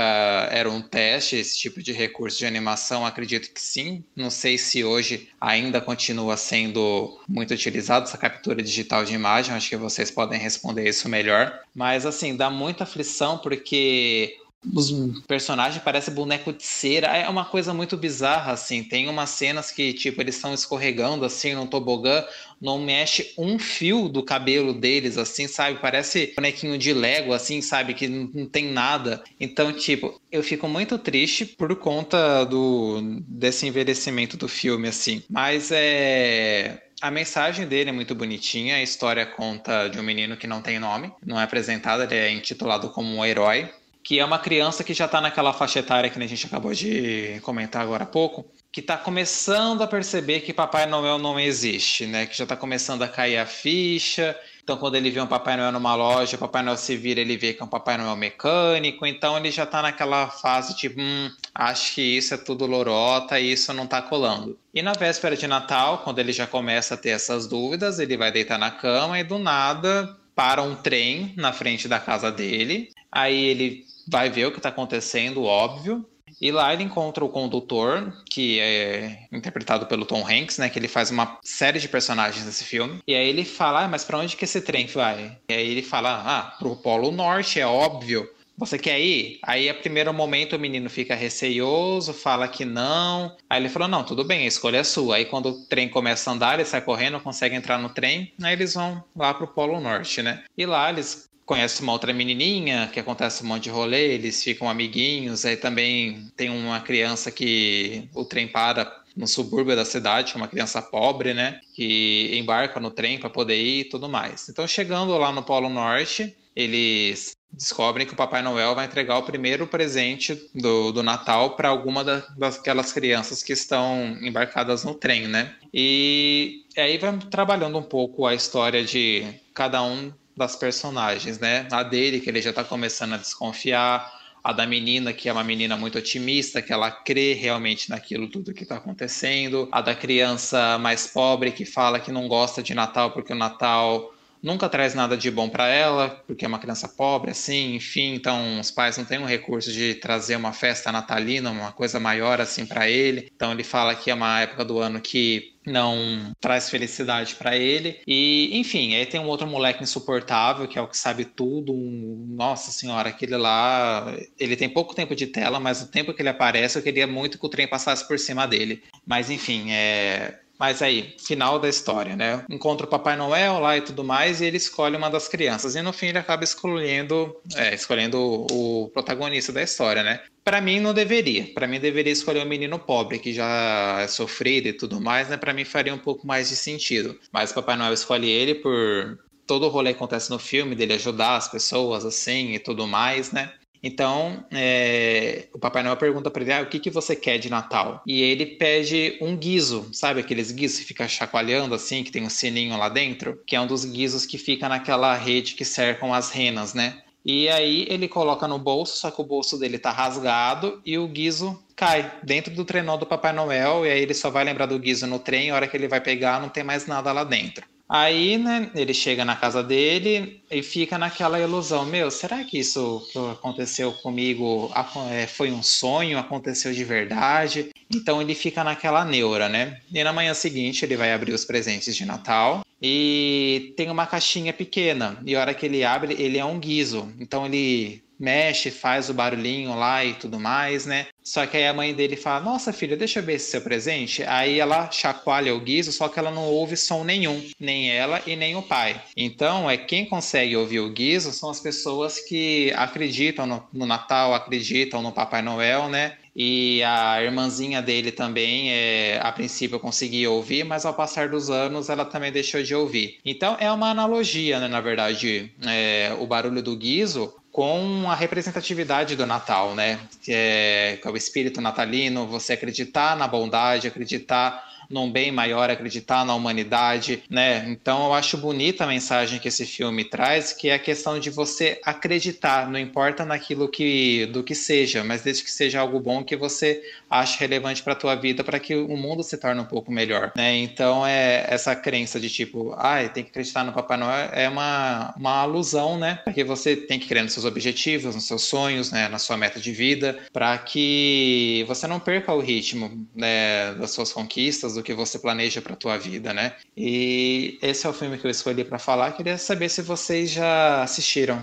[0.49, 4.02] era um teste esse tipo de recurso de animação, acredito que sim.
[4.15, 9.68] Não sei se hoje ainda continua sendo muito utilizado essa captura digital de imagem, acho
[9.68, 11.60] que vocês podem responder isso melhor.
[11.76, 14.38] Mas assim, dá muita aflição porque
[14.73, 17.07] os personagens parecem boneco de cera.
[17.15, 18.84] É uma coisa muito bizarra, assim.
[18.84, 22.23] Tem umas cenas que, tipo, eles estão escorregando, assim, no tobogã.
[22.61, 25.80] Não mexe um fio do cabelo deles, assim, sabe?
[25.80, 27.94] Parece bonequinho de Lego, assim, sabe?
[27.94, 29.23] Que não tem nada.
[29.40, 35.23] Então, tipo, eu fico muito triste por conta do desse envelhecimento do filme, assim.
[35.30, 36.82] Mas é...
[37.02, 38.76] A mensagem dele é muito bonitinha.
[38.76, 42.32] A história conta de um menino que não tem nome, não é apresentado, ele é
[42.32, 43.69] intitulado como um herói
[44.06, 47.40] que é uma criança que já está naquela faixa etária que a gente acabou de
[47.41, 52.27] comentar agora há pouco, que está começando a perceber que Papai Noel não existe, né?
[52.27, 54.40] Que já está começando a cair a ficha.
[54.64, 57.36] Então, quando ele vê um Papai Noel numa loja, o Papai Noel se vira, ele
[57.36, 59.07] vê que é um Papai Noel mecânico.
[59.07, 63.53] Então, ele já está naquela fase tipo, hum, acho que isso é tudo lorota e
[63.53, 64.56] isso não está colando.
[64.72, 68.32] E na véspera de Natal, quando ele já começa a ter essas dúvidas, ele vai
[68.32, 72.90] deitar na cama e do nada para um trem na frente da casa dele.
[73.11, 76.06] Aí ele vai ver o que está acontecendo, óbvio.
[76.41, 80.69] E lá ele encontra o condutor, que é interpretado pelo Tom Hanks, né?
[80.69, 83.02] Que ele faz uma série de personagens nesse filme.
[83.07, 85.38] E aí ele fala, ah, mas para onde que esse trem vai?
[85.48, 88.30] E aí ele fala, ah, pro Polo Norte, é óbvio.
[88.57, 89.38] Você quer ir?
[89.44, 93.36] Aí, a primeiro momento, o menino fica receioso, fala que não.
[93.49, 95.18] Aí ele falou: não, tudo bem, a escolha é sua.
[95.18, 98.32] Aí, quando o trem começa a andar, ele sai correndo, consegue entrar no trem.
[98.41, 100.45] Aí, eles vão lá pro Polo Norte, né?
[100.57, 104.70] E lá, eles conhece uma outra menininha, que acontece um monte de rolê, eles ficam
[104.70, 110.48] amiguinhos, aí também tem uma criança que o trem para no subúrbio da cidade, uma
[110.48, 114.50] criança pobre, né, que embarca no trem para poder ir e tudo mais.
[114.50, 119.24] Então, chegando lá no Polo Norte, eles descobrem que o Papai Noel vai entregar o
[119.24, 125.28] primeiro presente do, do Natal para alguma da, daquelas crianças que estão embarcadas no trem,
[125.28, 125.56] né?
[125.74, 131.68] E aí vai trabalhando um pouco a história de cada um das personagens, né?
[131.72, 134.12] A dele, que ele já está começando a desconfiar,
[134.44, 138.53] a da menina, que é uma menina muito otimista, que ela crê realmente naquilo tudo
[138.53, 143.12] que está acontecendo, a da criança mais pobre, que fala que não gosta de Natal
[143.12, 144.14] porque o Natal
[144.46, 148.60] nunca traz nada de bom para ela, porque é uma criança pobre, assim, enfim, então
[148.60, 152.66] os pais não têm um recurso de trazer uma festa natalina, uma coisa maior assim
[152.66, 153.28] para ele.
[153.36, 158.00] Então ele fala que é uma época do ano que não traz felicidade para ele.
[158.06, 161.74] E, enfim, aí tem um outro moleque insuportável, que é o que sabe tudo.
[161.74, 162.36] Um...
[162.36, 164.16] Nossa senhora, aquele lá.
[164.40, 167.40] Ele tem pouco tempo de tela, mas o tempo que ele aparece, eu queria muito
[167.40, 168.84] que o trem passasse por cima dele.
[169.06, 170.40] Mas, enfim, é.
[170.57, 172.45] Mas aí, final da história, né?
[172.49, 175.76] Encontra o Papai Noel lá e tudo mais, e ele escolhe uma das crianças.
[175.76, 180.22] E no fim ele acaba escolhendo, é, escolhendo o, protagonista da história, né?
[180.44, 181.53] Para mim não deveria.
[181.53, 185.38] Para mim deveria escolher um menino pobre que já é sofrido e tudo mais, né?
[185.38, 187.19] Para mim faria um pouco mais de sentido.
[187.32, 190.94] Mas o Papai Noel escolhe ele por todo o rolê que acontece no filme, dele
[190.94, 193.52] ajudar as pessoas assim e tudo mais, né?
[193.81, 197.49] Então, é, o Papai Noel pergunta para ele: ah, o que, que você quer de
[197.49, 198.02] Natal?
[198.06, 202.30] E ele pede um guiso, sabe aqueles guizos que fica chacoalhando assim, que tem um
[202.30, 203.41] sininho lá dentro?
[203.45, 207.02] Que é um dos guizos que fica naquela rede que cercam as renas, né?
[207.26, 211.07] E aí ele coloca no bolso, só que o bolso dele tá rasgado e o
[211.07, 213.84] guiso cai dentro do trenó do Papai Noel.
[213.84, 215.99] E aí ele só vai lembrar do guiso no trem, a hora que ele vai
[215.99, 217.65] pegar, não tem mais nada lá dentro.
[217.88, 223.07] Aí, né, ele chega na casa dele e fica naquela ilusão: meu, será que isso
[223.12, 224.72] que aconteceu comigo
[225.12, 226.18] é, foi um sonho?
[226.18, 227.70] Aconteceu de verdade?
[227.94, 229.80] Então ele fica naquela neura, né?
[229.94, 234.52] E na manhã seguinte ele vai abrir os presentes de Natal e tem uma caixinha
[234.52, 235.22] pequena.
[235.26, 237.14] E a hora que ele abre, ele é um guiso.
[237.20, 241.08] Então ele mexe, faz o barulhinho lá e tudo mais, né?
[241.24, 244.24] Só que aí a mãe dele fala: Nossa filha, deixa eu ver esse seu presente.
[244.24, 248.36] Aí ela chacoalha o guizo, só que ela não ouve som nenhum, nem ela e
[248.36, 249.02] nem o pai.
[249.18, 254.34] Então, é quem consegue ouvir o guizo são as pessoas que acreditam no, no Natal,
[254.34, 256.18] acreditam no Papai Noel, né?
[256.36, 261.90] E a irmãzinha dele também, é, a princípio, conseguia ouvir, mas ao passar dos anos
[261.90, 263.20] ela também deixou de ouvir.
[263.24, 269.15] Então é uma analogia, né, na verdade, é, o barulho do guizo com a representatividade
[269.15, 269.98] do Natal, né?
[270.22, 275.70] Que é, que é o espírito natalino, você acreditar na bondade, acreditar num bem maior,
[275.70, 277.66] acreditar na humanidade, né?
[277.68, 281.30] Então eu acho bonita a mensagem que esse filme traz, que é a questão de
[281.30, 286.24] você acreditar, não importa naquilo que do que seja, mas desde que seja algo bom
[286.24, 289.66] que você ache relevante para a tua vida, para que o mundo se torne um
[289.66, 290.57] pouco melhor, né?
[290.57, 294.49] Então é essa crença de tipo, ai, ah, tem que acreditar no Papai Noel é
[294.49, 296.20] uma, uma alusão, né?
[296.24, 299.07] Porque você tem que crer nos seus objetivos, nos seus sonhos, né?
[299.07, 303.74] Na sua meta de vida, para que você não perca o ritmo né?
[303.76, 306.53] das suas conquistas, do que você planeja para a tua vida, né?
[306.77, 309.14] E esse é o filme que eu escolhi para falar.
[309.14, 311.41] Queria saber se vocês já assistiram.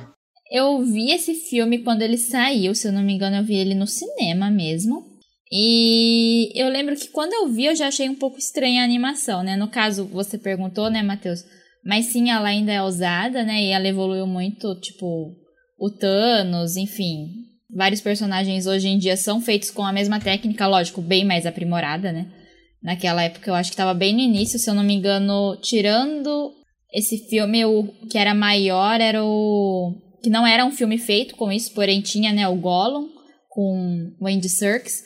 [0.50, 3.74] Eu vi esse filme quando ele saiu, se eu não me engano, eu vi ele
[3.74, 5.10] no cinema mesmo.
[5.50, 9.42] E eu lembro que quando eu vi, eu já achei um pouco estranha a animação,
[9.42, 9.56] né?
[9.56, 11.44] No caso, você perguntou, né, Matheus?
[11.84, 13.62] Mas sim, ela ainda é ousada, né?
[13.62, 15.34] E ela evoluiu muito, tipo,
[15.78, 17.28] o Thanos, enfim.
[17.74, 22.12] Vários personagens hoje em dia são feitos com a mesma técnica, lógico, bem mais aprimorada,
[22.12, 22.30] né?
[22.82, 26.52] Naquela época eu acho que estava bem no início, se eu não me engano, tirando
[26.92, 29.94] esse filme, o que era maior era o.
[30.22, 33.08] que não era um filme feito com isso, porém tinha, né, o Gollum
[33.48, 35.02] com o Andy Serkis,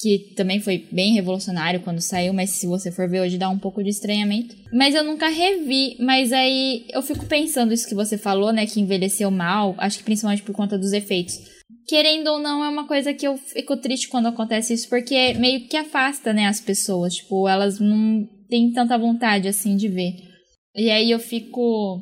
[0.00, 3.58] que também foi bem revolucionário quando saiu, mas se você for ver hoje dá um
[3.58, 4.56] pouco de estranhamento.
[4.72, 8.80] Mas eu nunca revi, mas aí eu fico pensando isso que você falou, né, que
[8.80, 11.51] envelheceu mal, acho que principalmente por conta dos efeitos
[11.86, 15.66] querendo ou não, é uma coisa que eu fico triste quando acontece isso, porque meio
[15.68, 17.14] que afasta, né, as pessoas.
[17.14, 20.14] Tipo, elas não têm tanta vontade, assim, de ver.
[20.74, 22.00] E aí eu fico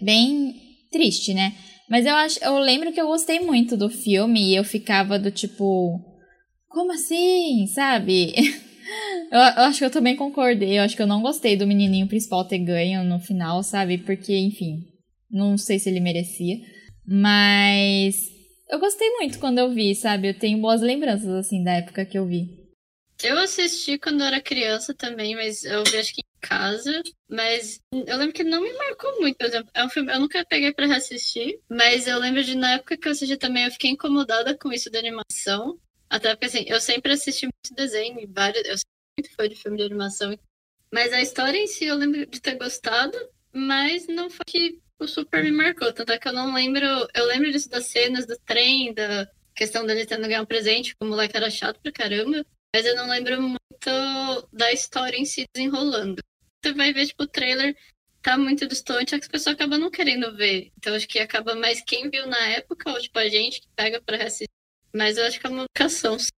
[0.00, 0.54] bem
[0.90, 1.54] triste, né?
[1.88, 5.30] Mas eu acho, eu lembro que eu gostei muito do filme e eu ficava do
[5.30, 5.98] tipo,
[6.68, 8.34] como assim, sabe?
[9.32, 10.78] eu, eu acho que eu também concordei.
[10.78, 13.98] Eu acho que eu não gostei do menininho principal ter ganho no final, sabe?
[13.98, 14.84] Porque, enfim,
[15.30, 16.56] não sei se ele merecia.
[17.06, 18.37] Mas
[18.68, 20.28] eu gostei muito quando eu vi, sabe?
[20.28, 22.68] Eu tenho boas lembranças, assim, da época que eu vi.
[23.22, 27.02] Eu assisti quando eu era criança também, mas eu vi acho que em casa.
[27.28, 29.70] Mas eu lembro que não me marcou muito, por exemplo.
[29.74, 33.08] É um filme, eu nunca peguei pra reassistir, mas eu lembro de na época que
[33.08, 35.78] eu assisti também, eu fiquei incomodada com isso da animação.
[36.08, 39.84] Até porque assim, eu sempre assisti muito desenho, vários, eu sempre fã de filme de
[39.84, 40.38] animação.
[40.92, 43.18] Mas a história em si eu lembro de ter gostado,
[43.52, 45.92] mas não foi que o super me marcou.
[45.92, 46.86] Tanto é que eu não lembro.
[47.14, 51.04] Eu lembro disso das cenas do trem, da questão dele tendo ganhar um presente, que
[51.04, 52.44] o moleque era chato pra caramba.
[52.74, 56.22] Mas eu não lembro muito da história em si desenrolando.
[56.62, 57.76] Você vai ver, tipo, o trailer
[58.20, 60.70] tá muito distante, é que as pessoas acabam não querendo ver.
[60.76, 64.02] Então acho que acaba mais quem viu na época, ou tipo, a gente que pega
[64.02, 64.48] pra assistir.
[64.94, 66.28] Mas eu acho que é uma vocação, Sim,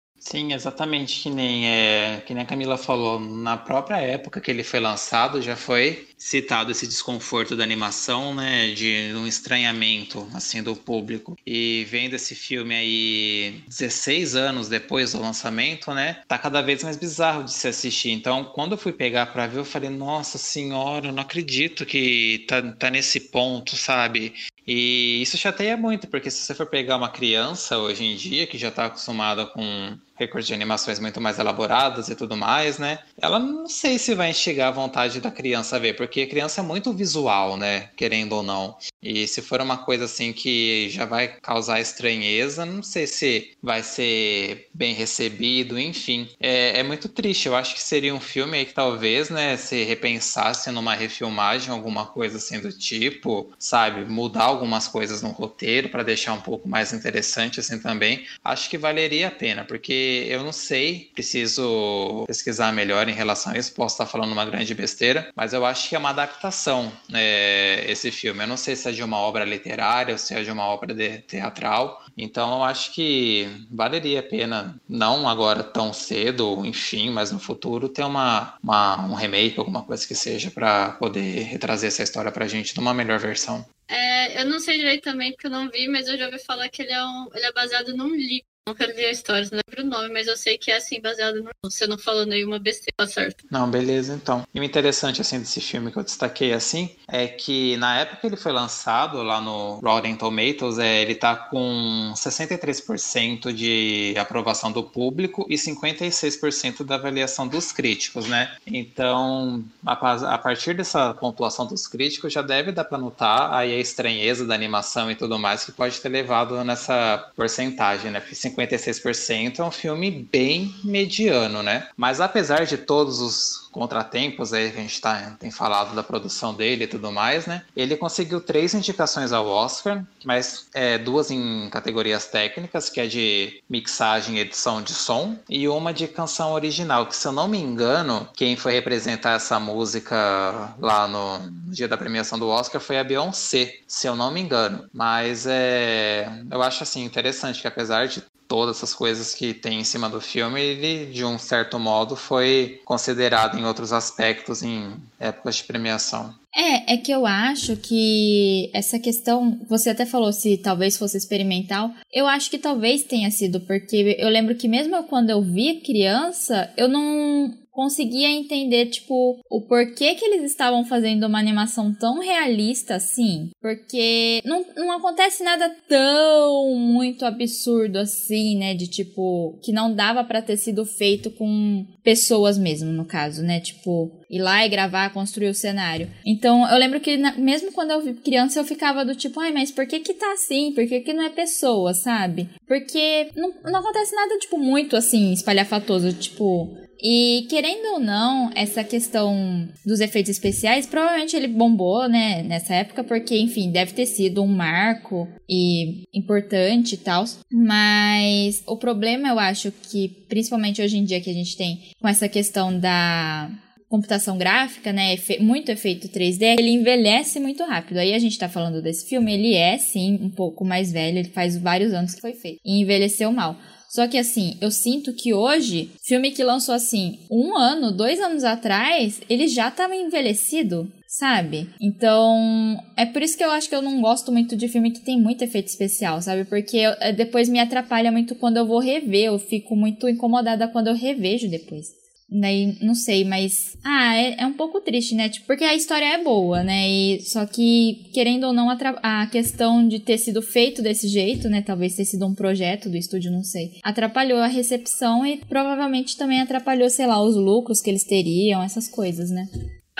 [0.52, 4.78] exatamente, que nem, é, que nem a Camila falou, na própria época que ele foi
[4.78, 11.38] lançado já foi citado esse desconforto da animação, né, de um estranhamento, assim, do público.
[11.46, 16.98] E vendo esse filme aí 16 anos depois do lançamento, né, tá cada vez mais
[16.98, 18.10] bizarro de se assistir.
[18.10, 22.44] Então, quando eu fui pegar para ver, eu falei, nossa senhora, eu não acredito que
[22.46, 24.34] tá, tá nesse ponto, sabe?
[24.66, 28.58] E isso chateia muito, porque se você for pegar uma criança hoje em dia que
[28.58, 32.98] já está acostumada com recursos de animações muito mais elaboradas e tudo mais, né?
[33.20, 36.60] Ela não sei se vai instigar a vontade da criança a ver, porque a criança
[36.60, 37.88] é muito visual, né?
[37.96, 38.76] Querendo ou não.
[39.02, 43.82] E se for uma coisa assim que já vai causar estranheza, não sei se vai
[43.82, 46.28] ser bem recebido, enfim.
[46.38, 47.46] É, é muito triste.
[47.46, 52.04] Eu acho que seria um filme aí que talvez, né, se repensasse numa refilmagem, alguma
[52.06, 54.04] coisa assim do tipo, sabe?
[54.04, 58.26] Mudar algumas coisas no roteiro para deixar um pouco mais interessante assim também.
[58.44, 63.58] Acho que valeria a pena, porque eu não sei, preciso pesquisar melhor em relação a
[63.58, 63.74] isso.
[63.74, 68.10] Posso estar falando uma grande besteira, mas eu acho que é uma adaptação é, esse
[68.10, 68.42] filme.
[68.42, 70.94] Eu não sei se é de uma obra literária ou se é de uma obra
[70.94, 72.04] de, teatral.
[72.16, 77.88] Então eu acho que valeria a pena, não agora tão cedo, enfim, mas no futuro,
[77.88, 82.48] ter uma, uma um remake, alguma coisa que seja, para poder retrazer essa história pra
[82.48, 83.64] gente numa melhor versão.
[83.88, 86.68] É, eu não sei direito também, porque eu não vi, mas eu já ouvi falar
[86.68, 89.84] que ele é, um, ele é baseado num livro Nunca li a história, não lembro
[89.84, 91.50] o nome, mas eu sei que é assim, baseado no.
[91.64, 93.44] Você não falou nenhuma besteira, tá certo?
[93.50, 94.46] Não, beleza, então.
[94.54, 98.26] E o interessante, assim, desse filme que eu destaquei, assim, é que na época que
[98.26, 104.82] ele foi lançado, lá no Rotten Tomatoes, é, ele tá com 63% de aprovação do
[104.82, 108.56] público e 56% da avaliação dos críticos, né?
[108.66, 113.78] Então, a, a partir dessa pontuação dos críticos, já deve dar para notar aí a
[113.78, 118.20] estranheza da animação e tudo mais que pode ter levado nessa porcentagem, né?
[118.50, 121.88] 56% é um filme bem mediano, né?
[121.96, 126.54] Mas apesar de todos os contratempos aí que a gente tá, tem falado da produção
[126.54, 127.62] dele e tudo mais, né?
[127.76, 133.62] Ele conseguiu três indicações ao Oscar, mas é, duas em categorias técnicas, que é de
[133.68, 137.58] mixagem e edição de som, e uma de canção original, que se eu não me
[137.58, 142.98] engano, quem foi representar essa música lá no, no dia da premiação do Oscar foi
[142.98, 144.88] a Beyoncé, se eu não me engano.
[144.92, 149.84] Mas é, eu acho assim interessante que apesar de todas essas coisas que tem em
[149.84, 155.56] cima do filme, ele, de um certo modo, foi considerado em outros aspectos em épocas
[155.56, 156.34] de premiação.
[156.54, 161.92] É, é que eu acho que essa questão, você até falou se talvez fosse experimental,
[162.12, 166.72] eu acho que talvez tenha sido, porque eu lembro que mesmo quando eu vi criança,
[166.76, 172.96] eu não conseguia entender, tipo, o porquê que eles estavam fazendo uma animação tão realista
[172.96, 173.48] assim.
[173.58, 178.74] Porque não, não acontece nada tão muito absurdo assim, né?
[178.74, 183.60] De tipo, que não dava para ter sido feito com pessoas mesmo, no caso, né?
[183.60, 186.10] Tipo, ir lá e gravar, construir o cenário.
[186.26, 189.86] Então, eu lembro que mesmo quando eu criança, eu ficava do tipo, ai, mas por
[189.86, 190.74] que que tá assim?
[190.74, 192.46] Por que que não é pessoa, sabe?
[192.68, 196.12] Porque não, não acontece nada, tipo, muito assim, espalhafatoso.
[196.12, 196.68] Tipo,
[197.02, 203.02] e querendo ou não, essa questão dos efeitos especiais, provavelmente ele bombou, né, nessa época,
[203.02, 207.24] porque, enfim, deve ter sido um marco e importante e tal.
[207.50, 212.08] Mas o problema, eu acho que, principalmente hoje em dia que a gente tem com
[212.08, 213.50] essa questão da
[213.88, 217.98] computação gráfica, né, muito efeito 3D, ele envelhece muito rápido.
[217.98, 221.30] Aí a gente tá falando desse filme, ele é sim um pouco mais velho, ele
[221.30, 223.58] faz vários anos que foi feito e envelheceu mal.
[223.90, 228.44] Só que assim, eu sinto que hoje, filme que lançou assim, um ano, dois anos
[228.44, 231.68] atrás, ele já tava envelhecido, sabe?
[231.80, 235.00] Então, é por isso que eu acho que eu não gosto muito de filme que
[235.00, 236.44] tem muito efeito especial, sabe?
[236.44, 240.68] Porque eu, é, depois me atrapalha muito quando eu vou rever, eu fico muito incomodada
[240.68, 241.99] quando eu revejo depois.
[242.30, 243.76] Daí, não sei, mas.
[243.82, 245.28] Ah, é, é um pouco triste, né?
[245.28, 246.88] Tipo, porque a história é boa, né?
[246.88, 251.48] E, só que, querendo ou não, a, a questão de ter sido feito desse jeito,
[251.48, 251.60] né?
[251.60, 253.72] Talvez ter sido um projeto do estúdio, não sei.
[253.82, 258.86] Atrapalhou a recepção e provavelmente também atrapalhou, sei lá, os lucros que eles teriam, essas
[258.86, 259.48] coisas, né?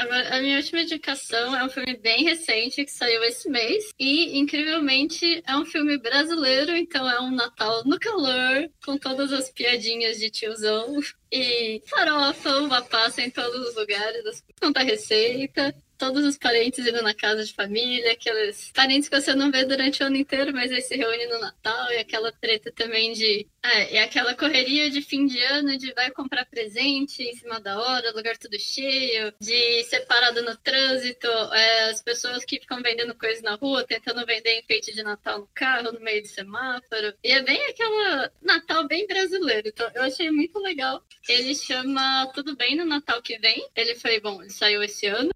[0.01, 5.43] A minha última indicação é um filme bem recente que saiu esse mês e, incrivelmente,
[5.47, 10.31] é um filme brasileiro, então é um Natal no calor, com todas as piadinhas de
[10.31, 10.99] tiozão
[11.31, 17.13] e farofa, uva passa em todos os lugares, conta receita todos os parentes indo na
[17.13, 20.81] casa de família, aqueles parentes que você não vê durante o ano inteiro, mas aí
[20.81, 23.47] se reúne no Natal, e aquela treta também de.
[23.63, 27.79] É, e aquela correria de fim de ano de vai comprar presente em cima da
[27.79, 33.43] hora, lugar tudo cheio, de separado no trânsito, é, as pessoas que ficam vendendo coisas
[33.43, 37.13] na rua, tentando vender enfeite de Natal no carro, no meio de semáforo.
[37.23, 39.69] E é bem aquela Natal bem brasileiro.
[39.69, 41.05] Então eu achei muito legal.
[41.29, 43.69] Ele chama Tudo Bem no Natal que vem.
[43.77, 45.31] Ele foi, bom, ele saiu esse ano.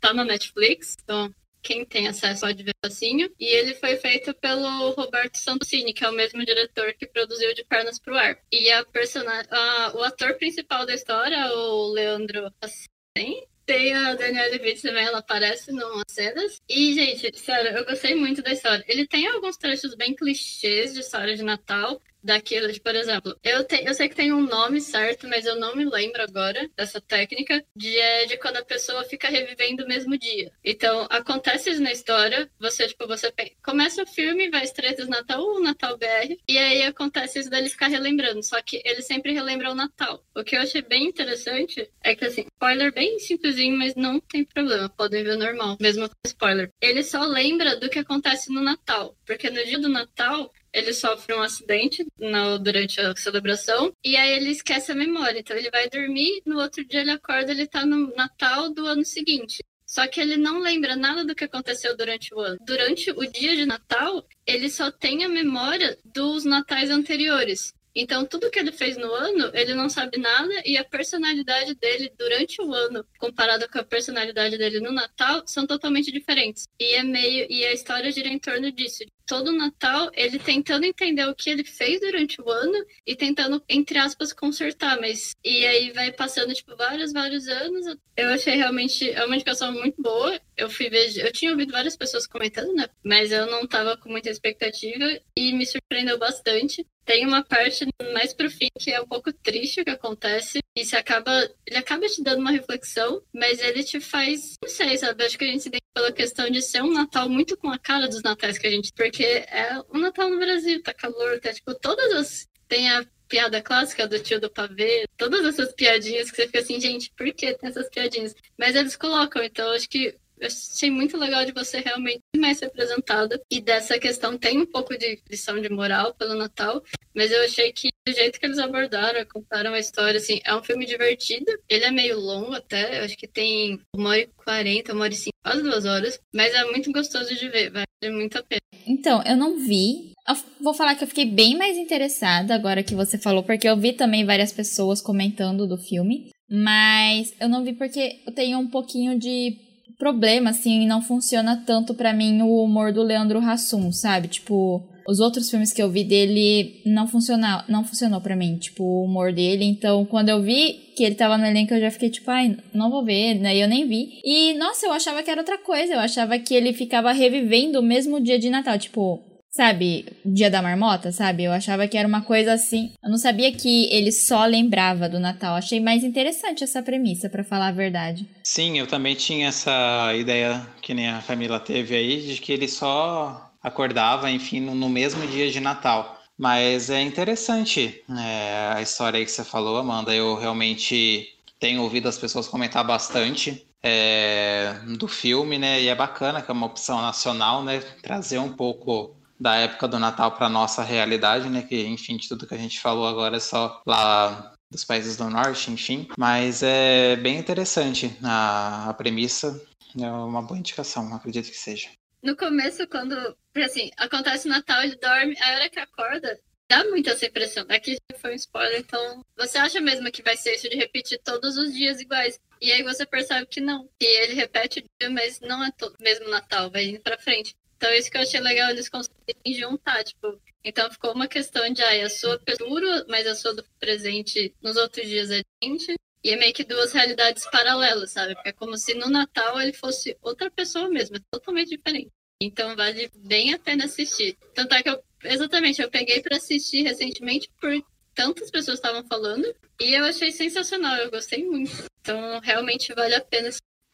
[0.00, 3.30] Tá na Netflix, então quem tem acesso pode ver facinho.
[3.38, 7.64] E ele foi feito pelo Roberto Santosini, que é o mesmo diretor que produziu De
[7.64, 8.38] Pernas pro Ar.
[8.50, 9.50] E a personagem,
[9.94, 15.70] o ator principal da história, o Leandro Assim, tem a Daniela Levitz também, ela aparece
[15.70, 16.60] em umas cenas.
[16.68, 18.84] E, gente, sério, eu gostei muito da história.
[18.88, 23.84] Ele tem alguns trechos bem clichês de história de Natal, daquilo, por exemplo, eu, te,
[23.84, 27.62] eu sei que tem um nome certo, mas eu não me lembro agora dessa técnica
[27.74, 30.52] de, é, de quando a pessoa fica revivendo o mesmo dia.
[30.64, 33.32] Então, acontece isso na história, você, tipo, você
[33.62, 37.88] começa o filme, vai estrelas Natal 1, Natal BR, e aí acontece isso dele ficar
[37.88, 40.24] relembrando, só que ele sempre relembra o Natal.
[40.34, 44.44] O que eu achei bem interessante é que, assim, spoiler bem simplesinho, mas não tem
[44.44, 46.70] problema, podem ver normal, mesmo com spoiler.
[46.80, 51.34] Ele só lembra do que acontece no Natal, porque no dia do Natal, ele sofre
[51.34, 55.40] um acidente no, durante a celebração e aí ele esquece a memória.
[55.40, 59.04] Então ele vai dormir, no outro dia ele acorda, ele tá no Natal do ano
[59.04, 59.62] seguinte.
[59.90, 62.58] Só que ele não lembra nada do que aconteceu durante o ano.
[62.64, 67.74] Durante o dia de Natal, ele só tem a memória dos natais anteriores.
[67.94, 72.12] Então, tudo que ele fez no ano, ele não sabe nada e a personalidade dele
[72.16, 76.66] durante o ano, comparada com a personalidade dele no Natal, são totalmente diferentes.
[76.78, 79.04] E é meio e a história gira em torno disso.
[79.26, 83.98] Todo Natal, ele tentando entender o que ele fez durante o ano e tentando, entre
[83.98, 87.96] aspas, consertar, mas e aí vai passando tipo vários, vários anos.
[88.16, 90.40] Eu achei realmente é uma indicação muito boa.
[90.56, 92.88] Eu fui ver, eu tinha ouvido várias pessoas comentando, né?
[93.04, 95.04] Mas eu não tava com muita expectativa
[95.36, 96.86] e me surpreendeu bastante.
[97.10, 97.84] Tem uma parte
[98.14, 100.60] mais pro fim que é um pouco triste o que acontece.
[100.76, 101.50] E se acaba.
[101.66, 104.54] Ele acaba te dando uma reflexão, mas ele te faz.
[104.62, 105.24] Não sei, sabe?
[105.24, 107.76] Acho que a gente se tem pela questão de ser um Natal muito com a
[107.76, 108.92] cara dos natais que a gente.
[108.92, 112.46] Porque é um Natal no Brasil, tá calor, tá tipo, todas as.
[112.68, 116.80] Tem a piada clássica do tio do pavê, todas essas piadinhas que você fica assim,
[116.80, 118.36] gente, por que tem essas piadinhas?
[118.56, 123.40] Mas eles colocam, então acho que eu achei muito legal de você realmente mais representada.
[123.50, 126.82] E dessa questão tem um pouco de lição de moral pelo Natal,
[127.14, 130.62] mas eu achei que do jeito que eles abordaram, contaram a história, assim, é um
[130.62, 131.52] filme divertido.
[131.68, 135.12] Ele é meio longo até, eu acho que tem uma hora e quarenta, uma hora
[135.12, 136.18] e cinco, quase duas horas.
[136.34, 138.60] Mas é muito gostoso de ver, vale muito a pena.
[138.86, 140.12] Então, eu não vi.
[140.26, 143.76] Eu vou falar que eu fiquei bem mais interessada agora que você falou, porque eu
[143.76, 146.30] vi também várias pessoas comentando do filme.
[146.48, 149.56] Mas eu não vi porque eu tenho um pouquinho de
[150.00, 154.28] problema, assim, não funciona tanto para mim o humor do Leandro Hassum, sabe?
[154.28, 158.82] Tipo, os outros filmes que eu vi dele não funcionou, não funcionou para mim, tipo,
[158.82, 159.64] o humor dele.
[159.64, 162.90] Então, quando eu vi que ele tava no elenco, eu já fiquei tipo, ai, não
[162.90, 163.56] vou ver, né?
[163.56, 164.20] Eu nem vi.
[164.24, 165.94] E, nossa, eu achava que era outra coisa.
[165.94, 168.78] Eu achava que ele ficava revivendo o mesmo dia de Natal.
[168.78, 169.20] Tipo,
[169.50, 171.44] sabe, Dia da Marmota, sabe?
[171.44, 172.92] Eu achava que era uma coisa assim.
[173.02, 175.56] Eu não sabia que ele só lembrava do Natal.
[175.56, 178.26] Achei mais interessante essa premissa, para falar a verdade.
[178.42, 182.68] Sim, eu também tinha essa ideia que nem a Camila teve aí, de que ele
[182.68, 186.18] só acordava, enfim, no mesmo dia de Natal.
[186.38, 190.14] Mas é interessante é, a história aí que você falou, Amanda.
[190.14, 191.28] Eu realmente
[191.58, 193.66] tenho ouvido as pessoas comentar bastante.
[193.82, 195.80] É, do filme, né?
[195.80, 197.80] E é bacana que é uma opção nacional, né?
[198.02, 201.62] Trazer um pouco da época do Natal para nossa realidade, né?
[201.62, 205.30] Que, enfim, de tudo que a gente falou agora é só lá dos países do
[205.30, 206.06] norte, enfim.
[206.18, 209.60] Mas é bem interessante a, a premissa.
[209.98, 211.88] É uma boa indicação, acredito que seja.
[212.22, 213.14] No começo, quando,
[213.56, 216.38] assim, acontece o Natal, ele dorme, a hora que acorda,
[216.68, 217.64] dá muito essa impressão.
[217.68, 221.56] Aqui foi um spoiler, então você acha mesmo que vai ser isso de repetir todos
[221.56, 222.38] os dias iguais.
[222.60, 223.88] E aí você percebe que não.
[223.98, 227.56] Que ele repete o dia, mas não é todo mesmo Natal, vai indo pra frente.
[227.80, 230.38] Então, isso que eu achei legal eles conseguirem juntar, tipo.
[230.62, 234.76] Então, ficou uma questão de, ah, a sua futuro, mas a sua do presente nos
[234.76, 235.94] outros dias é gente.
[236.22, 238.36] E é meio que duas realidades paralelas, sabe?
[238.44, 242.10] É como se no Natal ele fosse outra pessoa mesmo, é totalmente diferente.
[242.38, 244.36] Então, vale bem a pena assistir.
[244.54, 247.72] Tanto é que eu, exatamente, eu peguei para assistir recentemente por
[248.14, 249.46] tantas pessoas estavam falando
[249.80, 251.72] e eu achei sensacional, eu gostei muito.
[252.02, 253.48] Então, realmente vale a pena.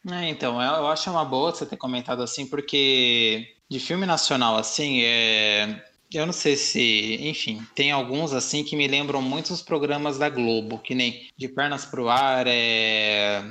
[0.08, 5.00] É, então, eu acho uma boa você ter comentado assim, porque de filme nacional, assim,
[5.02, 5.84] é...
[6.12, 10.28] eu não sei se, enfim, tem alguns assim que me lembram muito os programas da
[10.28, 13.42] Globo, que nem De Pernas pro Ar, é...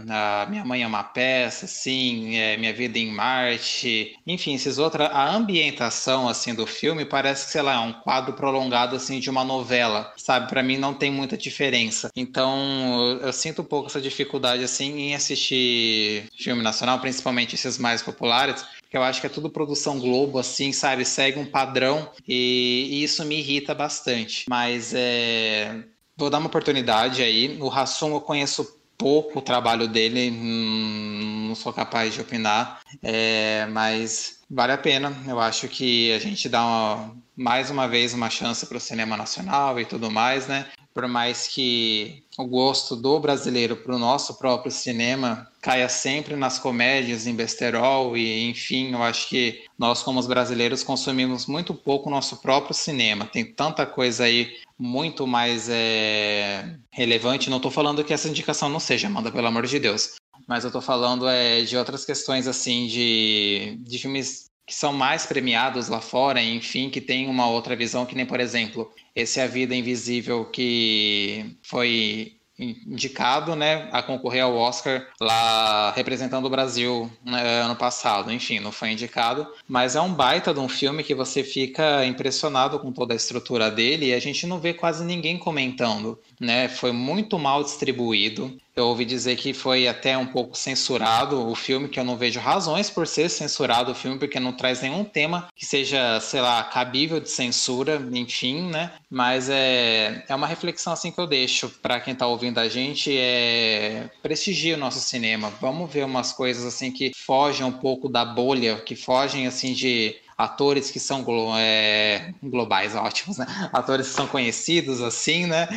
[0.50, 2.58] Minha Mãe é uma Peça, assim, é...
[2.58, 5.08] Minha Vida em Marte, enfim, esses outros.
[5.12, 9.30] A ambientação, assim, do filme parece que, sei lá, é um quadro prolongado, assim, de
[9.30, 10.50] uma novela, sabe?
[10.50, 12.10] Para mim não tem muita diferença.
[12.16, 18.02] Então, eu sinto um pouco essa dificuldade, assim, em assistir filme nacional, principalmente esses mais
[18.02, 21.06] populares, que eu acho que é tudo produção Globo, assim, sabe?
[21.06, 24.46] Segue um padrão e, e isso me irrita bastante.
[24.50, 25.84] Mas é,
[26.16, 27.58] vou dar uma oportunidade aí.
[27.62, 33.66] O Rassum eu conheço pouco o trabalho dele, hum, não sou capaz de opinar, é,
[33.68, 35.16] mas vale a pena.
[35.28, 39.18] Eu acho que a gente dá uma, mais uma vez uma chance para o cinema
[39.18, 40.66] nacional e tudo mais, né?
[40.96, 46.58] Por mais que o gosto do brasileiro para o nosso próprio cinema caia sempre nas
[46.58, 52.08] comédias, em besterol e enfim, eu acho que nós como os brasileiros consumimos muito pouco
[52.08, 53.26] o nosso próprio cinema.
[53.26, 57.50] Tem tanta coisa aí muito mais é, relevante.
[57.50, 60.16] Não estou falando que essa indicação não seja, manda pelo amor de Deus.
[60.48, 65.26] Mas eu estou falando é, de outras questões assim de, de filmes que são mais
[65.26, 69.48] premiados lá fora, enfim, que tem uma outra visão, que nem, por exemplo, esse A
[69.48, 77.62] Vida Invisível que foi indicado né, a concorrer ao Oscar lá representando o Brasil né,
[77.62, 78.32] ano passado.
[78.32, 82.80] Enfim, não foi indicado, mas é um baita de um filme que você fica impressionado
[82.80, 86.18] com toda a estrutura dele e a gente não vê quase ninguém comentando.
[86.40, 86.70] Né?
[86.70, 88.58] Foi muito mal distribuído.
[88.76, 92.42] Eu ouvi dizer que foi até um pouco censurado o filme, que eu não vejo
[92.42, 96.62] razões por ser censurado o filme, porque não traz nenhum tema que seja, sei lá,
[96.62, 98.92] cabível de censura, enfim, né?
[99.10, 103.16] Mas é, é uma reflexão assim que eu deixo para quem está ouvindo a gente,
[103.18, 105.54] é prestigie o nosso cinema.
[105.62, 110.18] Vamos ver umas coisas assim que fogem um pouco da bolha, que fogem assim de
[110.38, 113.46] atores que são glo é, globais, ótimos, né?
[113.72, 115.68] Atores que são conhecidos, assim, né?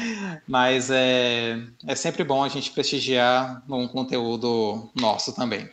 [0.46, 5.68] Mas é, é sempre bom a gente prestigiar um conteúdo nosso também.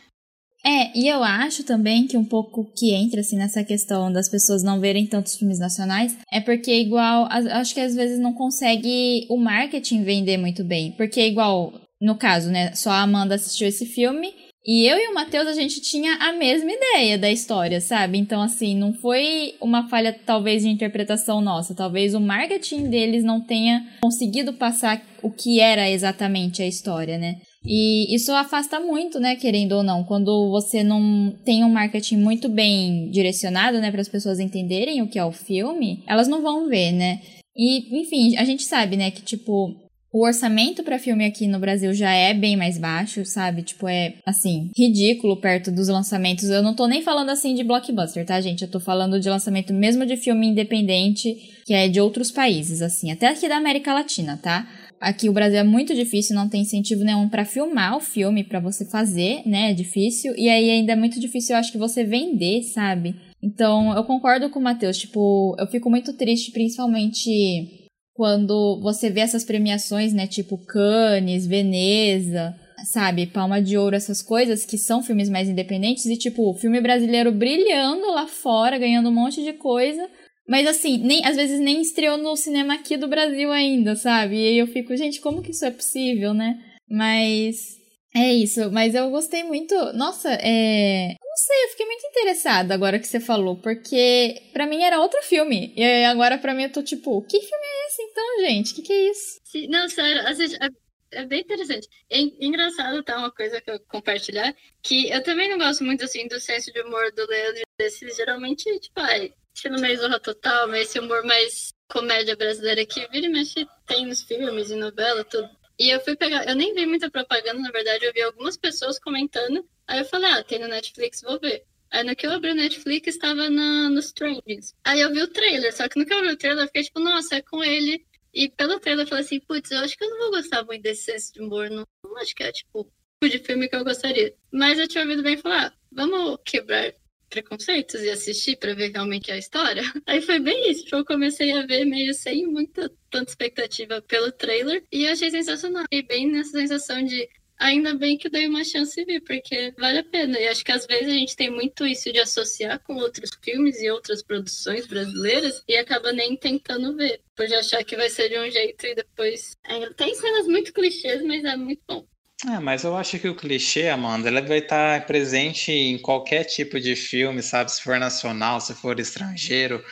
[0.64, 4.64] É, e eu acho também que um pouco que entra assim nessa questão das pessoas
[4.64, 9.36] não verem tantos filmes nacionais é porque igual acho que às vezes não consegue o
[9.36, 14.34] marketing vender muito bem, porque igual no caso, né, só a Amanda assistiu esse filme
[14.66, 18.18] e eu e o Matheus, a gente tinha a mesma ideia da história, sabe?
[18.18, 21.74] Então, assim, não foi uma falha, talvez, de interpretação nossa.
[21.74, 27.36] Talvez o marketing deles não tenha conseguido passar o que era exatamente a história, né?
[27.64, 32.48] E isso afasta muito, né, querendo ou não, quando você não tem um marketing muito
[32.48, 36.68] bem direcionado, né, para as pessoas entenderem o que é o filme, elas não vão
[36.68, 37.20] ver, né?
[37.56, 39.74] E, enfim, a gente sabe, né, que tipo,
[40.16, 43.62] o orçamento para filme aqui no Brasil já é bem mais baixo, sabe?
[43.62, 46.48] Tipo, é assim, ridículo perto dos lançamentos.
[46.48, 48.62] Eu não tô nem falando assim de blockbuster, tá, gente?
[48.62, 51.36] Eu tô falando de lançamento mesmo de filme independente,
[51.66, 54.66] que é de outros países, assim, até aqui da América Latina, tá?
[54.98, 58.58] Aqui o Brasil é muito difícil, não tem incentivo nenhum para filmar o filme, para
[58.58, 59.72] você fazer, né?
[59.72, 60.32] É difícil.
[60.34, 63.14] E aí ainda é muito difícil, eu acho que você vender, sabe?
[63.42, 67.85] Então, eu concordo com o Matheus, tipo, eu fico muito triste, principalmente
[68.16, 72.54] quando você vê essas premiações, né, tipo Cannes, Veneza,
[72.90, 77.30] sabe, Palma de Ouro, essas coisas que são filmes mais independentes e tipo, filme brasileiro
[77.30, 80.08] brilhando lá fora, ganhando um monte de coisa,
[80.48, 84.36] mas assim, nem às vezes nem estreou no cinema aqui do Brasil ainda, sabe?
[84.36, 86.58] E aí eu fico, gente, como que isso é possível, né?
[86.88, 87.76] Mas
[88.14, 89.74] é isso, mas eu gostei muito.
[89.92, 91.14] Nossa, é.
[91.36, 95.22] Não sei, eu fiquei muito interessada agora que você falou, porque para mim era outro
[95.22, 95.70] filme.
[95.76, 98.74] E agora para mim eu tô tipo, que filme é esse então, gente?
[98.74, 99.40] Que que é isso?
[99.44, 101.86] Sim, não, sério, assim, é, é bem interessante.
[102.08, 103.18] É engraçado, tá?
[103.18, 106.80] Uma coisa que eu compartilhar, que eu também não gosto muito, assim, do senso de
[106.80, 111.68] humor do Leandro desse, geralmente, tipo, ai, estilo meio zorra total, mas esse humor mais
[111.86, 115.50] comédia brasileira que vira e mexe tem nos filmes e novela, tudo.
[115.78, 118.98] E eu fui pegar, eu nem vi muita propaganda, na verdade, eu vi algumas pessoas
[118.98, 119.68] comentando.
[119.86, 121.64] Aí eu falei, ah, tem no Netflix, vou ver.
[121.90, 124.74] Aí no que eu abri o Netflix, estava na, nos trendings.
[124.84, 126.82] Aí eu vi o trailer, só que no que eu vi o trailer, eu fiquei
[126.82, 128.04] tipo, nossa, é com ele.
[128.34, 130.82] E pelo trailer eu falei assim, putz, eu acho que eu não vou gostar muito
[130.82, 132.84] desse senso de humor, não, não acho que é tipo o
[133.24, 134.34] tipo de filme que eu gostaria.
[134.52, 136.92] Mas eu tinha ouvido bem falar, ah, vamos quebrar
[137.28, 139.82] preconceitos e assistir para ver realmente a história.
[140.06, 140.84] Aí foi bem isso.
[140.92, 145.84] Eu comecei a ver meio sem muita tanta expectativa pelo trailer e eu achei sensacional.
[145.90, 147.28] E bem nessa sensação de
[147.58, 150.38] ainda bem que dei uma chance de ver, porque vale a pena.
[150.38, 153.80] E acho que às vezes a gente tem muito isso de associar com outros filmes
[153.80, 158.38] e outras produções brasileiras e acaba nem tentando ver, por achar que vai ser de
[158.38, 159.56] um jeito e depois.
[159.96, 162.06] Tem cenas muito clichês, mas é muito bom.
[162.44, 166.78] É, mas eu acho que o clichê, Amanda, ele vai estar presente em qualquer tipo
[166.78, 167.72] de filme, sabe?
[167.72, 169.82] Se for nacional, se for estrangeiro.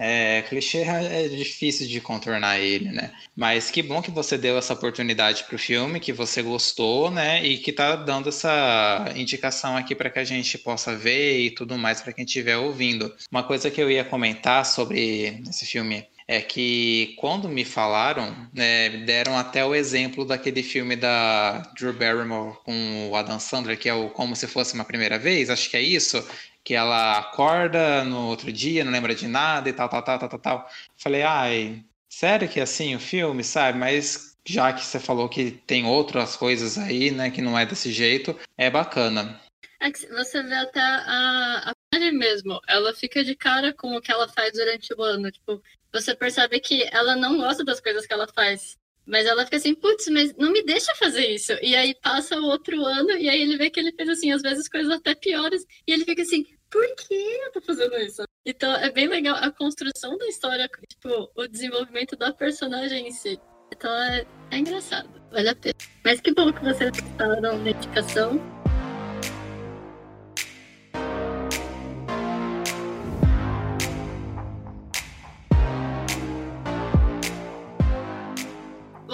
[0.00, 3.12] É, clichê é difícil de contornar ele, né?
[3.34, 7.44] Mas que bom que você deu essa oportunidade para o filme, que você gostou, né?
[7.44, 11.76] E que tá dando essa indicação aqui para que a gente possa ver e tudo
[11.76, 13.12] mais para quem estiver ouvindo.
[13.28, 18.90] Uma coisa que eu ia comentar sobre esse filme é que quando me falaram, né,
[18.90, 23.94] deram até o exemplo daquele filme da Drew Barrymore com o Adam Sandler, que é
[23.94, 26.22] o Como Se Fosse Uma Primeira Vez, acho que é isso,
[26.62, 30.28] que ela acorda no outro dia, não lembra de nada e tal, tal, tal, tal,
[30.28, 30.70] tal, tal.
[30.98, 33.78] Falei, ai, sério que é assim o filme, sabe?
[33.78, 37.90] Mas já que você falou que tem outras coisas aí, né, que não é desse
[37.90, 39.40] jeito, é bacana.
[39.80, 41.72] É que você vê até a, a
[42.12, 45.30] mesmo, ela fica de cara com o que ela faz durante o ano.
[45.30, 48.76] Tipo, você percebe que ela não gosta das coisas que ela faz.
[49.06, 51.52] Mas ela fica assim, putz, mas não me deixa fazer isso.
[51.62, 54.42] E aí passa o outro ano, e aí ele vê que ele fez, assim, às
[54.42, 58.22] vezes coisas até piores, e ele fica assim, por que eu tô fazendo isso?
[58.44, 63.40] Então é bem legal a construção da história, tipo, o desenvolvimento da personagem em si.
[63.72, 65.74] Então é, é engraçado, vale a pena.
[66.04, 68.40] Mas que bom que vocês gostaram da indicação.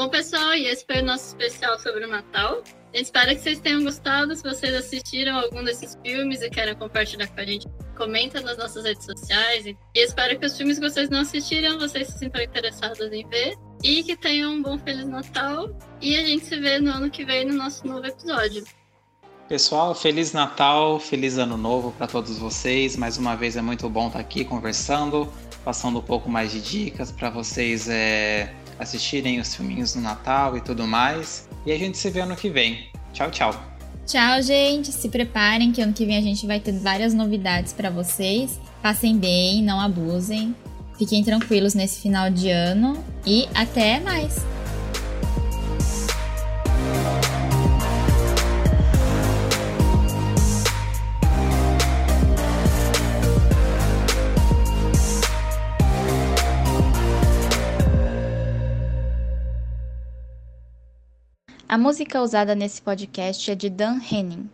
[0.04, 2.62] Bom, pessoal, e esse foi o nosso especial sobre o Natal.
[2.92, 4.36] Espero que vocês tenham gostado.
[4.36, 7.66] Se vocês assistiram algum desses filmes e querem compartilhar com a gente,
[7.96, 9.64] comenta nas nossas redes sociais.
[9.64, 13.54] E espero que os filmes que vocês não assistiram, vocês se sintam interessados em ver.
[13.82, 15.74] E que tenham um bom Feliz Natal.
[16.02, 18.62] E a gente se vê no ano que vem no nosso novo episódio.
[19.48, 22.94] Pessoal, Feliz Natal, Feliz Ano Novo para todos vocês.
[22.94, 25.32] Mais uma vez é muito bom estar aqui conversando,
[25.64, 30.60] passando um pouco mais de dicas para vocês é, assistirem os filminhos no Natal e
[30.60, 31.48] tudo mais.
[31.66, 32.88] E a gente se vê ano que vem.
[33.12, 33.74] Tchau, tchau.
[34.06, 34.92] Tchau, gente.
[34.92, 38.58] Se preparem que ano que vem a gente vai ter várias novidades para vocês.
[38.82, 40.54] Passem bem, não abusem.
[40.98, 44.36] Fiquem tranquilos nesse final de ano e até mais.
[61.74, 64.48] A música usada nesse podcast é de Dan Henning.